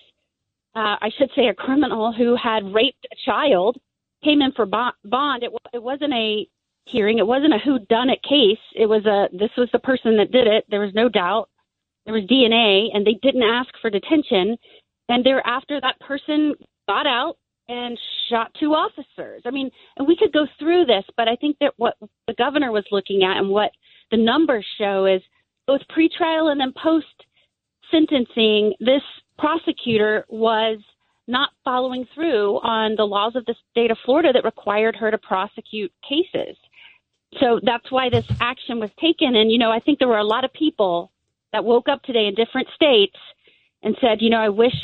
uh, 0.74 0.96
I 1.00 1.10
should 1.18 1.30
say, 1.34 1.48
a 1.48 1.54
criminal 1.54 2.12
who 2.12 2.36
had 2.36 2.72
raped 2.72 3.06
a 3.12 3.16
child, 3.24 3.76
came 4.24 4.40
in 4.40 4.52
for 4.52 4.66
bond. 4.66 5.42
It, 5.42 5.50
it 5.72 5.82
wasn't 5.82 6.14
a 6.14 6.46
hearing. 6.86 7.18
It 7.18 7.26
wasn't 7.26 7.54
a 7.54 7.58
who 7.58 7.78
done 7.78 8.10
it 8.10 8.22
case. 8.22 8.62
It 8.74 8.86
was 8.86 9.04
a 9.06 9.28
this 9.36 9.50
was 9.56 9.68
the 9.72 9.78
person 9.78 10.16
that 10.16 10.32
did 10.32 10.46
it. 10.46 10.64
There 10.70 10.80
was 10.80 10.94
no 10.94 11.08
doubt. 11.08 11.48
There 12.04 12.14
was 12.14 12.24
DNA, 12.24 12.88
and 12.94 13.06
they 13.06 13.18
didn't 13.20 13.42
ask 13.42 13.68
for 13.82 13.90
detention. 13.90 14.56
And 15.08 15.24
thereafter, 15.24 15.80
that 15.80 15.98
person 16.00 16.54
got 16.88 17.06
out 17.06 17.36
and 17.68 17.98
shot 18.30 18.52
two 18.58 18.74
officers. 18.74 19.42
I 19.44 19.50
mean, 19.50 19.70
and 19.96 20.06
we 20.06 20.16
could 20.16 20.32
go 20.32 20.46
through 20.58 20.84
this, 20.86 21.04
but 21.16 21.28
I 21.28 21.36
think 21.36 21.56
that 21.60 21.72
what 21.76 21.96
the 22.00 22.34
governor 22.34 22.70
was 22.70 22.84
looking 22.92 23.24
at 23.24 23.38
and 23.38 23.48
what 23.48 23.72
the 24.10 24.16
numbers 24.16 24.64
show 24.78 25.06
is 25.06 25.20
both 25.66 25.80
pretrial 25.90 26.52
and 26.52 26.60
then 26.60 26.72
post 26.80 27.06
sentencing, 27.90 28.74
this 28.78 29.02
prosecutor 29.38 30.24
was 30.28 30.78
not 31.28 31.50
following 31.64 32.06
through 32.14 32.58
on 32.60 32.94
the 32.96 33.04
laws 33.04 33.34
of 33.34 33.44
the 33.46 33.54
state 33.70 33.90
of 33.90 33.98
Florida 34.04 34.32
that 34.32 34.44
required 34.44 34.94
her 34.94 35.10
to 35.10 35.18
prosecute 35.18 35.92
cases. 36.08 36.56
So 37.40 37.60
that's 37.62 37.90
why 37.90 38.08
this 38.08 38.26
action 38.40 38.80
was 38.80 38.90
taken. 39.00 39.36
And, 39.36 39.50
you 39.50 39.58
know, 39.58 39.70
I 39.70 39.80
think 39.80 39.98
there 39.98 40.08
were 40.08 40.18
a 40.18 40.24
lot 40.24 40.44
of 40.44 40.52
people 40.52 41.12
that 41.52 41.64
woke 41.64 41.88
up 41.88 42.02
today 42.02 42.26
in 42.26 42.34
different 42.34 42.68
states 42.74 43.16
and 43.82 43.96
said, 44.00 44.18
you 44.20 44.30
know, 44.30 44.38
I 44.38 44.48
wish 44.48 44.74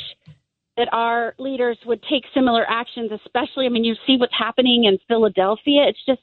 that 0.77 0.89
our 0.91 1.35
leaders 1.37 1.77
would 1.85 2.01
take 2.09 2.23
similar 2.33 2.65
actions, 2.67 3.11
especially, 3.11 3.65
I 3.65 3.69
mean, 3.69 3.83
you 3.83 3.95
see 4.07 4.17
what's 4.17 4.33
happening 4.37 4.85
in 4.85 4.97
Philadelphia. 5.07 5.85
It's 5.87 6.05
just 6.05 6.21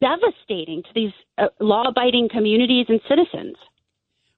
devastating 0.00 0.82
to 0.82 0.88
these 0.94 1.12
uh, 1.38 1.48
law 1.58 1.88
abiding 1.88 2.28
communities 2.30 2.86
and 2.88 3.00
citizens. 3.08 3.56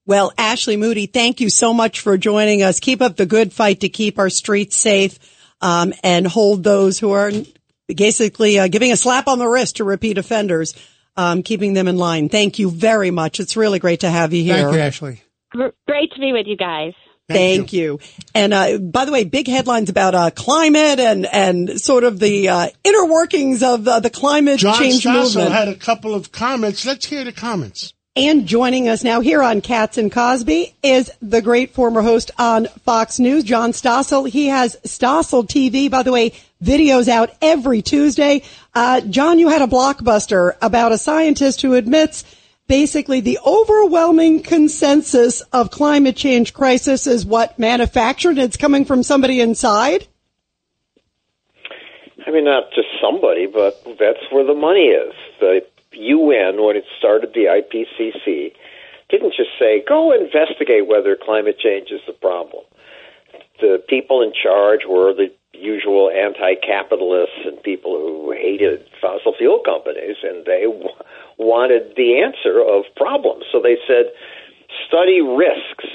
Well, 0.07 0.33
Ashley 0.39 0.77
Moody, 0.77 1.07
thank 1.07 1.41
you 1.41 1.51
so 1.51 1.75
much 1.75 2.01
for 2.01 2.17
joining 2.17 2.63
us. 2.63 2.81
Keep 2.81 3.03
up 3.03 3.17
the 3.17 3.27
good 3.27 3.53
fight 3.53 3.81
to 3.81 3.89
keep 3.89 4.19
our 4.19 4.31
streets 4.31 4.77
safe 4.77 5.19
um, 5.61 5.93
and 6.03 6.27
hold 6.27 6.65
those 6.65 6.99
who 6.99 7.13
are 7.13 7.31
basically 7.87 8.59
uh, 8.59 8.69
giving 8.69 8.93
a 8.93 8.97
slap 8.97 9.29
on 9.29 9.39
the 9.39 9.47
wrist 9.47 9.77
to 9.77 9.85
repeat 9.85 10.19
offenders, 10.19 10.75
um, 11.17 11.43
keeping 11.43 11.73
them 11.73 11.89
in 11.89 11.97
line. 11.97 12.29
Thank 12.29 12.59
you 12.59 12.71
very 12.71 13.11
much. 13.11 13.41
It's 13.41 13.57
really 13.57 13.79
great 13.79 14.01
to 14.01 14.11
have 14.11 14.33
you 14.33 14.43
here. 14.43 14.57
Thank 14.57 14.75
you, 14.75 14.81
Ashley. 14.81 15.23
Great 15.53 16.13
to 16.13 16.21
be 16.21 16.33
with 16.33 16.47
you 16.47 16.57
guys. 16.57 16.93
Thank, 17.29 17.61
Thank 17.61 17.73
you. 17.73 17.83
you. 17.83 17.99
And 18.35 18.53
uh, 18.53 18.79
by 18.79 19.05
the 19.05 19.13
way, 19.13 19.25
big 19.25 19.47
headlines 19.47 19.89
about 19.89 20.15
uh, 20.15 20.31
climate 20.31 20.99
and 20.99 21.27
and 21.27 21.81
sort 21.81 22.03
of 22.03 22.19
the 22.19 22.49
uh, 22.49 22.69
inner 22.83 23.05
workings 23.07 23.63
of 23.63 23.87
uh, 23.87 24.01
the 24.01 24.11
climate 24.11 24.59
John 24.59 24.77
change 24.77 25.05
Stossel 25.05 25.37
movement. 25.37 25.53
had 25.53 25.69
a 25.69 25.77
couple 25.77 26.15
of 26.15 26.33
comments. 26.33 26.85
Let's 26.85 27.07
hear 27.07 27.23
the 27.23 27.33
comments. 27.33 27.93
And 28.17 28.49
joining 28.49 28.89
us 28.89 29.05
now 29.05 29.21
here 29.21 29.41
on 29.41 29.61
Cats 29.61 29.97
and 29.97 30.11
Cosby 30.11 30.75
is 30.83 31.13
the 31.23 31.41
great 31.41 31.71
former 31.71 32.03
host 32.03 32.33
on 32.37 32.67
Fox 32.85 33.21
News, 33.21 33.45
John 33.45 33.71
Stossel. 33.71 34.29
He 34.29 34.49
has 34.49 34.77
Stossel 34.85 35.47
TV, 35.47 35.89
by 35.89 36.03
the 36.03 36.11
way, 36.11 36.33
videos 36.63 37.09
out 37.09 37.31
every 37.41 37.83
Tuesday. 37.83 38.43
Uh, 38.75 39.01
John, 39.01 39.39
you 39.39 39.49
had 39.49 39.63
a 39.63 39.67
blockbuster 39.67 40.57
about 40.63 40.93
a 40.93 40.99
scientist 40.99 41.63
who 41.63 41.75
admits 41.75 42.25
basically 42.69 43.21
the 43.21 43.39
overwhelming 43.45 44.43
consensus 44.43 45.41
of 45.53 45.71
climate 45.71 46.17
change 46.17 46.55
crisis 46.55 47.07
is 47.07 47.27
what 47.27 47.59
manufactured. 47.59 48.39
It's 48.39 48.57
coming 48.57 48.85
from 48.85 49.03
somebody 49.03 49.41
inside. 49.41 50.07
I 52.27 52.31
mean, 52.31 52.45
not 52.45 52.71
just 52.75 52.89
somebody, 53.03 53.47
but 53.47 53.83
that's 53.99 54.21
where 54.31 54.45
the 54.45 54.55
money 54.55 54.87
is. 54.87 55.13
The 55.41 55.63
UN, 55.93 56.63
when 56.63 56.77
it 56.77 56.85
started 56.99 57.33
the 57.35 57.47
IPCC, 57.47 58.53
didn't 59.09 59.35
just 59.37 59.51
say, 59.59 59.83
go 59.87 60.13
investigate 60.13 60.87
whether 60.87 61.17
climate 61.17 61.59
change 61.59 61.91
is 61.91 62.01
the 62.07 62.13
problem. 62.13 62.63
The 63.61 63.83
people 63.89 64.23
in 64.23 64.33
charge 64.33 64.83
were 64.89 65.13
the 65.13 65.33
usual 65.53 66.11
anti-capitalists 66.11 67.45
and 67.45 67.63
people 67.63 67.99
who 67.99 68.33
hated 68.33 68.87
fossil 69.01 69.35
fuel 69.37 69.61
companies, 69.65 70.17
and 70.23 70.45
they 70.47 70.65
wanted 71.39 71.95
the 71.97 72.21
answer 72.21 72.61
of 72.61 72.85
problems. 72.97 73.45
So 73.51 73.61
they 73.61 73.77
said, 73.87 74.13
study 74.87 75.21
risks. 75.21 75.87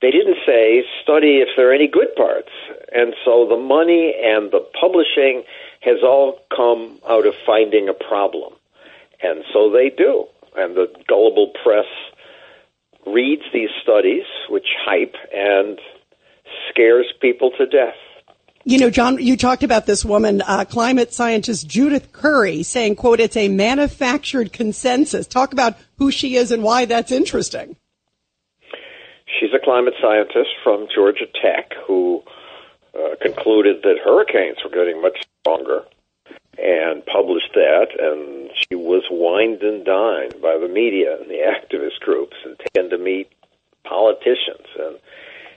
They 0.00 0.10
didn't 0.10 0.38
say 0.46 0.84
study 1.02 1.38
if 1.38 1.48
there 1.56 1.70
are 1.70 1.74
any 1.74 1.88
good 1.88 2.14
parts. 2.16 2.50
And 2.94 3.14
so 3.24 3.46
the 3.48 3.56
money 3.56 4.14
and 4.22 4.50
the 4.50 4.64
publishing 4.80 5.42
has 5.80 6.02
all 6.02 6.38
come 6.54 6.98
out 7.08 7.26
of 7.26 7.34
finding 7.46 7.88
a 7.88 7.94
problem. 7.94 8.52
And 9.22 9.44
so 9.52 9.70
they 9.70 9.90
do. 9.90 10.26
And 10.56 10.76
the 10.76 10.86
gullible 11.08 11.52
press 11.62 11.86
reads 13.06 13.42
these 13.52 13.70
studies, 13.82 14.24
which 14.48 14.68
hype 14.84 15.14
and 15.34 15.78
scares 16.68 17.06
people 17.20 17.50
to 17.58 17.66
death. 17.66 17.94
You 18.68 18.76
know, 18.76 18.90
John, 18.90 19.16
you 19.16 19.38
talked 19.38 19.62
about 19.62 19.86
this 19.86 20.04
woman, 20.04 20.42
uh, 20.42 20.66
climate 20.66 21.14
scientist 21.14 21.66
Judith 21.66 22.12
Curry, 22.12 22.62
saying, 22.62 22.96
quote, 22.96 23.18
it's 23.18 23.34
a 23.34 23.48
manufactured 23.48 24.52
consensus. 24.52 25.26
Talk 25.26 25.54
about 25.54 25.78
who 25.96 26.10
she 26.10 26.36
is 26.36 26.52
and 26.52 26.62
why 26.62 26.84
that's 26.84 27.10
interesting. 27.10 27.76
She's 29.24 29.54
a 29.54 29.64
climate 29.64 29.94
scientist 30.02 30.50
from 30.62 30.86
Georgia 30.94 31.24
Tech 31.40 31.72
who 31.86 32.22
uh, 32.94 33.16
concluded 33.22 33.80
that 33.84 34.00
hurricanes 34.04 34.58
were 34.62 34.68
getting 34.68 35.00
much 35.00 35.16
stronger 35.40 35.84
and 36.58 37.06
published 37.06 37.54
that. 37.54 37.86
And 37.98 38.50
she 38.54 38.74
was 38.74 39.04
wined 39.10 39.62
and 39.62 39.82
dined 39.82 40.42
by 40.42 40.58
the 40.58 40.68
media 40.68 41.16
and 41.18 41.30
the 41.30 41.40
activist 41.40 42.00
groups 42.00 42.36
and 42.44 42.58
taken 42.58 42.90
to 42.90 42.98
meet 42.98 43.32
politicians. 43.84 44.66
And 44.78 44.96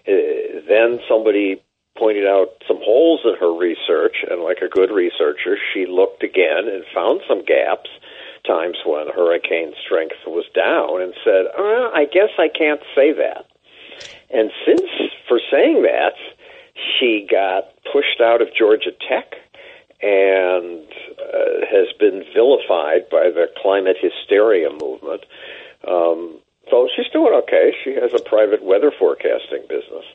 uh, 0.07 0.62
then 0.66 1.01
somebody 1.09 1.62
pointed 1.98 2.26
out 2.26 2.50
some 2.68 2.78
holes 2.78 3.22
in 3.26 3.36
her 3.39 3.54
research, 3.54 4.24
and 4.30 4.42
like 4.42 4.60
a 4.62 4.70
good 4.70 4.92
researcher, 4.92 5.58
she 5.74 5.86
looked 5.86 6.24
again 6.24 6.68
and 6.68 6.84
found 6.94 7.22
some 7.28 7.44
gaps. 7.44 7.89
Times 8.48 8.78
when 8.86 9.08
hurricane 9.08 9.74
strength 9.86 10.18
was 10.26 10.46
down, 10.56 11.02
and 11.02 11.14
said, 11.24 11.46
uh, 11.54 11.92
"I 11.94 12.06
guess 12.06 12.32
I 12.39 12.48
can't 12.48 12.82
say 12.96 13.14
that." 13.14 13.46
And 14.32 14.52
since 14.66 14.89
for 15.28 15.39
saying 15.52 15.84
that, 15.84 16.16
she 16.98 17.28
got 17.30 17.66
pushed 17.92 18.22
out 18.22 18.42
of 18.42 18.48
Georgia 18.58 18.92
Tech 19.08 19.36
and 20.02 20.88
uh, 21.20 21.66
has 21.70 21.94
been 22.00 22.24
vilified 22.34 23.10
by 23.12 23.30
the 23.30 23.48
climate 23.62 23.98
hysteria 24.02 24.70
movement. 24.70 25.26
Um, 25.88 26.39
so 26.70 26.88
she's 26.96 27.12
doing 27.12 27.34
okay. 27.44 27.74
She 27.84 27.94
has 27.94 28.14
a 28.14 28.24
private 28.24 28.64
weather 28.64 28.92
forecasting 28.98 29.64
business. 29.70 30.06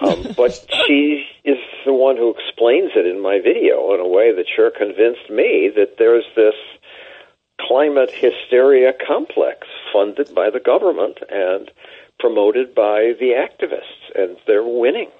Um, 0.00 0.34
but 0.36 0.52
she 0.86 1.24
is 1.44 1.58
the 1.84 1.92
one 1.92 2.16
who 2.16 2.30
explains 2.30 2.92
it 2.94 3.06
in 3.06 3.20
my 3.20 3.40
video 3.42 3.94
in 3.94 4.00
a 4.00 4.08
way 4.08 4.34
that 4.34 4.46
sure 4.54 4.70
convinced 4.70 5.28
me 5.30 5.70
that 5.74 5.96
there's 5.98 6.26
this 6.36 6.54
climate 7.60 8.10
hysteria 8.10 8.92
complex 9.06 9.66
funded 9.92 10.34
by 10.34 10.50
the 10.50 10.60
government 10.60 11.18
and 11.28 11.70
promoted 12.18 12.74
by 12.74 13.14
the 13.18 13.34
activists, 13.36 14.14
and 14.14 14.36
they're 14.46 14.64
winning. 14.64 15.10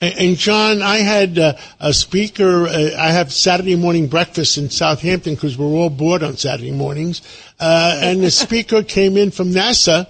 And, 0.00 0.14
and 0.18 0.36
John, 0.36 0.82
I 0.82 0.98
had 0.98 1.38
uh, 1.38 1.54
a 1.80 1.92
speaker. 1.92 2.66
Uh, 2.66 2.90
I 2.98 3.10
have 3.10 3.32
Saturday 3.32 3.76
morning 3.76 4.08
breakfast 4.08 4.58
in 4.58 4.68
Southampton 4.68 5.34
because 5.34 5.56
we're 5.56 5.66
all 5.66 5.90
bored 5.90 6.22
on 6.22 6.36
Saturday 6.36 6.72
mornings. 6.72 7.22
Uh, 7.60 8.00
and 8.02 8.20
the 8.20 8.30
speaker 8.30 8.82
came 8.82 9.16
in 9.16 9.30
from 9.30 9.50
NASA 9.50 10.08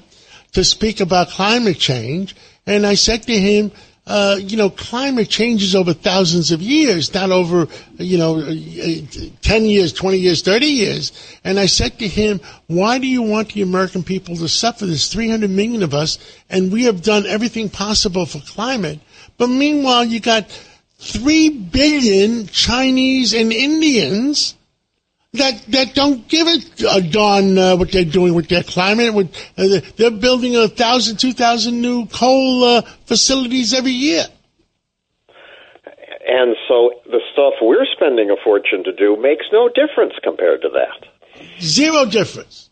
to 0.52 0.64
speak 0.64 1.00
about 1.00 1.28
climate 1.28 1.78
change. 1.78 2.34
And 2.66 2.86
I 2.86 2.94
said 2.94 3.24
to 3.24 3.32
him, 3.32 3.72
uh, 4.06 4.36
you 4.40 4.56
know, 4.56 4.68
climate 4.68 5.28
changes 5.28 5.76
over 5.76 5.92
thousands 5.92 6.50
of 6.50 6.60
years, 6.60 7.14
not 7.14 7.30
over, 7.30 7.68
you 7.98 8.18
know, 8.18 8.40
uh, 8.40 8.94
10 9.42 9.64
years, 9.64 9.92
20 9.92 10.18
years, 10.18 10.42
30 10.42 10.66
years. 10.66 11.12
And 11.44 11.58
I 11.58 11.66
said 11.66 11.98
to 12.00 12.08
him, 12.08 12.40
why 12.66 12.98
do 12.98 13.06
you 13.06 13.22
want 13.22 13.52
the 13.52 13.62
American 13.62 14.02
people 14.02 14.36
to 14.36 14.48
suffer? 14.48 14.86
There's 14.86 15.08
300 15.08 15.50
million 15.50 15.84
of 15.84 15.94
us, 15.94 16.18
and 16.50 16.72
we 16.72 16.84
have 16.84 17.02
done 17.02 17.26
everything 17.26 17.68
possible 17.68 18.26
for 18.26 18.40
climate. 18.40 18.98
But 19.38 19.48
meanwhile, 19.48 20.04
you 20.04 20.18
got 20.18 20.50
3 20.98 21.50
billion 21.50 22.48
Chinese 22.48 23.34
and 23.34 23.52
Indians 23.52 24.56
that 25.34 25.62
that 25.68 25.94
don't 25.94 26.28
give 26.28 26.46
a, 26.46 26.96
a 26.96 27.00
darn 27.00 27.56
uh, 27.56 27.76
what 27.76 27.90
they're 27.90 28.04
doing 28.04 28.34
with 28.34 28.48
their 28.48 28.62
climate. 28.62 29.14
With, 29.14 29.34
uh, 29.56 29.80
they're 29.96 30.10
building 30.10 30.56
a 30.56 30.68
thousand, 30.68 31.18
two 31.18 31.32
thousand 31.32 31.80
new 31.80 32.06
coal 32.06 32.64
uh, 32.64 32.82
facilities 33.06 33.72
every 33.72 33.92
year. 33.92 34.24
And 36.24 36.54
so 36.68 36.90
the 37.06 37.20
stuff 37.32 37.54
we're 37.60 37.84
spending 37.96 38.30
a 38.30 38.36
fortune 38.44 38.84
to 38.84 38.92
do 38.92 39.16
makes 39.20 39.46
no 39.52 39.68
difference 39.68 40.14
compared 40.22 40.62
to 40.62 40.68
that. 40.70 41.08
Zero 41.60 42.04
difference. 42.06 42.70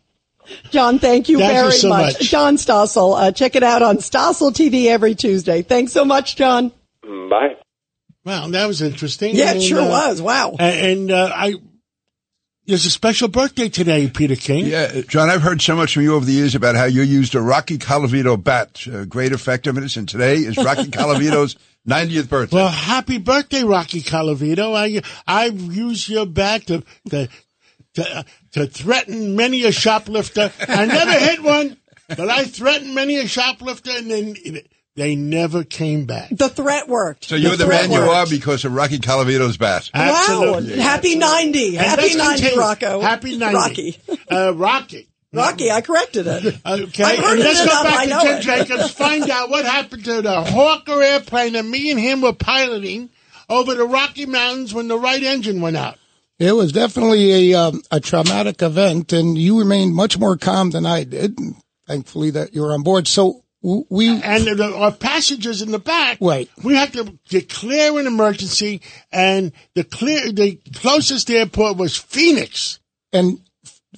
John, 0.71 0.99
thank 0.99 1.29
you 1.29 1.39
Thank 1.39 1.53
you 1.53 1.61
very 1.61 1.73
so 1.73 1.89
much. 1.89 2.15
much. 2.21 2.31
John 2.31 2.57
Stossel, 2.57 3.21
uh, 3.21 3.33
check 3.33 3.57
it 3.57 3.63
out 3.63 3.83
on 3.83 3.99
Stossel 3.99 4.53
TV 4.53 4.87
every 4.87 5.15
Tuesday. 5.15 5.63
Thanks 5.63 5.93
so 5.93 6.05
much, 6.05 6.37
John. 6.37 6.73
Bye. 7.03 7.57
Wow, 8.25 8.49
that 8.49 8.67
was 8.67 8.83
interesting. 8.83 9.35
Yeah, 9.35 9.51
it 9.51 9.57
And, 9.57 9.63
sure 9.63 9.81
uh, 9.81 9.89
was. 9.89 10.21
Wow. 10.23 10.57
And, 10.59 10.87
and 10.87 11.11
uh, 11.11 11.31
I, 11.35 11.55
there's 12.71 12.87
a 12.87 12.91
special 12.91 13.27
birthday 13.29 13.69
today, 13.69 14.09
Peter 14.09 14.37
King. 14.37 14.67
Yeah, 14.67 15.01
John, 15.03 15.29
I've 15.29 15.43
heard 15.43 15.61
so 15.61 15.75
much 15.75 15.95
from 15.95 16.05
you 16.05 16.15
over 16.15 16.25
the 16.25 16.33
years 16.33 16.55
about 16.55 16.77
how 16.77 16.85
you 16.85 17.03
used 17.03 17.35
a 17.35 17.41
Rocky 17.41 17.79
Colavito 17.79 18.43
bat, 18.43 18.87
uh, 18.91 19.05
great 19.05 19.33
effectiveness, 19.33 19.97
and 19.97 20.09
today 20.09 20.37
is 20.37 20.57
Rocky 20.57 20.85
Colavito's 20.91 21.57
90th 21.89 22.29
birthday. 22.29 22.57
Well, 22.57 22.69
happy 22.69 23.19
birthday, 23.19 23.65
Rocky 23.65 24.03
Colavito. 24.03 24.77
I 24.77 25.03
I've 25.27 25.61
used 25.61 26.09
your 26.09 26.27
bat 26.27 26.67
to 26.69 26.85
to 27.11 27.29
to, 27.95 28.25
to 28.53 28.67
threaten 28.67 29.35
many 29.35 29.65
a 29.65 29.73
shoplifter. 29.73 30.53
I 30.61 30.87
never 30.87 31.19
hit 31.19 31.43
one, 31.43 31.77
but 32.09 32.29
I 32.29 32.45
threatened 32.45 32.95
many 32.95 33.17
a 33.17 33.27
shoplifter, 33.27 33.91
and 33.91 34.09
then 34.09 34.37
they 34.97 35.15
never 35.17 35.65
came 35.65 36.05
back. 36.05 36.29
The 36.31 36.49
threat 36.49 36.89
worked. 36.89 37.25
So 37.25 37.37
you're 37.37 37.57
the, 37.57 37.67
threat 37.67 37.89
man 37.89 37.93
you 37.93 38.11
are 38.11 38.27
because 38.27 38.65
of 38.65 38.75
Rocky 38.75 38.99
Colavito's 38.99 39.57
bat. 39.57 39.89
Absolutely. 39.95 40.77
Wow. 40.77 40.83
Happy 40.83 41.15
90. 41.17 41.75
Happy 41.77 42.15
90, 42.17 42.41
continue. 42.43 42.59
Rocco. 42.61 43.01
Happy 43.01 43.37
90. 43.37 43.55
Rocky. 43.57 43.97
Uh, 44.31 44.55
Rocky. 44.55 45.07
Rocky, 45.33 45.71
I 45.71 45.81
corrected 45.81 46.27
it. 46.27 46.57
Okay, 46.67 47.05
I've 47.05 47.19
heard 47.21 47.39
and 47.39 47.41
it 47.41 47.45
let's 47.45 47.59
go 47.65 47.65
enough, 47.67 47.85
back 47.85 48.09
know 48.09 48.21
to 48.21 48.27
Jim 48.27 48.37
it. 48.39 48.67
Jacobs. 48.67 48.91
Find 48.95 49.31
out 49.31 49.49
what 49.49 49.65
happened 49.65 50.05
to 50.07 50.23
the 50.23 50.43
Hawker 50.43 51.01
airplane 51.01 51.53
that 51.53 51.65
me 51.65 51.91
and 51.93 52.01
him 52.01 52.21
were 52.21 52.33
piloting 52.33 53.11
over 53.49 53.75
the 53.77 53.85
Rocky 53.85 54.27
Mountains 54.27 54.75
when 54.75 54.89
the 54.89 54.99
right 54.99 55.23
engine 55.23 55.61
went 55.61 55.77
out. 55.77 55.99
It 56.41 56.53
was 56.53 56.73
definitely 56.73 57.53
a 57.53 57.59
um, 57.61 57.83
a 57.93 58.01
traumatic 58.01 58.61
event, 58.63 59.13
and 59.13 59.37
you 59.39 59.59
remained 59.59 59.95
much 59.95 60.19
more 60.19 60.37
calm 60.37 60.71
than 60.71 60.85
I 60.87 61.05
did. 61.05 61.39
Thankfully, 61.87 62.31
that 62.31 62.53
you 62.55 62.63
were 62.63 62.73
on 62.73 62.83
board. 62.83 63.07
So 63.07 63.25
w- 63.25 63.43
we 63.63 64.09
and 64.09 64.47
the, 64.47 64.75
our 64.75 64.93
passengers 64.93 65.63
in 65.63 65.71
the 65.71 65.79
back. 65.79 66.19
Right. 66.21 66.49
We 66.63 66.75
had 66.75 66.93
to 66.95 67.19
declare 67.29 67.99
an 67.99 68.07
emergency, 68.07 68.81
and 69.13 69.53
the 69.75 69.85
clear 69.85 70.33
the 70.33 70.59
closest 70.75 71.31
airport 71.31 71.77
was 71.77 71.97
Phoenix. 71.97 72.79
and 73.13 73.41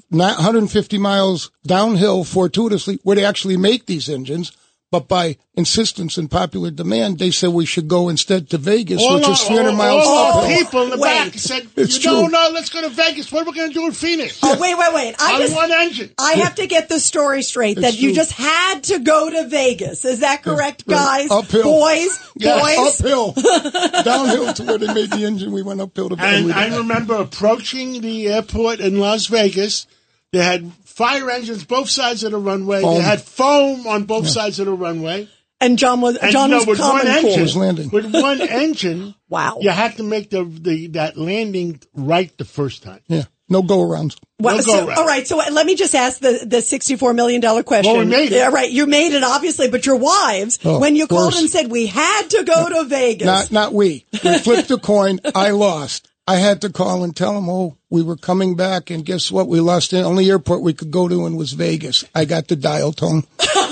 150 0.09 0.99
miles 0.99 1.51
downhill 1.67 2.25
fortuitously 2.25 2.99
where 3.03 3.17
they 3.17 3.25
actually 3.25 3.57
make 3.57 3.87
these 3.87 4.09
engines. 4.09 4.53
But 4.93 5.09
by 5.09 5.39
insistence 5.55 6.19
and 6.19 6.31
popular 6.31 6.71
demand, 6.71 7.19
they 7.19 7.31
said 7.31 7.49
we 7.49 7.65
should 7.65 7.89
go 7.89 8.11
instead 8.11 8.51
to 8.51 8.59
Vegas, 8.59 9.01
All 9.01 9.15
which 9.17 9.25
our- 9.25 9.33
is 9.33 9.41
300 9.41 9.71
all- 9.71 9.75
miles 9.77 10.07
all 10.07 10.17
our 10.19 10.43
uphill. 10.45 10.59
people 10.59 10.83
in 10.83 10.91
the 10.91 10.99
Wait. 10.99 11.09
back 11.33 11.39
said, 11.39 11.67
It's 11.77 11.97
"You 11.97 12.03
don't 12.03 12.25
true. 12.25 12.33
know. 12.33 12.51
Let's 12.53 12.69
go 12.69 12.83
to 12.83 12.91
Vegas. 12.91 13.33
What 13.33 13.43
are 13.47 13.51
we 13.51 13.57
going 13.57 13.69
to 13.71 13.75
do 13.75 13.87
in 13.87 13.93
Phoenix?" 13.93 14.37
Oh, 14.43 14.59
wait, 14.61 14.77
wait, 14.77 14.93
wait. 14.93 15.15
I 15.19 15.33
On 15.33 15.41
just, 15.41 15.55
one 15.55 15.73
engine. 15.73 16.11
I 16.21 16.33
have 16.35 16.55
to 16.57 16.67
get 16.67 16.91
the 16.91 17.01
story 17.01 17.43
straight 17.43 17.77
that 17.81 17.95
It's 17.95 18.03
you 18.03 18.15
just 18.15 18.33
had 18.33 18.83
to 18.85 18.99
go 18.99 19.31
to 19.31 19.49
Vegas. 19.49 20.05
Is 20.05 20.19
that 20.21 20.43
correct, 20.43 20.87
guys? 20.87 21.31
Uphill. 21.31 21.63
Boys? 21.63 22.19
Yeah, 22.37 22.61
Boys? 22.61 23.01
uphill, 23.01 23.33
downhill 24.05 24.53
to 24.53 24.63
where 24.65 24.77
they 24.79 24.93
made 24.93 25.11
the 25.11 25.25
engine. 25.25 25.53
We 25.53 25.63
went 25.63 25.81
uphill 25.81 26.11
to 26.11 26.17
And 26.23 26.53
I 26.53 26.77
remember 26.77 27.15
approaching 27.15 28.03
the 28.03 28.29
airport 28.29 28.81
in 28.81 29.01
Las 29.01 29.27
Vegas. 29.27 29.87
They 30.33 30.39
had 30.45 30.71
fire 30.93 31.31
engines 31.31 31.65
both 31.65 31.89
sides 31.91 32.23
of 32.25 32.33
the 32.33 32.39
runway. 32.39 32.83
They 32.83 33.01
had 33.01 33.21
foam 33.23 33.87
on 33.87 34.05
both 34.05 34.29
sides 34.29 34.59
of 34.61 34.67
the 34.67 34.73
runway. 34.73 35.29
And 35.61 35.79
John 35.79 36.01
was, 36.01 36.17
And 36.17 36.33
John 36.33 36.49
you 36.51 36.55
know, 36.57 36.59
was 36.59 36.67
with 36.67 36.79
calm 36.81 36.99
one 36.99 37.07
engine, 37.07 37.41
Was 37.41 37.57
landing. 37.57 37.91
with 37.91 38.13
one 38.13 38.41
engine, 38.67 39.15
Wow. 39.29 39.59
you 39.61 39.71
had 39.71 39.97
to 39.99 40.03
make 40.03 40.29
the, 40.31 40.43
the 40.45 40.89
that 40.89 41.17
landing 41.17 41.81
right 41.95 42.37
the 42.37 42.45
first 42.45 42.83
time. 42.83 42.99
yeah, 43.07 43.25
no 43.49 43.63
go 43.63 43.79
arounds. 43.79 44.17
Well, 44.41 44.57
No 44.57 44.61
so, 44.63 44.73
go 44.73 44.87
around. 44.89 44.99
all 44.99 45.07
right. 45.07 45.25
So 45.25 45.41
uh, 45.41 45.45
let 45.53 45.65
me 45.65 45.77
just 45.77 45.95
ask 45.95 46.19
the, 46.19 46.41
the 46.45 46.57
$64 46.57 47.15
million 47.15 47.41
question. 47.63 47.93
Well, 47.93 48.01
we 48.01 48.07
made 48.11 48.33
it. 48.33 48.37
Yeah, 48.39 48.49
right. 48.49 48.69
You 48.73 48.87
made 48.87 49.13
it, 49.15 49.23
obviously, 49.23 49.69
but 49.71 49.87
your 49.87 49.95
wives, 49.97 50.59
Oh, 50.65 50.81
when 50.81 50.97
you 50.97 51.07
called 51.07 51.35
worse. 51.35 51.41
and 51.41 51.49
said 51.49 51.71
we 51.71 51.87
had 51.87 52.23
to 52.31 52.43
go 52.43 52.69
to 52.69 52.85
Vegas. 52.89 53.25
Not 53.27 53.53
not 53.53 53.73
we. 53.73 54.05
We 54.25 54.39
flipped 54.39 54.67
the 54.67 54.79
coin. 54.81 55.21
I 55.33 55.51
lost. 55.51 56.09
I 56.27 56.37
had 56.37 56.61
to 56.61 56.71
call 56.71 57.03
and 57.03 57.15
tell 57.17 57.35
them, 57.35 57.49
oh, 57.49 57.77
we 57.91 58.03
were 58.03 58.17
coming 58.17 58.55
back, 58.55 58.91
and 58.91 59.05
guess 59.05 59.31
what? 59.33 59.49
We 59.49 59.61
lost 59.61 59.91
the 59.91 60.03
only 60.03 60.31
airport 60.31 60.63
we 60.63 60.73
could 60.73 60.91
go 60.91 61.09
to 61.09 61.27
and 61.27 61.37
was 61.37 61.53
Vegas. 61.53 62.05
I 62.15 62.25
got 62.25 62.49
the 62.49 62.57
dial 62.57 62.93
tone. 62.93 63.25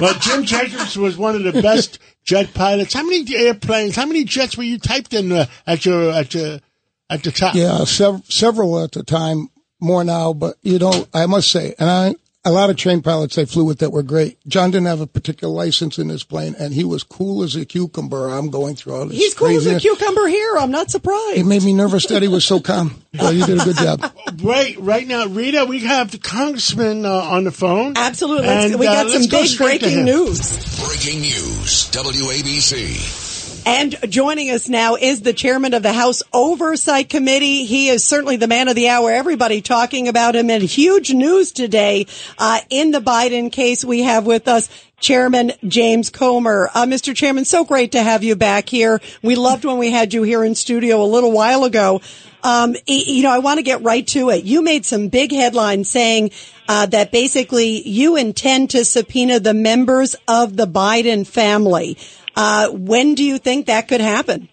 Well, 0.00 0.14
Jim 0.20 0.44
Jacobs 0.44 0.96
was 0.96 1.16
one 1.16 1.34
of 1.34 1.42
the 1.42 1.60
best 1.60 1.98
jet 2.24 2.54
pilots. 2.54 2.94
How 2.94 3.02
many 3.02 3.24
airplanes? 3.34 3.96
How 3.96 4.06
many 4.06 4.24
jets 4.24 4.56
were 4.56 4.62
you 4.62 4.78
typed 4.78 5.12
in 5.12 5.32
uh, 5.32 5.46
at 5.66 5.84
your 5.84 6.12
at 6.12 6.32
your 6.34 6.60
at 7.10 7.24
the 7.24 7.32
top? 7.32 7.54
Yeah, 7.56 7.84
sev- 7.84 8.22
several 8.28 8.82
at 8.82 8.92
the 8.92 9.02
time, 9.02 9.48
more 9.80 10.04
now, 10.04 10.32
but 10.32 10.56
you 10.62 10.78
know, 10.78 11.06
I 11.12 11.26
must 11.26 11.50
say, 11.50 11.74
and 11.78 11.90
I, 11.90 12.14
a 12.48 12.50
lot 12.50 12.70
of 12.70 12.76
train 12.76 13.02
pilots 13.02 13.36
I 13.36 13.44
flew 13.44 13.64
with 13.64 13.80
that 13.80 13.90
were 13.90 14.02
great. 14.02 14.38
John 14.48 14.70
didn't 14.70 14.86
have 14.86 15.02
a 15.02 15.06
particular 15.06 15.52
license 15.52 15.98
in 15.98 16.08
his 16.08 16.24
plane, 16.24 16.56
and 16.58 16.72
he 16.72 16.82
was 16.82 17.02
cool 17.02 17.42
as 17.42 17.54
a 17.54 17.66
cucumber. 17.66 18.30
I'm 18.30 18.48
going 18.48 18.74
through 18.74 18.94
all 18.94 19.06
this. 19.06 19.18
He's 19.18 19.34
cool 19.34 19.48
as 19.48 19.66
a 19.66 19.78
cucumber 19.78 20.26
here. 20.26 20.56
I'm 20.56 20.70
not 20.70 20.90
surprised. 20.90 21.36
It 21.36 21.44
made 21.44 21.62
me 21.62 21.74
nervous 21.74 22.06
that 22.06 22.22
he 22.22 22.28
was 22.28 22.44
so 22.44 22.58
calm. 22.58 23.02
Well, 23.18 23.32
you 23.32 23.44
did 23.44 23.60
a 23.60 23.64
good 23.64 23.76
job. 23.76 24.12
Right, 24.40 24.76
right 24.78 25.06
now, 25.06 25.26
Rita, 25.26 25.64
we 25.64 25.80
have 25.80 26.12
the 26.12 26.18
congressman 26.18 27.04
uh, 27.04 27.10
on 27.10 27.44
the 27.44 27.50
phone. 27.50 27.94
Absolutely. 27.96 28.46
And, 28.46 28.78
we 28.78 28.86
uh, 28.86 28.92
got 28.92 29.10
some 29.10 29.22
let's 29.22 29.26
go 29.26 29.42
big 29.42 29.80
breaking 29.80 30.04
news. 30.04 30.78
Breaking 30.86 31.20
news, 31.22 31.90
WABC. 31.90 33.27
And 33.66 33.96
joining 34.10 34.50
us 34.50 34.68
now 34.68 34.96
is 34.96 35.20
the 35.20 35.32
chairman 35.32 35.74
of 35.74 35.82
the 35.82 35.92
House 35.92 36.22
Oversight 36.32 37.08
Committee. 37.08 37.64
He 37.64 37.88
is 37.88 38.06
certainly 38.06 38.36
the 38.36 38.46
man 38.46 38.68
of 38.68 38.76
the 38.76 38.88
hour. 38.88 39.10
Everybody 39.10 39.60
talking 39.60 40.08
about 40.08 40.36
him 40.36 40.50
and 40.50 40.62
huge 40.62 41.12
news 41.12 41.52
today 41.52 42.06
uh, 42.38 42.60
in 42.70 42.90
the 42.90 43.00
Biden 43.00 43.52
case. 43.52 43.84
We 43.84 44.02
have 44.02 44.26
with 44.26 44.48
us 44.48 44.68
Chairman 45.00 45.52
James 45.66 46.10
Comer. 46.10 46.70
Uh, 46.74 46.86
Mr. 46.86 47.14
Chairman, 47.14 47.44
so 47.44 47.64
great 47.64 47.92
to 47.92 48.02
have 48.02 48.24
you 48.24 48.36
back 48.36 48.68
here. 48.68 49.00
We 49.22 49.36
loved 49.36 49.64
when 49.64 49.78
we 49.78 49.90
had 49.90 50.12
you 50.12 50.22
here 50.22 50.44
in 50.44 50.54
studio 50.54 51.02
a 51.02 51.04
little 51.04 51.32
while 51.32 51.64
ago. 51.64 52.00
Um, 52.42 52.76
you 52.86 53.22
know, 53.22 53.30
I 53.30 53.38
want 53.38 53.58
to 53.58 53.62
get 53.62 53.82
right 53.82 54.06
to 54.08 54.30
it. 54.30 54.44
You 54.44 54.62
made 54.62 54.86
some 54.86 55.08
big 55.08 55.32
headlines 55.32 55.88
saying 55.88 56.30
uh, 56.68 56.86
that 56.86 57.10
basically 57.10 57.86
you 57.86 58.16
intend 58.16 58.70
to 58.70 58.84
subpoena 58.84 59.40
the 59.40 59.54
members 59.54 60.14
of 60.26 60.56
the 60.56 60.66
Biden 60.66 61.26
family. 61.26 61.98
Uh, 62.36 62.68
when 62.70 63.14
do 63.14 63.24
you 63.24 63.38
think 63.38 63.66
that 63.66 63.88
could 63.88 64.00
happen? 64.00 64.48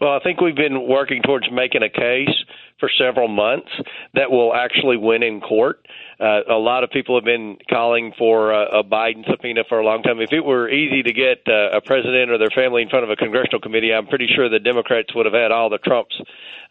Well, 0.00 0.12
I 0.12 0.20
think 0.20 0.40
we've 0.40 0.56
been 0.56 0.88
working 0.88 1.22
towards 1.22 1.46
making 1.50 1.82
a 1.82 1.88
case 1.88 2.34
for 2.80 2.90
several 2.98 3.28
months 3.28 3.70
that 4.14 4.30
will 4.30 4.54
actually 4.54 4.96
win 4.96 5.22
in 5.22 5.40
court. 5.40 5.86
Uh, 6.20 6.40
a 6.48 6.54
lot 6.54 6.84
of 6.84 6.90
people 6.90 7.16
have 7.16 7.24
been 7.24 7.56
calling 7.68 8.12
for 8.18 8.52
a, 8.52 8.80
a 8.80 8.84
Biden 8.84 9.28
subpoena 9.28 9.62
for 9.68 9.80
a 9.80 9.84
long 9.84 10.02
time. 10.02 10.20
If 10.20 10.32
it 10.32 10.44
were 10.44 10.68
easy 10.68 11.02
to 11.02 11.12
get 11.12 11.42
uh, 11.46 11.76
a 11.76 11.80
president 11.80 12.30
or 12.30 12.38
their 12.38 12.50
family 12.54 12.82
in 12.82 12.88
front 12.88 13.04
of 13.04 13.10
a 13.10 13.16
congressional 13.16 13.60
committee, 13.60 13.92
I'm 13.92 14.06
pretty 14.06 14.28
sure 14.34 14.48
the 14.48 14.58
Democrats 14.58 15.14
would 15.14 15.26
have 15.26 15.34
had 15.34 15.50
all 15.50 15.70
the 15.70 15.78
Trumps 15.78 16.14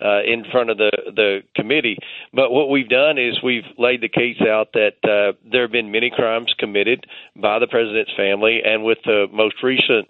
uh, 0.03 0.23
in 0.23 0.45
front 0.51 0.69
of 0.69 0.77
the 0.77 0.91
the 1.15 1.41
committee. 1.55 1.97
But 2.33 2.51
what 2.51 2.69
we've 2.69 2.89
done 2.89 3.17
is 3.17 3.41
we've 3.43 3.67
laid 3.77 4.01
the 4.01 4.09
case 4.09 4.41
out 4.41 4.73
that 4.73 4.97
uh, 5.03 5.37
there 5.49 5.63
have 5.63 5.71
been 5.71 5.91
many 5.91 6.09
crimes 6.09 6.53
committed 6.57 7.05
by 7.35 7.59
the 7.59 7.67
president's 7.67 8.11
family, 8.15 8.61
and 8.63 8.83
with 8.83 8.99
the 9.05 9.27
most 9.31 9.55
recent 9.63 10.07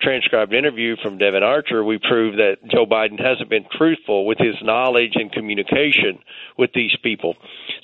transcribed 0.00 0.52
interview 0.52 0.96
from 1.02 1.18
Devon 1.18 1.42
Archer, 1.42 1.82
we 1.82 1.98
prove 1.98 2.36
that 2.36 2.56
Joe 2.70 2.86
Biden 2.86 3.20
hasn't 3.20 3.48
been 3.48 3.64
truthful 3.76 4.26
with 4.26 4.38
his 4.38 4.54
knowledge 4.62 5.12
and 5.14 5.32
communication 5.32 6.18
with 6.58 6.70
these 6.74 6.94
people. 7.02 7.34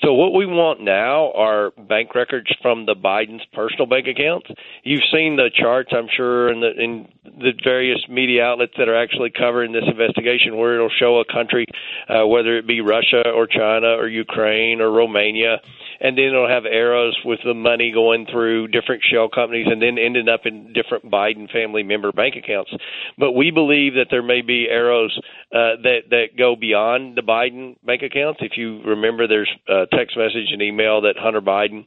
So 0.02 0.12
what 0.12 0.34
we 0.34 0.46
want 0.46 0.80
now 0.80 1.32
are 1.32 1.70
bank 1.70 2.14
records 2.14 2.52
from 2.60 2.86
the 2.86 2.94
Biden's 2.94 3.44
personal 3.52 3.86
bank 3.86 4.06
accounts. 4.06 4.48
You've 4.82 5.02
seen 5.12 5.36
the 5.36 5.50
charts, 5.54 5.90
I'm 5.92 6.08
sure, 6.14 6.52
in 6.52 6.60
the 6.60 6.72
in 6.76 7.08
the 7.24 7.52
various 7.64 8.00
media 8.08 8.44
outlets 8.44 8.74
that 8.78 8.88
are 8.88 9.00
actually 9.00 9.30
covering 9.30 9.72
this 9.72 9.84
investigation, 9.86 10.56
where 10.56 10.74
it'll 10.74 10.90
show 10.90 11.20
a 11.20 11.24
country, 11.32 11.66
uh, 12.08 12.26
whether 12.26 12.58
it 12.58 12.66
be 12.66 12.80
Russia 12.80 13.22
or 13.34 13.46
China 13.46 13.96
or 13.96 14.08
Ukraine 14.08 14.80
or 14.80 14.90
Romania, 14.90 15.60
and 16.00 16.18
then 16.18 16.26
it'll 16.26 16.48
have 16.48 16.66
arrows 16.66 17.16
with 17.24 17.38
the 17.44 17.54
money 17.54 17.92
going 17.92 18.26
through 18.26 18.68
different 18.68 19.02
shell 19.10 19.28
companies 19.28 19.66
and 19.70 19.80
then 19.80 19.98
ending 19.98 20.28
up 20.28 20.46
in 20.46 20.72
different 20.72 21.10
Biden 21.10 21.50
family 21.50 21.82
member 22.02 22.12
bank 22.12 22.34
accounts. 22.36 22.70
But 23.18 23.32
we 23.32 23.50
believe 23.50 23.94
that 23.94 24.08
there 24.10 24.22
may 24.22 24.42
be 24.42 24.68
arrows 24.68 25.16
uh, 25.52 25.80
that 25.82 26.00
that 26.10 26.36
go 26.36 26.56
beyond 26.56 27.16
the 27.16 27.22
Biden 27.22 27.76
bank 27.84 28.02
accounts. 28.02 28.40
If 28.42 28.56
you 28.56 28.82
remember, 28.82 29.26
there's 29.26 29.50
a 29.68 29.86
text 29.92 30.16
message 30.16 30.50
and 30.52 30.62
email 30.62 31.02
that 31.02 31.16
Hunter 31.16 31.40
Biden 31.40 31.86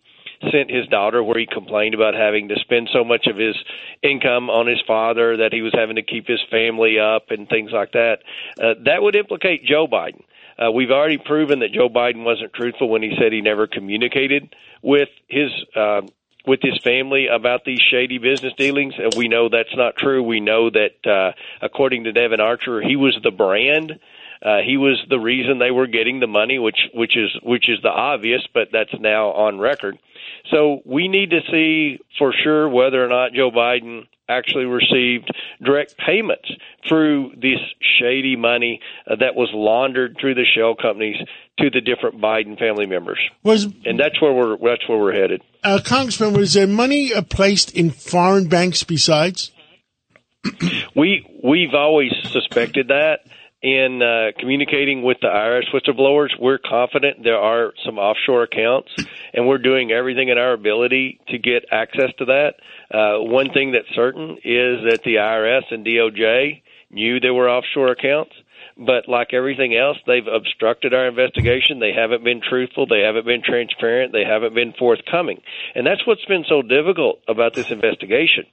sent 0.52 0.70
his 0.70 0.86
daughter 0.88 1.24
where 1.24 1.40
he 1.40 1.48
complained 1.48 1.96
about 1.96 2.14
having 2.14 2.50
to 2.50 2.56
spend 2.60 2.90
so 2.92 3.04
much 3.04 3.26
of 3.26 3.38
his 3.38 3.56
income 4.04 4.50
on 4.50 4.68
his 4.68 4.82
father 4.86 5.38
that 5.38 5.54
he 5.54 5.62
was 5.62 5.74
having 5.74 5.96
to 5.96 6.04
keep 6.04 6.28
his 6.28 6.42
family 6.52 7.00
up 7.00 7.32
and 7.32 7.48
things 7.48 7.72
like 7.72 7.94
that. 7.94 8.18
Uh, 8.62 8.74
that 8.84 9.02
would 9.02 9.16
implicate 9.16 9.64
Joe 9.66 9.88
Biden. 9.88 10.22
Uh, 10.58 10.72
we've 10.72 10.92
already 10.92 11.18
proven 11.18 11.60
that 11.60 11.72
Joe 11.72 11.90
Biden 11.90 12.24
wasn't 12.24 12.54
truthful 12.54 12.90
when 12.90 13.02
he 13.02 13.14
said 13.20 13.32
he 13.34 13.42
never 13.42 13.66
communicated 13.68 14.56
with 14.82 15.10
his 15.28 15.52
uh, 15.76 16.02
with 16.48 16.60
his 16.62 16.80
family 16.84 17.28
about 17.28 17.66
these 17.66 17.82
shady 17.92 18.18
business 18.18 18.54
dealings. 18.58 18.94
And 18.98 19.16
we 19.18 19.28
know 19.28 19.50
that's 19.50 19.76
not 19.76 19.96
true. 19.96 20.24
We 20.24 20.40
know 20.40 20.70
that, 20.70 21.10
uh, 21.10 21.32
according 21.62 22.06
to 22.06 22.12
Devon 22.12 22.40
Archer, 22.40 22.82
he 22.82 22.96
was 22.96 23.18
the 23.24 23.32
brand. 23.32 24.00
Uh, 24.46 24.60
he 24.64 24.78
was 24.78 25.04
the 25.10 25.20
reason 25.20 25.58
they 25.58 25.72
were 25.72 25.88
getting 25.88 26.20
the 26.20 26.28
money, 26.28 26.60
which 26.60 26.78
which 26.94 27.18
is 27.18 27.32
which 27.42 27.68
is 27.68 27.80
the 27.82 27.90
obvious, 27.90 28.42
but 28.54 28.68
that's 28.72 28.94
now 29.00 29.32
on 29.32 29.58
record. 29.58 29.98
So 30.52 30.82
we 30.86 31.08
need 31.08 31.32
to 31.32 31.40
see 31.52 32.00
for 32.20 32.32
sure 32.44 32.70
whether 32.70 33.04
or 33.04 33.08
not 33.08 33.34
Joe 33.34 33.50
Biden 33.50 34.04
actually 34.30 34.66
received 34.66 35.34
direct 35.64 35.98
payments 35.98 36.50
through 36.88 37.32
this 37.36 37.60
shady 38.00 38.36
money 38.36 38.82
uh, 39.10 39.16
that 39.16 39.36
was 39.36 39.50
laundered 39.52 40.18
through 40.20 40.36
the 40.36 40.46
shell 40.56 40.76
companies 40.80 41.18
to 41.60 41.72
the 41.72 41.82
different 41.82 42.22
Biden 42.22 42.58
family 42.60 42.86
members. 42.86 43.20
Was 43.42 43.64
and 43.64 44.00
that's 44.00 44.22
where 44.22 44.34
we're 44.34 44.58
that's 44.58 44.88
where 44.88 45.00
we're 45.00 45.14
headed. 45.14 45.42
Uh, 45.64 45.80
Congressman, 45.84 46.34
was 46.34 46.54
there 46.54 46.68
money 46.68 47.12
uh, 47.12 47.24
placed 47.24 47.76
in 47.76 47.90
foreign 47.90 48.48
banks 48.48 48.84
besides? 48.84 49.52
we 50.96 51.26
we've 51.44 51.74
always 51.74 52.12
suspected 52.32 52.90
that 52.90 53.22
in 53.66 54.00
uh, 54.00 54.40
communicating 54.40 55.02
with 55.02 55.18
the 55.22 55.28
IRS 55.28 55.74
whistleblowers, 55.74 56.30
we're 56.40 56.60
confident 56.60 57.24
there 57.24 57.40
are 57.40 57.74
some 57.84 57.98
offshore 57.98 58.44
accounts, 58.44 58.92
and 59.34 59.48
we're 59.48 59.58
doing 59.58 59.92
everything 59.92 60.30
in 60.30 60.38
our 60.38 60.54
ability 60.54 61.20
to 61.30 61.40
get 61.40 61.66
access 61.72 62.12
to 62.20 62.26
that. 62.26 62.54
Uh, 62.94 63.24
one 63.24 63.52
thing 63.52 63.72
that's 63.72 63.90
certain 63.96 64.38
is 64.44 64.86
that 64.86 65.00
the 65.04 65.16
IRS 65.16 65.64
and 65.72 65.84
DOJ 65.84 66.62
knew 66.92 67.20
there 67.20 67.34
were 67.34 67.50
offshore 67.50 67.88
accounts, 67.88 68.34
but 68.78 69.10
like 69.10 69.34
everything 69.34 69.76
else, 69.76 69.98
they've 70.06 70.28
obstructed 70.28 70.94
our 70.94 71.08
investigation. 71.08 71.80
They 71.80 71.92
haven't 71.92 72.24
been 72.24 72.42
truthful. 72.48 72.86
They 72.86 73.02
haven't 73.02 73.26
been 73.26 73.42
transparent. 73.42 74.14
They 74.14 74.26
haven't 74.26 74.54
been 74.54 74.74
forthcoming. 74.78 75.42
And 75.74 75.88
that's 75.88 76.06
what's 76.06 76.26
been 76.26 76.46
so 76.48 76.62
difficult 76.62 77.22
about 77.28 77.56
this 77.56 77.72
investigation 77.72 78.46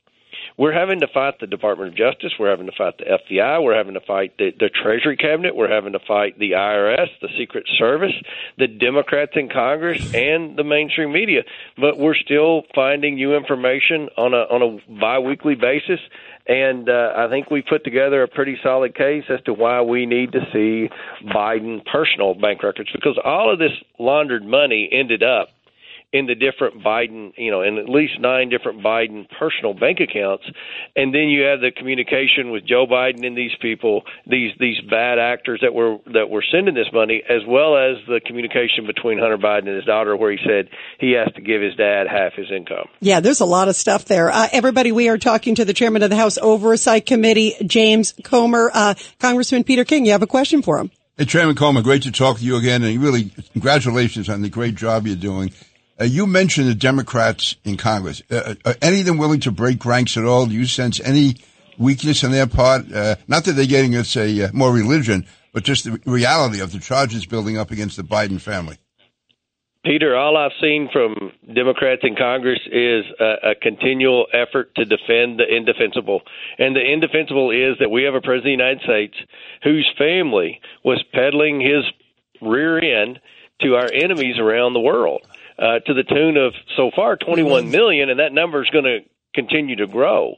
we're 0.58 0.72
having 0.72 1.00
to 1.00 1.08
fight 1.08 1.40
the 1.40 1.46
Department 1.46 1.90
of 1.90 1.96
Justice. 1.96 2.32
We're 2.38 2.50
having 2.50 2.66
to 2.66 2.72
fight 2.76 2.98
the 2.98 3.04
FBI. 3.04 3.62
We're 3.62 3.76
having 3.76 3.94
to 3.94 4.00
fight 4.00 4.36
the, 4.38 4.50
the 4.58 4.68
Treasury 4.68 5.16
Cabinet. 5.16 5.56
We're 5.56 5.72
having 5.72 5.92
to 5.92 5.98
fight 6.06 6.38
the 6.38 6.52
IRS, 6.52 7.08
the 7.20 7.28
Secret 7.38 7.64
Service, 7.78 8.14
the 8.58 8.66
Democrats 8.66 9.32
in 9.34 9.48
Congress, 9.48 10.02
and 10.14 10.56
the 10.56 10.64
mainstream 10.64 11.12
media. 11.12 11.42
But 11.78 11.98
we're 11.98 12.16
still 12.16 12.62
finding 12.74 13.14
new 13.14 13.34
information 13.34 14.08
on 14.16 14.34
a 14.34 14.42
on 14.52 14.62
a 14.62 15.00
biweekly 15.00 15.54
basis. 15.54 16.00
And 16.46 16.88
uh, 16.88 17.12
I 17.16 17.28
think 17.28 17.50
we 17.50 17.62
put 17.62 17.84
together 17.84 18.22
a 18.22 18.28
pretty 18.28 18.58
solid 18.62 18.96
case 18.96 19.24
as 19.28 19.40
to 19.42 19.52
why 19.52 19.80
we 19.82 20.06
need 20.06 20.32
to 20.32 20.40
see 20.52 20.90
Biden 21.28 21.84
personal 21.86 22.34
bank 22.34 22.64
records 22.64 22.90
because 22.92 23.18
all 23.24 23.52
of 23.52 23.60
this 23.60 23.70
laundered 23.98 24.44
money 24.44 24.88
ended 24.92 25.22
up 25.22 25.48
in 26.12 26.26
the 26.26 26.34
different 26.34 26.84
Biden, 26.84 27.32
you 27.36 27.50
know, 27.50 27.62
in 27.62 27.78
at 27.78 27.88
least 27.88 28.20
nine 28.20 28.50
different 28.50 28.82
Biden 28.82 29.26
personal 29.38 29.72
bank 29.72 29.98
accounts, 30.00 30.44
and 30.94 31.14
then 31.14 31.28
you 31.28 31.42
have 31.44 31.60
the 31.60 31.70
communication 31.74 32.50
with 32.50 32.66
Joe 32.66 32.86
Biden 32.86 33.26
and 33.26 33.36
these 33.36 33.56
people, 33.60 34.02
these 34.26 34.52
these 34.60 34.76
bad 34.90 35.18
actors 35.18 35.60
that 35.62 35.72
were 35.72 35.96
that 36.12 36.28
were 36.28 36.44
sending 36.52 36.74
this 36.74 36.92
money, 36.92 37.22
as 37.28 37.40
well 37.48 37.76
as 37.76 37.96
the 38.06 38.20
communication 38.26 38.86
between 38.86 39.18
Hunter 39.18 39.38
Biden 39.38 39.66
and 39.68 39.76
his 39.76 39.84
daughter, 39.84 40.16
where 40.16 40.30
he 40.30 40.38
said 40.46 40.68
he 40.98 41.12
has 41.12 41.32
to 41.34 41.40
give 41.40 41.62
his 41.62 41.74
dad 41.76 42.06
half 42.08 42.34
his 42.34 42.50
income. 42.50 42.88
Yeah, 43.00 43.20
there's 43.20 43.40
a 43.40 43.46
lot 43.46 43.68
of 43.68 43.76
stuff 43.76 44.04
there. 44.04 44.30
Uh, 44.30 44.48
everybody, 44.52 44.92
we 44.92 45.08
are 45.08 45.18
talking 45.18 45.54
to 45.54 45.64
the 45.64 45.72
chairman 45.72 46.02
of 46.02 46.10
the 46.10 46.16
House 46.16 46.36
Oversight 46.36 47.06
Committee, 47.06 47.54
James 47.64 48.12
Comer. 48.22 48.70
Uh, 48.72 48.94
Congressman 49.18 49.64
Peter 49.64 49.84
King, 49.84 50.04
you 50.04 50.12
have 50.12 50.22
a 50.22 50.26
question 50.26 50.62
for 50.62 50.78
him. 50.78 50.90
Hey, 51.16 51.24
Chairman 51.26 51.54
Comer, 51.54 51.82
great 51.82 52.02
to 52.02 52.10
talk 52.10 52.38
to 52.38 52.44
you 52.44 52.56
again, 52.56 52.82
and 52.82 53.02
really 53.02 53.30
congratulations 53.52 54.28
on 54.28 54.42
the 54.42 54.48
great 54.48 54.74
job 54.74 55.06
you're 55.06 55.16
doing. 55.16 55.52
Uh, 56.02 56.04
you 56.04 56.26
mentioned 56.26 56.66
the 56.66 56.74
Democrats 56.74 57.54
in 57.62 57.76
Congress. 57.76 58.22
Uh, 58.28 58.34
uh, 58.34 58.54
are 58.64 58.74
any 58.82 59.00
of 59.00 59.06
them 59.06 59.18
willing 59.18 59.38
to 59.38 59.52
break 59.52 59.84
ranks 59.84 60.16
at 60.16 60.24
all? 60.24 60.46
Do 60.46 60.52
you 60.54 60.66
sense 60.66 60.98
any 60.98 61.36
weakness 61.78 62.24
on 62.24 62.32
their 62.32 62.48
part? 62.48 62.92
Uh, 62.92 63.14
not 63.28 63.44
that 63.44 63.52
they're 63.52 63.66
getting, 63.66 63.92
let's 63.92 64.10
say, 64.10 64.42
uh, 64.42 64.48
more 64.52 64.72
religion, 64.72 65.26
but 65.52 65.62
just 65.62 65.84
the 65.84 66.00
reality 66.04 66.60
of 66.60 66.72
the 66.72 66.80
charges 66.80 67.24
building 67.24 67.56
up 67.56 67.70
against 67.70 67.96
the 67.96 68.02
Biden 68.02 68.40
family. 68.40 68.78
Peter, 69.84 70.16
all 70.16 70.36
I've 70.36 70.50
seen 70.60 70.88
from 70.92 71.30
Democrats 71.54 72.02
in 72.02 72.16
Congress 72.16 72.60
is 72.66 73.04
a, 73.20 73.50
a, 73.50 73.54
continual 73.54 74.26
effort 74.32 74.74
to 74.76 74.84
defend 74.84 75.38
the 75.38 75.44
indefensible. 75.48 76.22
And 76.58 76.74
the 76.74 76.82
indefensible 76.82 77.52
is 77.52 77.78
that 77.78 77.90
we 77.90 78.02
have 78.04 78.14
a 78.14 78.20
president 78.20 78.38
of 78.38 78.58
the 78.58 78.64
United 78.64 78.82
States 78.82 79.14
whose 79.62 79.88
family 79.96 80.60
was 80.84 81.02
peddling 81.12 81.60
his 81.60 81.84
rear 82.40 82.78
end 82.78 83.20
to 83.60 83.76
our 83.76 83.88
enemies 83.92 84.38
around 84.38 84.72
the 84.72 84.80
world 84.80 85.22
uh, 85.62 85.78
to 85.86 85.94
the 85.94 86.02
tune 86.02 86.36
of 86.36 86.54
so 86.76 86.90
far 86.94 87.16
21 87.16 87.70
million, 87.70 88.10
and 88.10 88.18
that 88.18 88.32
number 88.32 88.62
is 88.62 88.70
going 88.70 88.84
to 88.84 88.98
continue 89.32 89.76
to 89.76 89.86
grow. 89.86 90.34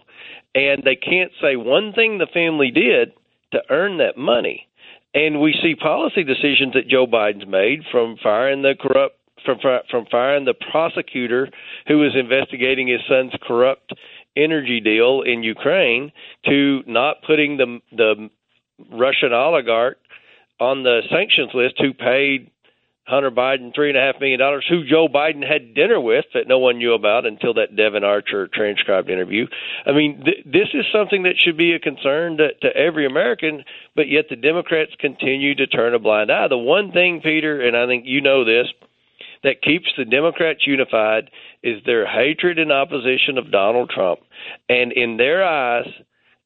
And 0.55 0.83
they 0.85 0.97
can't 0.97 1.33
say 1.41 1.57
one 1.57 1.95
thing 1.95 2.19
the 2.19 2.27
family 2.33 2.71
did 2.71 3.13
to 3.53 3.61
earn 3.71 3.99
that 3.99 4.19
money. 4.19 4.69
And 5.15 5.41
we 5.41 5.55
see 5.63 5.75
policy 5.77 6.25
decisions 6.25 6.75
that 6.75 6.89
Joe 6.89 7.07
Biden's 7.07 7.47
made 7.47 7.81
from 7.91 8.17
firing 8.23 8.63
the 8.63 8.75
corrupt 8.79 9.17
from 9.45 9.59
from 9.91 10.07
firing 10.11 10.45
the 10.45 10.55
prosecutor 10.71 11.49
who 11.87 11.99
was 11.99 12.17
investigating 12.19 12.89
his 12.89 13.01
son's 13.09 13.33
corrupt 13.43 13.93
energy 14.37 14.81
deal 14.81 15.23
in 15.23 15.43
Ukraine 15.43 16.13
to 16.47 16.83
not 16.87 17.23
putting 17.27 17.57
the 17.57 17.81
the 17.93 18.31
Russian 18.91 19.33
oligarch 19.33 19.99
on 20.61 20.83
the 20.83 21.03
sanctions 21.11 21.51
list 21.55 21.75
who 21.79 21.93
paid 21.93 22.51
Hunter 23.07 23.31
Biden 23.31 23.75
three 23.75 23.91
and 23.91 23.99
a 23.99 24.01
half 24.01 24.19
million 24.19 24.41
dollars, 24.41 24.65
who 24.69 24.85
Joe 24.85 25.09
Biden 25.09 25.47
had 25.47 25.75
dinner 25.75 26.01
with 26.01 26.25
that 26.33 26.49
no 26.49 26.59
one 26.59 26.79
knew 26.79 26.95
about 26.95 27.27
until 27.27 27.55
that 27.55 27.77
Devon 27.77 28.03
Archer 28.03 28.49
transcribed 28.49 29.11
interview. 29.11 29.47
I 29.85 29.93
mean, 29.93 30.23
th- 30.25 30.45
this 30.47 30.69
is 30.73 30.87
something 30.91 31.25
that 31.25 31.37
should 31.37 31.57
be 31.59 31.73
a 31.73 31.79
concern 31.79 32.39
to, 32.39 32.55
to 32.63 32.77
every 32.77 33.07
American, 33.07 33.65
but 33.95 34.09
yet 34.09 34.27
the 34.31 34.37
Democrats 34.37 34.93
continue 34.99 35.55
to 35.55 35.67
turn 35.67 35.95
a 35.95 35.99
blind 35.99 36.33
eye. 36.33 36.49
The 36.49 36.57
one 36.57 36.93
thing, 36.93 37.21
Peter, 37.23 37.61
and 37.61 37.77
I 37.77 37.87
think 37.87 38.05
you 38.07 38.23
know 38.23 38.45
this, 38.45 38.69
that 39.43 39.61
keeps 39.61 39.89
the 39.99 40.07
Democrats 40.07 40.67
unified 40.67 41.31
is 41.63 41.83
their 41.85 42.07
hatred 42.07 42.59
and 42.59 42.73
opposition 42.73 43.37
of 43.37 43.53
Donald 43.53 43.91
Trump. 43.91 44.21
And 44.71 44.93
in 44.93 45.19
their 45.19 45.45
eyes, 45.45 45.89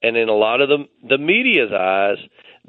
and 0.02 0.16
in 0.16 0.28
a 0.28 0.34
lot 0.34 0.61
of 0.61 0.68
the 0.68 0.86
the 1.09 1.18
media's 1.18 1.72
eyes, 1.72 2.18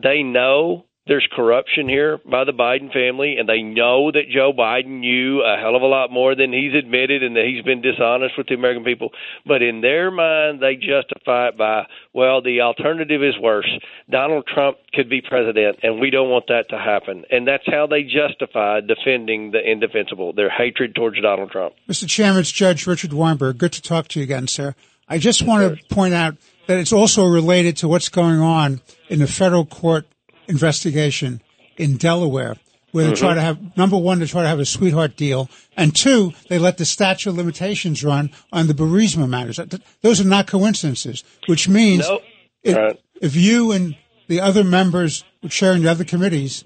they 0.02 0.24
know 0.24 0.86
there's 1.10 1.28
corruption 1.36 1.90
here 1.90 2.20
by 2.24 2.44
the 2.44 2.54
Biden 2.54 2.94
family, 2.94 3.38
and 3.40 3.50
they 3.50 3.64
know 3.64 4.12
that 4.12 4.30
Joe 4.32 4.54
Biden 4.54 5.00
knew 5.00 5.42
a 5.42 5.58
hell 5.60 5.76
of 5.76 5.82
a 5.82 5.88
lot 5.88 6.12
more 6.12 6.36
than 6.36 6.54
he's 6.54 6.76
admitted, 6.76 7.24
and 7.24 7.36
that 7.36 7.46
he's 7.46 7.64
been 7.66 7.82
dishonest 7.82 8.38
with 8.38 8.48
the 8.48 8.54
American 8.54 8.84
people. 8.84 9.10
But 9.44 9.64
in 9.64 9.82
their 9.82 10.12
mind, 10.12 10.62
they 10.62 10.76
justify 10.76 11.48
it 11.48 11.58
by, 11.58 11.88
well, 12.14 12.44
the 12.44 12.62
alternative 12.62 13.24
is 13.24 13.34
worse. 13.42 13.70
Donald 14.08 14.46
Trump 14.46 14.78
could 14.94 15.10
be 15.10 15.20
president, 15.20 15.80
and 15.82 16.00
we 16.00 16.12
don't 16.12 16.30
want 16.30 16.46
that 16.48 16.70
to 16.70 16.78
happen. 16.78 17.26
And 17.32 17.48
that's 17.48 17.66
how 17.66 17.88
they 17.88 18.04
justify 18.04 18.82
defending 18.82 19.50
the 19.50 19.60
indefensible, 19.60 20.34
their 20.34 20.52
hatred 20.52 20.94
towards 20.94 21.20
Donald 21.20 21.50
Trump. 21.50 21.74
Mr. 21.90 22.08
Chairman, 22.08 22.42
it's 22.42 22.52
Judge 22.52 22.86
Richard 22.86 23.14
Weinberg. 23.14 23.58
Good 23.58 23.74
to 23.74 23.82
talk 23.82 24.10
to 24.10 24.20
you 24.20 24.24
again, 24.26 24.46
sir. 24.46 24.76
I 25.08 25.18
just 25.18 25.42
want 25.42 25.80
to 25.80 25.84
point 25.88 26.14
out 26.14 26.38
that 26.68 26.78
it's 26.78 26.94
also 26.94 27.26
related 27.26 27.78
to 27.78 27.88
what's 27.88 28.10
going 28.10 28.40
on 28.40 28.82
in 29.10 29.18
the 29.18 29.26
federal 29.26 29.66
court 29.66 30.06
investigation 30.50 31.42
in 31.78 31.96
Delaware, 31.96 32.58
where 32.92 33.06
they 33.08 33.14
try 33.14 33.34
to 33.34 33.42
have 33.42 33.78
number 33.78 33.98
one, 33.98 34.20
they 34.20 34.26
try 34.26 34.42
to 34.42 34.48
have 34.48 34.60
a 34.60 34.66
sweetheart 34.66 35.16
deal, 35.16 35.50
and 35.78 35.96
two, 35.96 36.34
they 36.50 36.60
let 36.60 36.78
the 36.78 36.86
statute 36.86 37.30
of 37.30 37.38
limitations 37.38 38.04
run 38.04 38.32
on 38.52 38.68
the 38.68 38.74
Burisma 38.74 39.30
matters. 39.30 39.60
Those 40.02 40.20
are 40.20 40.26
not 40.26 40.48
coincidences, 40.48 41.24
which 41.48 41.70
means 41.70 42.08
Nope. 42.08 42.24
if, 42.64 42.98
if 43.22 43.36
you 43.36 43.72
and 43.72 43.96
the 44.28 44.42
other 44.42 44.64
members 44.64 45.24
chairing 45.48 45.84
the 45.84 45.92
other 45.92 46.04
committees 46.04 46.66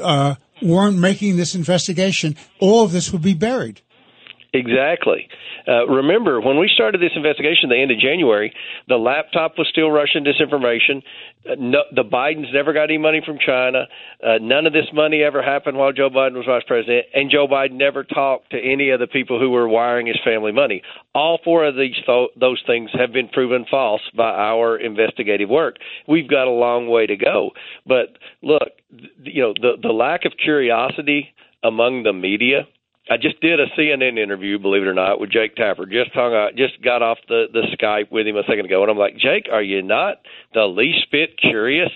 uh, 0.00 0.34
weren't 0.62 0.98
making 0.98 1.36
this 1.36 1.54
investigation, 1.54 2.36
all 2.60 2.84
of 2.84 2.92
this 2.92 3.12
would 3.12 3.22
be 3.22 3.34
buried. 3.34 3.80
Exactly. 4.54 5.28
Uh, 5.66 5.86
remember, 5.86 6.40
when 6.40 6.58
we 6.58 6.70
started 6.72 7.02
this 7.02 7.12
investigation 7.14 7.70
at 7.70 7.74
the 7.74 7.82
end 7.82 7.90
of 7.90 7.98
January, 7.98 8.54
the 8.88 8.96
laptop 8.96 9.58
was 9.58 9.68
still 9.68 9.90
Russian 9.90 10.24
disinformation. 10.24 11.02
Uh, 11.48 11.54
no, 11.58 11.82
the 11.94 12.02
Bidens 12.02 12.52
never 12.54 12.72
got 12.72 12.84
any 12.84 12.96
money 12.96 13.20
from 13.24 13.36
China. 13.44 13.84
Uh, 14.24 14.38
none 14.40 14.66
of 14.66 14.72
this 14.72 14.86
money 14.94 15.22
ever 15.22 15.42
happened 15.42 15.76
while 15.76 15.92
Joe 15.92 16.08
Biden 16.08 16.32
was 16.34 16.46
vice 16.46 16.62
president, 16.66 17.06
and 17.12 17.30
Joe 17.30 17.46
Biden 17.46 17.72
never 17.72 18.04
talked 18.04 18.50
to 18.52 18.58
any 18.58 18.88
of 18.88 19.00
the 19.00 19.06
people 19.06 19.38
who 19.38 19.50
were 19.50 19.68
wiring 19.68 20.06
his 20.06 20.18
family 20.24 20.52
money. 20.52 20.80
All 21.14 21.38
four 21.44 21.66
of 21.66 21.76
these 21.76 21.96
th- 22.06 22.30
those 22.40 22.62
things 22.66 22.88
have 22.94 23.12
been 23.12 23.28
proven 23.28 23.66
false 23.70 24.02
by 24.16 24.30
our 24.30 24.78
investigative 24.78 25.50
work. 25.50 25.76
We've 26.06 26.28
got 26.28 26.46
a 26.46 26.50
long 26.50 26.88
way 26.88 27.06
to 27.06 27.16
go, 27.16 27.50
but 27.86 28.16
look, 28.42 28.70
th- 28.96 29.10
you 29.24 29.42
know, 29.42 29.52
the 29.52 29.72
the 29.82 29.92
lack 29.92 30.24
of 30.24 30.32
curiosity 30.42 31.34
among 31.62 32.04
the 32.04 32.14
media 32.14 32.66
I 33.10 33.16
just 33.16 33.40
did 33.40 33.58
a 33.58 33.66
CNN 33.68 34.18
interview, 34.18 34.58
believe 34.58 34.82
it 34.82 34.88
or 34.88 34.94
not, 34.94 35.18
with 35.18 35.30
Jake 35.30 35.56
Tapper. 35.56 35.86
Just 35.86 36.12
hung 36.12 36.34
out, 36.34 36.56
just 36.56 36.82
got 36.82 37.02
off 37.02 37.18
the 37.28 37.46
the 37.52 37.62
Skype 37.76 38.10
with 38.10 38.26
him 38.26 38.36
a 38.36 38.42
second 38.42 38.66
ago, 38.66 38.82
and 38.82 38.90
I'm 38.90 38.98
like, 38.98 39.16
Jake, 39.16 39.48
are 39.50 39.62
you 39.62 39.82
not 39.82 40.20
the 40.52 40.64
least 40.64 41.10
bit 41.10 41.38
curious 41.38 41.90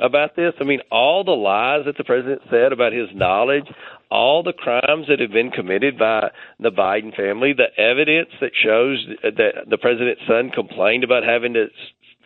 about 0.00 0.36
this? 0.36 0.54
I 0.60 0.64
mean, 0.64 0.80
all 0.90 1.22
the 1.22 1.32
lies 1.32 1.84
that 1.84 1.98
the 1.98 2.04
president 2.04 2.42
said 2.50 2.72
about 2.72 2.92
his 2.92 3.08
knowledge, 3.14 3.66
all 4.10 4.42
the 4.42 4.54
crimes 4.54 5.06
that 5.08 5.20
have 5.20 5.32
been 5.32 5.50
committed 5.50 5.98
by 5.98 6.30
the 6.58 6.70
Biden 6.70 7.14
family, 7.14 7.52
the 7.52 7.78
evidence 7.78 8.30
that 8.40 8.52
shows 8.54 9.04
that 9.22 9.66
the 9.68 9.78
president's 9.78 10.22
son 10.26 10.50
complained 10.50 11.04
about 11.04 11.24
having 11.24 11.54
to 11.54 11.66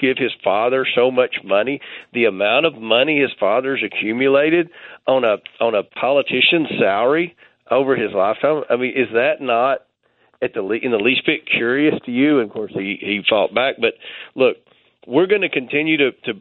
give 0.01 0.17
his 0.17 0.33
father 0.45 0.87
so 0.95 1.11
much 1.11 1.39
money, 1.45 1.81
the 2.15 2.27
amount 2.27 2.67
of 2.67 2.77
money 2.77 3.21
his 3.21 3.33
father's 3.41 3.83
accumulated 3.85 4.71
on 5.09 5.25
a 5.25 5.39
on 5.61 5.75
a 5.75 5.83
politician's 5.83 6.69
salary 6.79 7.35
over 7.71 7.97
his 7.97 8.13
lifetime. 8.13 8.65
I 8.71 8.77
mean, 8.77 8.93
is 8.97 9.09
that 9.13 9.41
not 9.41 9.81
at 10.41 10.55
the 10.55 10.63
in 10.71 10.91
the 10.91 10.99
least 10.99 11.27
bit 11.27 11.47
curious 11.47 11.95
to 12.05 12.11
you? 12.11 12.41
And 12.41 12.49
of 12.49 12.55
course, 12.55 12.73
he 12.73 12.99
he 13.01 13.23
fought 13.29 13.55
back. 13.55 13.77
But 13.81 13.95
look, 14.35 14.57
we're 15.07 15.27
going 15.27 15.43
to 15.43 15.49
continue 15.49 15.97
to 15.99 16.13
to 16.25 16.35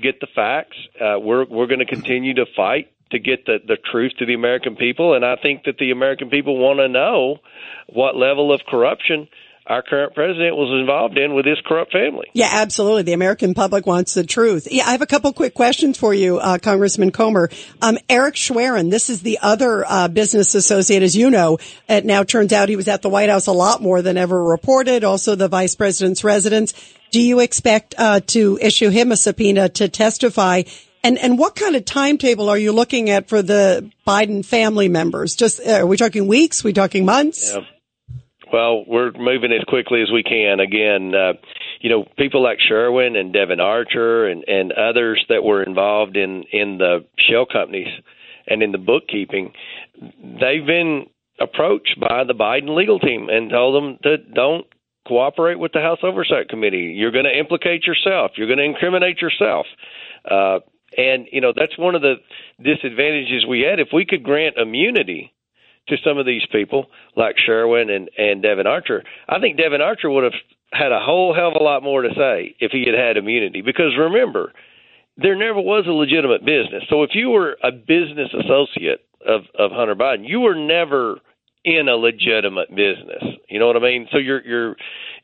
get 0.00 0.20
the 0.20 0.28
facts. 0.34 0.76
Uh, 1.00 1.18
we're 1.18 1.46
we're 1.46 1.66
going 1.66 1.80
to 1.80 1.86
continue 1.86 2.34
to 2.34 2.46
fight 2.56 2.90
to 3.10 3.18
get 3.18 3.46
the 3.46 3.58
the 3.66 3.76
truth 3.90 4.12
to 4.18 4.26
the 4.26 4.34
American 4.34 4.76
people. 4.76 5.14
And 5.14 5.24
I 5.24 5.36
think 5.36 5.64
that 5.64 5.78
the 5.78 5.90
American 5.90 6.30
people 6.30 6.58
want 6.58 6.78
to 6.78 6.88
know 6.88 7.38
what 7.88 8.16
level 8.16 8.52
of 8.52 8.60
corruption 8.68 9.28
our 9.68 9.82
current 9.82 10.14
president 10.14 10.56
was 10.56 10.80
involved 10.80 11.18
in 11.18 11.34
with 11.34 11.44
his 11.44 11.58
corrupt 11.64 11.92
family. 11.92 12.28
Yeah, 12.32 12.48
absolutely. 12.50 13.02
The 13.02 13.12
American 13.12 13.52
public 13.54 13.86
wants 13.86 14.14
the 14.14 14.24
truth. 14.24 14.66
Yeah, 14.70 14.84
I 14.86 14.92
have 14.92 15.02
a 15.02 15.06
couple 15.06 15.32
quick 15.32 15.54
questions 15.54 15.98
for 15.98 16.14
you, 16.14 16.38
uh, 16.38 16.58
Congressman 16.58 17.12
Comer. 17.12 17.50
Um, 17.82 17.98
Eric 18.08 18.36
Schwerin, 18.36 18.90
this 18.90 19.10
is 19.10 19.20
the 19.20 19.38
other 19.42 19.84
uh, 19.86 20.08
business 20.08 20.54
associate, 20.54 21.02
as 21.02 21.14
you 21.14 21.30
know. 21.30 21.58
It 21.88 22.06
now 22.06 22.22
turns 22.22 22.52
out 22.52 22.70
he 22.70 22.76
was 22.76 22.88
at 22.88 23.02
the 23.02 23.10
White 23.10 23.28
House 23.28 23.46
a 23.46 23.52
lot 23.52 23.82
more 23.82 24.00
than 24.00 24.16
ever 24.16 24.42
reported. 24.42 25.04
Also, 25.04 25.34
the 25.34 25.48
vice 25.48 25.74
president's 25.74 26.24
residence. 26.24 26.72
Do 27.10 27.20
you 27.20 27.40
expect 27.40 27.94
uh, 27.98 28.20
to 28.28 28.58
issue 28.60 28.88
him 28.88 29.12
a 29.12 29.16
subpoena 29.16 29.68
to 29.70 29.88
testify? 29.88 30.62
And 31.04 31.18
and 31.18 31.38
what 31.38 31.54
kind 31.54 31.76
of 31.76 31.84
timetable 31.84 32.48
are 32.48 32.58
you 32.58 32.72
looking 32.72 33.08
at 33.08 33.28
for 33.28 33.40
the 33.40 33.90
Biden 34.06 34.44
family 34.44 34.88
members? 34.88 35.36
Just 35.36 35.60
uh, 35.60 35.80
are 35.80 35.86
we 35.86 35.96
talking 35.96 36.26
weeks? 36.26 36.64
Are 36.64 36.68
we 36.68 36.72
talking 36.72 37.04
months? 37.04 37.52
Yeah. 37.54 37.60
Well, 38.52 38.84
we're 38.86 39.12
moving 39.12 39.52
as 39.52 39.64
quickly 39.68 40.02
as 40.02 40.10
we 40.10 40.22
can. 40.22 40.60
Again, 40.60 41.14
uh, 41.14 41.34
you 41.80 41.90
know, 41.90 42.06
people 42.16 42.42
like 42.42 42.58
Sherwin 42.60 43.16
and 43.16 43.32
Devon 43.32 43.60
Archer 43.60 44.26
and, 44.26 44.44
and 44.48 44.72
others 44.72 45.24
that 45.28 45.44
were 45.44 45.62
involved 45.62 46.16
in, 46.16 46.44
in 46.52 46.78
the 46.78 47.04
shell 47.18 47.46
companies 47.50 47.88
and 48.46 48.62
in 48.62 48.72
the 48.72 48.78
bookkeeping, 48.78 49.52
they've 50.00 50.66
been 50.66 51.06
approached 51.40 51.98
by 52.00 52.24
the 52.24 52.34
Biden 52.34 52.74
legal 52.74 52.98
team 52.98 53.28
and 53.28 53.50
told 53.50 53.74
them 53.74 53.98
to 54.02 54.16
don't 54.16 54.66
cooperate 55.06 55.58
with 55.58 55.72
the 55.72 55.80
House 55.80 56.00
Oversight 56.02 56.48
Committee. 56.48 56.94
You're 56.96 57.12
going 57.12 57.24
to 57.24 57.38
implicate 57.38 57.86
yourself. 57.86 58.32
You're 58.36 58.46
going 58.46 58.58
to 58.58 58.64
incriminate 58.64 59.20
yourself. 59.20 59.66
Uh, 60.28 60.58
and, 60.96 61.26
you 61.30 61.40
know, 61.40 61.52
that's 61.54 61.78
one 61.78 61.94
of 61.94 62.02
the 62.02 62.16
disadvantages 62.62 63.46
we 63.46 63.60
had. 63.60 63.78
If 63.78 63.88
we 63.92 64.04
could 64.04 64.22
grant 64.22 64.56
immunity 64.56 65.32
to 65.88 65.96
some 66.04 66.18
of 66.18 66.26
these 66.26 66.42
people, 66.52 66.86
like 67.16 67.36
Sherwin 67.38 67.90
and, 67.90 68.10
and 68.16 68.42
Devon 68.42 68.66
Archer, 68.66 69.02
I 69.28 69.40
think 69.40 69.56
Devon 69.56 69.80
Archer 69.80 70.10
would 70.10 70.24
have 70.24 70.34
had 70.72 70.92
a 70.92 71.00
whole 71.00 71.34
hell 71.34 71.48
of 71.48 71.54
a 71.60 71.64
lot 71.64 71.82
more 71.82 72.02
to 72.02 72.10
say 72.14 72.54
if 72.60 72.72
he 72.72 72.84
had 72.86 72.98
had 72.98 73.16
immunity. 73.16 73.62
Because 73.62 73.96
remember, 73.98 74.52
there 75.16 75.34
never 75.36 75.60
was 75.60 75.84
a 75.86 75.92
legitimate 75.92 76.44
business. 76.44 76.84
So 76.88 77.02
if 77.02 77.10
you 77.14 77.30
were 77.30 77.56
a 77.62 77.72
business 77.72 78.30
associate 78.32 79.00
of, 79.26 79.42
of 79.58 79.72
Hunter 79.72 79.96
Biden, 79.96 80.28
you 80.28 80.40
were 80.40 80.54
never 80.54 81.18
in 81.64 81.88
a 81.88 81.96
legitimate 81.96 82.70
business. 82.70 83.22
You 83.48 83.58
know 83.58 83.66
what 83.66 83.76
I 83.76 83.80
mean? 83.80 84.08
So 84.12 84.18
you're 84.18 84.44
you're 84.46 84.70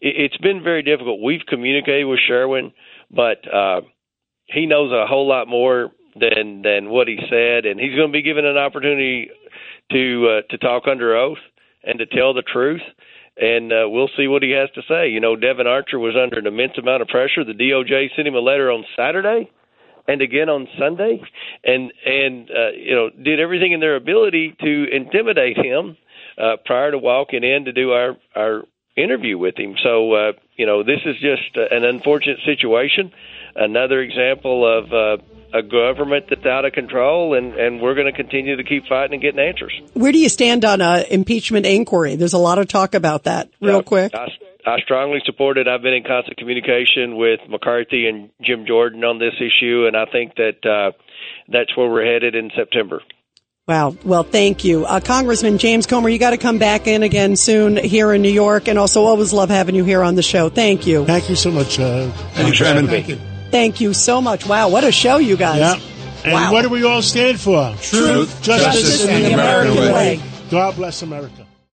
it- 0.00 0.16
it's 0.32 0.36
been 0.38 0.62
very 0.62 0.82
difficult. 0.82 1.20
We've 1.22 1.46
communicated 1.46 2.04
with 2.04 2.18
Sherwin, 2.26 2.72
but 3.10 3.38
uh 3.52 3.82
he 4.46 4.66
knows 4.66 4.92
a 4.92 5.06
whole 5.06 5.26
lot 5.28 5.48
more 5.48 5.90
than 6.18 6.62
than 6.62 6.90
what 6.90 7.08
he 7.08 7.18
said 7.30 7.66
and 7.66 7.80
he's 7.80 7.94
going 7.96 8.08
to 8.08 8.12
be 8.12 8.22
given 8.22 8.44
an 8.44 8.56
opportunity 8.56 9.30
to 9.92 10.28
uh, 10.28 10.42
to 10.50 10.58
talk 10.58 10.84
under 10.86 11.16
oath 11.16 11.38
and 11.82 11.98
to 11.98 12.06
tell 12.06 12.34
the 12.34 12.42
truth 12.42 12.82
and 13.36 13.72
uh, 13.72 13.88
we'll 13.88 14.10
see 14.16 14.28
what 14.28 14.44
he 14.44 14.52
has 14.52 14.70
to 14.76 14.82
say. 14.88 15.08
You 15.08 15.18
know, 15.18 15.34
Devon 15.34 15.66
Archer 15.66 15.98
was 15.98 16.14
under 16.14 16.38
an 16.38 16.46
immense 16.46 16.78
amount 16.78 17.02
of 17.02 17.08
pressure. 17.08 17.44
The 17.44 17.52
DOJ 17.52 18.14
sent 18.14 18.28
him 18.28 18.34
a 18.36 18.40
letter 18.40 18.70
on 18.70 18.84
Saturday 18.96 19.50
and 20.06 20.20
again 20.20 20.48
on 20.48 20.68
Sunday, 20.78 21.20
and 21.64 21.92
and 22.04 22.50
uh, 22.50 22.70
you 22.76 22.94
know 22.94 23.10
did 23.10 23.40
everything 23.40 23.72
in 23.72 23.80
their 23.80 23.96
ability 23.96 24.54
to 24.60 24.86
intimidate 24.92 25.56
him 25.56 25.96
uh, 26.38 26.56
prior 26.64 26.90
to 26.90 26.98
walking 26.98 27.42
in 27.42 27.64
to 27.64 27.72
do 27.72 27.92
our 27.92 28.16
our 28.36 28.62
interview 28.96 29.38
with 29.38 29.56
him. 29.58 29.74
So 29.82 30.12
uh, 30.12 30.32
you 30.56 30.66
know 30.66 30.82
this 30.82 31.00
is 31.04 31.16
just 31.20 31.56
an 31.56 31.84
unfortunate 31.84 32.38
situation, 32.44 33.12
another 33.56 34.00
example 34.00 34.66
of. 34.66 34.92
Uh, 34.92 35.22
a 35.54 35.62
government 35.62 36.26
that's 36.28 36.44
out 36.44 36.64
of 36.64 36.72
control, 36.72 37.34
and, 37.34 37.54
and 37.54 37.80
we're 37.80 37.94
going 37.94 38.12
to 38.12 38.12
continue 38.12 38.56
to 38.56 38.64
keep 38.64 38.86
fighting 38.86 39.14
and 39.14 39.22
getting 39.22 39.38
answers. 39.38 39.72
Where 39.94 40.10
do 40.10 40.18
you 40.18 40.28
stand 40.28 40.64
on 40.64 40.80
a 40.80 41.04
impeachment 41.08 41.64
inquiry? 41.64 42.16
There's 42.16 42.32
a 42.32 42.38
lot 42.38 42.58
of 42.58 42.66
talk 42.66 42.94
about 42.94 43.24
that. 43.24 43.48
Real 43.60 43.76
Yeah, 43.76 43.82
quick. 43.82 44.14
I, 44.14 44.26
I 44.66 44.80
strongly 44.80 45.20
support 45.24 45.56
it. 45.56 45.68
I've 45.68 45.82
been 45.82 45.94
in 45.94 46.02
constant 46.02 46.36
communication 46.38 47.16
with 47.16 47.40
McCarthy 47.48 48.06
and 48.06 48.30
Jim 48.42 48.66
Jordan 48.66 49.04
on 49.04 49.18
this 49.18 49.34
issue, 49.36 49.86
and 49.86 49.96
I 49.96 50.06
think 50.06 50.34
that 50.36 50.66
uh, 50.68 50.92
that's 51.48 51.76
where 51.76 51.88
we're 51.88 52.04
headed 52.04 52.34
in 52.34 52.50
September. 52.56 53.00
Wow. 53.66 53.96
Well, 54.04 54.24
thank 54.24 54.64
you. 54.64 54.84
Uh, 54.84 55.00
Congressman 55.00 55.56
James 55.56 55.86
Comer, 55.86 56.10
you 56.10 56.18
got 56.18 56.30
to 56.30 56.36
come 56.36 56.58
back 56.58 56.86
in 56.86 57.02
again 57.02 57.34
soon 57.36 57.76
here 57.76 58.12
in 58.12 58.20
New 58.20 58.28
York. 58.32 58.68
And 58.68 58.78
also 58.78 59.04
always 59.04 59.32
love 59.32 59.48
having 59.48 59.74
you 59.74 59.84
here 59.84 60.02
on 60.02 60.16
the 60.16 60.22
show. 60.22 60.50
Thank 60.50 60.86
you. 60.86 61.06
Thank 61.06 61.30
you 61.30 61.36
so 61.36 61.50
much. 61.50 61.78
Uh, 61.78 62.10
Thank 62.10 62.48
you, 62.48 62.54
Chairman. 62.54 62.88
Thank 62.88 63.08
you. 63.08 63.18
Thank 63.54 63.80
you 63.80 63.94
so 63.94 64.20
much. 64.20 64.46
Wow. 64.48 64.68
What 64.68 64.82
a 64.82 64.90
show, 64.90 65.18
you 65.18 65.36
guys. 65.36 65.60
Yeah. 65.60 65.76
And 66.24 66.32
Wow. 66.32 66.52
what 66.52 66.62
do 66.62 66.68
we 66.70 66.82
all 66.82 67.02
stand 67.02 67.38
for? 67.38 67.72
Truth, 67.82 68.42
justice, 68.42 68.74
justice, 68.82 69.02
and 69.02 69.10
and 69.12 69.24
the 69.24 69.28
the 69.28 69.34
American 69.34 69.72
American 69.78 69.94
way. 69.94 70.16
way. 70.18 70.22
God 70.50 70.74
bless 70.74 71.02
America. 71.02 71.46